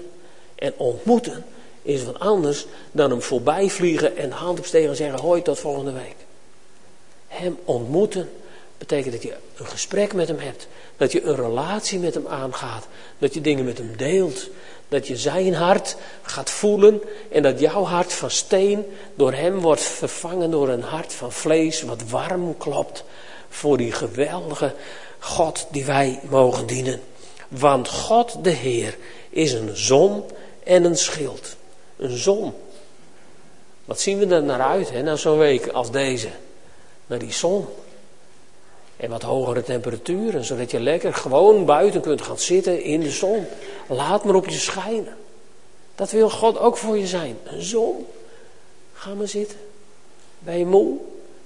En 0.56 0.74
ontmoeten 0.78 1.46
is 1.82 2.04
wat 2.04 2.20
anders 2.20 2.66
dan 2.92 3.10
hem 3.10 3.22
voorbij 3.22 3.70
vliegen 3.70 4.18
en 4.18 4.30
de 4.30 4.36
hand 4.36 4.60
opsteken 4.60 4.90
en 4.90 4.96
zeggen: 4.96 5.20
Hoi, 5.20 5.42
tot 5.42 5.60
volgende 5.60 5.92
week. 5.92 6.16
Hem 7.28 7.58
ontmoeten 7.66 8.30
betekent 8.78 9.14
dat 9.14 9.24
je 9.24 9.36
een 9.58 9.68
gesprek 9.68 10.14
met 10.14 10.28
hem 10.28 10.40
hebt. 10.40 10.68
Dat 10.98 11.12
je 11.12 11.24
een 11.24 11.36
relatie 11.36 12.00
met 12.00 12.14
hem 12.14 12.28
aangaat. 12.28 12.88
Dat 13.18 13.34
je 13.34 13.42
dingen 13.42 13.66
met 13.66 13.78
hem 13.78 13.98
deelt. 13.98 14.50
Dat 14.90 15.08
je 15.08 15.18
zijn 15.18 15.54
hart 15.54 15.96
gaat 16.22 16.50
voelen 16.50 17.02
en 17.32 17.44
dat 17.44 17.60
jouw 17.60 17.84
hart 17.84 18.14
van 18.14 18.32
steen 18.32 18.86
door 19.16 19.34
hem 19.34 19.60
wordt 19.60 19.82
vervangen 19.82 20.52
door 20.52 20.70
een 20.70 20.84
hart 20.84 21.14
van 21.14 21.32
vlees 21.32 21.82
wat 21.82 22.10
warm 22.10 22.58
klopt 22.58 23.04
voor 23.50 23.78
die 23.78 23.92
geweldige 23.92 24.74
God 25.20 25.68
die 25.72 25.86
wij 25.86 26.20
mogen 26.30 26.68
dienen. 26.68 27.02
Want 27.48 27.90
God 27.90 28.44
de 28.44 28.50
Heer 28.50 28.98
is 29.30 29.54
een 29.54 29.78
zon 29.78 30.24
en 30.64 30.84
een 30.84 30.98
schild. 30.98 31.56
Een 31.98 32.18
zon. 32.18 32.54
Wat 33.86 34.00
zien 34.00 34.20
we 34.20 34.36
er 34.36 34.44
naar 34.44 34.62
uit, 34.62 34.90
hè, 34.90 35.02
na 35.04 35.16
zo'n 35.16 35.38
week 35.38 35.68
als 35.68 35.92
deze? 35.92 36.30
Naar 37.08 37.20
die 37.20 37.34
zon. 37.34 37.68
En 38.98 39.10
wat 39.10 39.22
hogere 39.22 39.64
temperaturen, 39.64 40.44
zodat 40.44 40.72
je 40.72 40.80
lekker 40.80 41.14
gewoon 41.14 41.66
buiten 41.66 42.02
kunt 42.02 42.22
gaan 42.22 42.40
zitten 42.40 42.82
in 42.82 43.00
de 43.00 43.12
zon. 43.12 43.46
Laat 43.88 44.24
maar 44.24 44.36
op 44.36 44.48
je 44.48 44.58
schijnen. 44.58 45.16
Dat 45.96 46.12
wil 46.12 46.30
God 46.30 46.60
ook 46.60 46.78
voor 46.78 46.98
je 46.98 47.08
zijn. 47.08 47.38
Een 47.44 47.62
zon. 47.62 48.06
Ga 48.94 49.14
maar 49.14 49.28
zitten. 49.28 49.58
Ben 50.40 50.58
je 50.58 50.66
moe? 50.66 50.98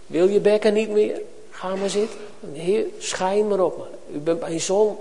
Wil 0.08 0.28
je 0.28 0.40
bekken 0.40 0.74
niet 0.74 0.90
meer? 0.90 1.22
Ga 1.50 1.76
maar 1.76 1.90
zitten. 1.90 2.20
Heer, 2.54 2.86
schijn 2.98 3.48
maar 3.48 3.60
op 3.60 3.78
me. 3.78 4.16
U 4.18 4.20
bent 4.20 4.40
mijn 4.40 4.62
zon. 4.62 4.96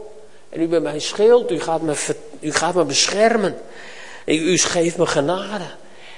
En 0.48 0.61
u 0.61 0.68
bent 0.68 0.82
mijn 0.82 1.01
schild. 1.01 1.51
U 1.51 1.61
gaat 1.61 1.82
me, 1.82 2.16
u 2.40 2.53
gaat 2.53 2.74
me 2.74 2.84
beschermen. 2.84 3.59
U 4.24 4.59
geeft 4.59 4.96
me 4.96 5.07
genade. 5.07 5.70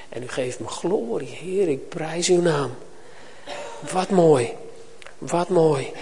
En 0.09 0.23
u 0.23 0.29
geeft 0.29 0.61
me 0.61 0.67
glorie. 0.67 1.29
Heer, 1.29 1.69
ik 1.69 1.89
prijs 1.89 2.29
uw 2.29 2.41
naam. 2.41 2.71
Wat 3.93 4.11
mooi. 4.11 4.53
Wat 5.19 5.49
mooi. 5.49 5.93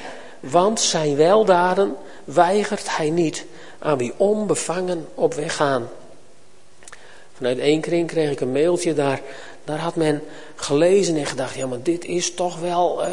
Want 0.41 0.81
zijn 0.81 1.17
weldaden 1.17 1.97
weigert 2.25 2.97
hij 2.97 3.11
niet 3.11 3.47
aan 3.79 3.99
wie 3.99 4.13
onbevangen 4.17 5.09
op 5.15 5.35
weg 5.35 5.57
gaan. 5.57 5.89
Vanuit 7.35 7.59
één 7.59 7.81
kring 7.81 8.07
kreeg 8.07 8.31
ik 8.31 8.41
een 8.41 8.53
mailtje 8.53 8.95
daar. 8.95 9.21
Daar 9.65 9.79
had 9.79 9.97
men 9.97 10.23
gelezen 10.55 11.17
en 11.17 11.27
gedacht, 11.27 11.55
ja 11.55 11.67
maar 11.67 11.83
dit 11.83 12.05
is 12.05 12.35
toch 12.35 12.59
wel, 12.59 13.07
uh, 13.07 13.11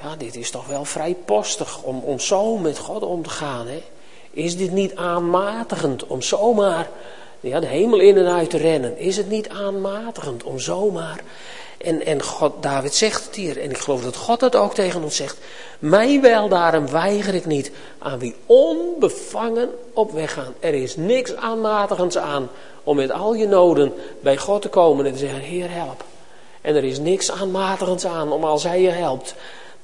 ja 0.00 0.16
dit 0.18 0.36
is 0.36 0.50
toch 0.50 0.66
wel 0.66 0.84
vrij 0.84 1.16
postig 1.24 1.82
om, 1.82 2.00
om 2.00 2.20
zo 2.20 2.56
met 2.56 2.78
God 2.78 3.02
om 3.02 3.22
te 3.22 3.30
gaan. 3.30 3.66
Hè? 3.66 3.82
Is 4.30 4.56
dit 4.56 4.72
niet 4.72 4.94
aanmatigend 4.94 6.06
om 6.06 6.22
zomaar 6.22 6.88
ja, 7.40 7.60
de 7.60 7.66
hemel 7.66 8.00
in 8.00 8.16
en 8.16 8.26
uit 8.26 8.50
te 8.50 8.56
rennen. 8.56 8.98
Is 8.98 9.16
het 9.16 9.28
niet 9.28 9.48
aanmatigend 9.48 10.42
om 10.44 10.58
zomaar. 10.58 11.20
En, 11.86 12.06
en 12.06 12.22
God, 12.22 12.52
David 12.62 12.94
zegt 12.94 13.24
het 13.24 13.34
hier, 13.34 13.60
en 13.60 13.70
ik 13.70 13.78
geloof 13.78 14.02
dat 14.02 14.16
God 14.16 14.40
dat 14.40 14.56
ook 14.56 14.74
tegen 14.74 15.02
ons 15.02 15.16
zegt. 15.16 15.36
Mij 15.78 16.20
wel 16.20 16.48
daarom 16.48 16.90
weiger 16.90 17.34
ik 17.34 17.46
niet 17.46 17.70
aan 17.98 18.18
wie 18.18 18.34
onbevangen 18.46 19.68
op 19.92 20.12
weg 20.12 20.32
gaan. 20.32 20.54
Er 20.60 20.74
is 20.74 20.96
niks 20.96 21.36
aanmatigends 21.36 22.18
aan 22.18 22.48
om 22.84 22.96
met 22.96 23.10
al 23.10 23.34
je 23.34 23.46
noden 23.46 23.92
bij 24.20 24.36
God 24.36 24.62
te 24.62 24.68
komen 24.68 25.06
en 25.06 25.12
te 25.12 25.18
zeggen, 25.18 25.40
Heer 25.40 25.70
help. 25.70 26.04
En 26.60 26.74
er 26.74 26.84
is 26.84 26.98
niks 26.98 27.30
aanmatigends 27.30 28.06
aan 28.06 28.32
om 28.32 28.44
als 28.44 28.62
Hij 28.62 28.80
je 28.80 28.90
helpt 28.90 29.34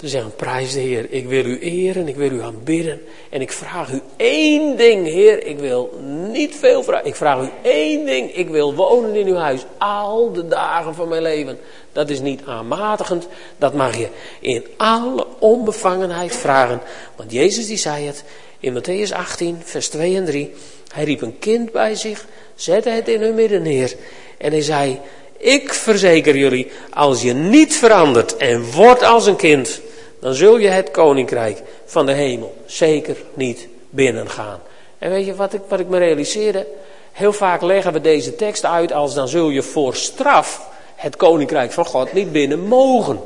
te 0.02 0.08
zeggen, 0.08 0.34
prijs 0.36 0.72
de 0.72 0.80
Heer, 0.80 1.06
ik 1.10 1.26
wil 1.26 1.44
u 1.44 1.58
eren, 1.58 2.08
ik 2.08 2.16
wil 2.16 2.30
u 2.30 2.42
aanbidden. 2.42 3.02
En 3.30 3.40
ik 3.40 3.52
vraag 3.52 3.90
u 3.90 4.00
één 4.16 4.76
ding, 4.76 5.06
Heer, 5.06 5.46
ik 5.46 5.58
wil 5.58 6.00
niet 6.32 6.54
veel 6.56 6.82
vragen. 6.82 7.06
Ik 7.06 7.14
vraag 7.14 7.42
u 7.42 7.48
één 7.62 8.06
ding, 8.06 8.36
ik 8.36 8.48
wil 8.48 8.74
wonen 8.74 9.14
in 9.14 9.26
uw 9.26 9.36
huis 9.36 9.64
al 9.78 10.32
de 10.32 10.48
dagen 10.48 10.94
van 10.94 11.08
mijn 11.08 11.22
leven. 11.22 11.58
Dat 11.92 12.10
is 12.10 12.20
niet 12.20 12.40
aanmatigend, 12.46 13.28
dat 13.58 13.74
mag 13.74 13.96
je 13.96 14.08
in 14.40 14.64
alle 14.76 15.26
onbevangenheid 15.38 16.36
vragen. 16.36 16.80
Want 17.16 17.32
Jezus 17.32 17.66
die 17.66 17.76
zei 17.76 18.06
het 18.06 18.24
in 18.60 18.80
Matthäus 18.80 19.14
18, 19.14 19.60
vers 19.64 19.88
2 19.88 20.16
en 20.16 20.24
3. 20.24 20.52
Hij 20.92 21.04
riep 21.04 21.22
een 21.22 21.38
kind 21.38 21.72
bij 21.72 21.94
zich, 21.94 22.26
zette 22.54 22.90
het 22.90 23.08
in 23.08 23.20
hun 23.20 23.34
midden 23.34 23.62
neer. 23.62 23.94
En 24.38 24.50
hij 24.50 24.62
zei, 24.62 25.00
ik 25.38 25.74
verzeker 25.74 26.36
jullie, 26.36 26.70
als 26.90 27.22
je 27.22 27.32
niet 27.32 27.74
verandert 27.76 28.36
en 28.36 28.70
wordt 28.70 29.02
als 29.02 29.26
een 29.26 29.36
kind, 29.36 29.80
dan 30.22 30.34
zul 30.34 30.58
je 30.58 30.68
het 30.68 30.90
koninkrijk 30.90 31.62
van 31.84 32.06
de 32.06 32.12
hemel 32.12 32.54
zeker 32.66 33.16
niet 33.34 33.68
binnengaan. 33.90 34.60
En 34.98 35.10
weet 35.10 35.26
je 35.26 35.34
wat 35.34 35.52
ik, 35.52 35.60
wat 35.68 35.80
ik 35.80 35.88
me 35.88 35.98
realiseerde? 35.98 36.66
Heel 37.12 37.32
vaak 37.32 37.62
leggen 37.62 37.92
we 37.92 38.00
deze 38.00 38.36
tekst 38.36 38.64
uit 38.64 38.92
als 38.92 39.14
dan 39.14 39.28
zul 39.28 39.48
je 39.48 39.62
voor 39.62 39.94
straf 39.94 40.68
het 40.94 41.16
koninkrijk 41.16 41.72
van 41.72 41.84
God 41.84 42.12
niet 42.12 42.32
binnen 42.32 42.60
mogen. 42.60 43.20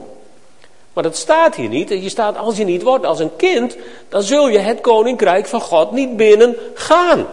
Maar 0.93 1.03
dat 1.03 1.17
staat 1.17 1.55
hier 1.55 1.69
niet. 1.69 1.89
Je 1.89 2.09
staat 2.09 2.37
als 2.37 2.57
je 2.57 2.65
niet 2.65 2.83
wordt 2.83 3.05
als 3.05 3.19
een 3.19 3.37
kind, 3.37 3.77
dan 4.09 4.23
zul 4.23 4.49
je 4.49 4.59
het 4.59 4.81
koninkrijk 4.81 5.47
van 5.47 5.61
God 5.61 5.93
niet 5.93 6.17
binnen 6.17 6.57
gaan. 6.75 7.27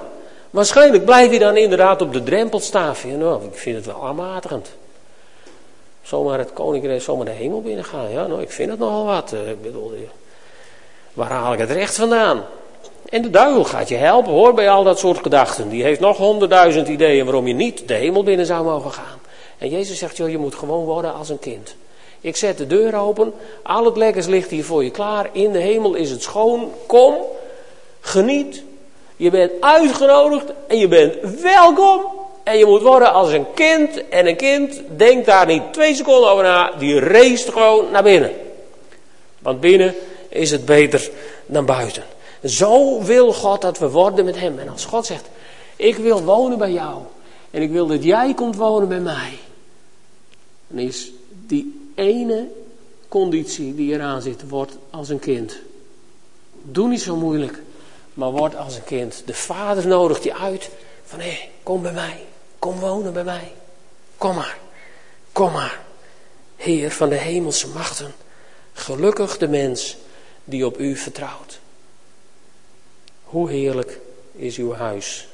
Waarschijnlijk 0.50 1.06
blijf 1.06 1.32
je 1.32 1.40
dan 1.40 1.58
inderdaad 1.58 2.02
op 2.02 2.14
de 2.14 2.24
drempel 2.24 2.60
staan. 2.60 2.96
Nou, 3.18 3.44
ik 3.44 3.58
vind 3.58 3.76
het 3.76 3.86
wel 3.86 4.06
aanmatigend 4.06 4.70
zomaar 6.04 6.40
het 6.40 6.54
koninkrijk, 6.54 7.02
zomaar 7.02 7.26
de 7.26 7.32
hemel 7.32 7.62
binnengaan. 7.62 8.12
Ja, 8.12 8.28
nou, 8.28 8.42
ik 8.42 8.52
vind 8.52 8.70
het 8.70 8.80
nogal 8.80 9.06
wat. 9.06 9.34
Uh, 9.34 9.50
ik 9.50 9.62
bedoel, 9.62 9.92
eh, 9.94 10.00
waar 11.14 11.32
haal 11.32 11.54
ik 11.54 11.60
het 11.60 11.72
recht 11.72 11.96
vandaan? 11.96 12.44
En 13.10 13.22
de 13.22 13.30
duivel 13.30 13.64
gaat 13.64 13.90
je 13.90 13.96
helpen 13.96 14.32
hoor, 14.32 14.54
bij 14.54 14.70
al 14.70 14.84
dat 14.84 15.00
soort 15.00 15.20
gedachten. 15.22 15.70
Die 15.70 15.84
heeft 15.84 16.00
nog 16.00 16.18
honderdduizend 16.18 16.88
ideeën 16.88 17.26
waarom 17.26 17.48
je 17.48 17.54
niet 17.54 17.88
de 17.88 17.94
hemel 17.94 18.24
binnen 18.24 18.46
zou 18.46 18.64
mogen 18.64 18.92
gaan. 18.92 19.20
En 19.58 19.70
Jezus 19.70 19.98
zegt, 19.98 20.18
joh, 20.18 20.30
je 20.30 20.38
moet 20.38 20.56
gewoon 20.56 20.86
worden 20.86 21.14
als 21.14 21.30
een 21.30 21.40
kind. 21.40 21.76
Ik 22.22 22.36
zet 22.36 22.58
de 22.58 22.68
deur 22.68 22.96
open, 22.96 23.34
al 23.64 23.86
het 23.86 23.98
lekkers 23.98 24.26
ligt 24.26 24.50
hier 24.50 24.66
voor 24.66 24.84
je 24.84 24.92
klaar. 24.92 25.30
In 25.32 25.52
de 25.52 25.60
hemel 25.60 25.94
is 25.94 26.12
het 26.12 26.24
schoon. 26.24 26.72
Kom, 26.86 27.16
geniet. 28.00 28.64
Je 29.16 29.30
bent 29.30 29.52
uitgenodigd 29.60 30.52
en 30.68 30.78
je 30.78 30.88
bent 30.88 31.42
welkom. 31.42 32.02
En 32.44 32.58
je 32.58 32.66
moet 32.66 32.82
worden 32.82 33.14
als 33.14 33.32
een 33.32 33.46
kind. 33.54 34.08
En 34.10 34.28
een 34.28 34.36
kind 34.36 34.82
denkt 34.98 35.26
daar 35.26 35.46
niet 35.46 35.74
twee 35.74 35.96
seconden 35.96 36.30
over 36.30 36.44
na. 36.44 36.72
Die 36.72 37.00
race 37.00 37.52
gewoon 37.52 37.92
naar 37.92 38.04
binnen. 38.04 38.32
Want 39.40 39.60
binnen 39.60 39.96
is 40.30 40.52
het 40.52 40.66
beter 40.66 41.10
dan 41.46 41.66
buiten. 41.66 42.04
Zo 42.44 43.02
wil 43.04 43.34
God 43.34 43.62
dat 43.62 43.80
we 43.80 43.90
worden 43.90 44.26
met 44.26 44.40
Hem. 44.40 44.60
En 44.60 44.70
als 44.70 44.86
God 44.86 45.06
zegt, 45.06 45.30
ik 45.76 45.96
wil 45.96 46.24
wonen 46.24 46.58
bij 46.58 46.72
jou. 46.72 47.02
En 47.52 47.62
ik 47.62 47.72
wil 47.72 47.88
dat 47.88 48.04
jij 48.04 48.34
komt 48.34 48.56
wonen 48.56 48.88
bij 48.88 49.00
mij. 49.00 49.38
Dan 50.68 50.80
is 50.80 51.12
die 51.30 51.92
ene 51.96 52.48
conditie 53.08 53.76
die 53.76 53.94
eraan 53.94 54.22
zit, 54.22 54.50
wordt 54.50 54.78
als 54.90 55.10
een 55.10 55.20
kind. 55.20 55.56
Doe 56.62 56.88
niet 56.88 57.02
zo 57.02 57.16
moeilijk, 57.16 57.62
maar 58.14 58.32
word 58.32 58.56
als 58.56 58.76
een 58.76 58.84
kind. 58.84 59.24
De 59.26 59.34
vader 59.34 59.88
nodigt 59.88 60.24
je 60.24 60.36
uit 60.36 60.70
van 61.04 61.20
hé, 61.20 61.40
kom 61.64 61.82
bij 61.82 61.94
mij. 61.94 62.24
Kom 62.64 62.80
wonen 62.80 63.14
bij 63.14 63.24
mij. 63.24 63.52
Kom 64.18 64.36
maar. 64.36 64.58
Kom 65.32 65.52
maar. 65.52 65.82
Heer 66.56 66.92
van 66.92 67.10
de 67.10 67.16
hemelse 67.16 67.68
machten. 67.68 68.14
Gelukkig 68.74 69.38
de 69.38 69.48
mens 69.48 69.98
die 70.44 70.66
op 70.66 70.80
u 70.80 70.96
vertrouwt. 70.96 71.60
Hoe 73.24 73.50
heerlijk 73.50 74.00
is 74.32 74.58
uw 74.58 74.74
huis. 74.74 75.28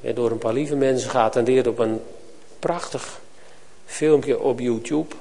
door 0.00 0.30
een 0.30 0.38
paar 0.38 0.52
lieve 0.52 0.76
mensen 0.76 1.10
geattendeerd 1.10 1.66
op 1.66 1.78
een 1.78 2.00
prachtig 2.58 3.20
filmpje 3.86 4.40
op 4.40 4.60
YouTube. 4.60 5.14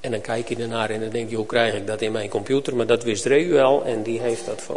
En 0.00 0.10
dan 0.10 0.20
kijk 0.20 0.48
je 0.48 0.56
ernaar 0.56 0.90
en 0.90 1.00
dan 1.00 1.10
denk 1.10 1.30
je, 1.30 1.36
hoe 1.36 1.46
krijg 1.46 1.74
ik 1.74 1.86
dat 1.86 2.00
in 2.00 2.12
mijn 2.12 2.28
computer? 2.28 2.76
Maar 2.76 2.86
dat 2.86 3.02
wist 3.02 3.24
Reu 3.24 3.48
wel 3.48 3.84
en 3.84 4.02
die 4.02 4.20
heeft 4.20 4.46
dat 4.46 4.62
voor 4.62 4.74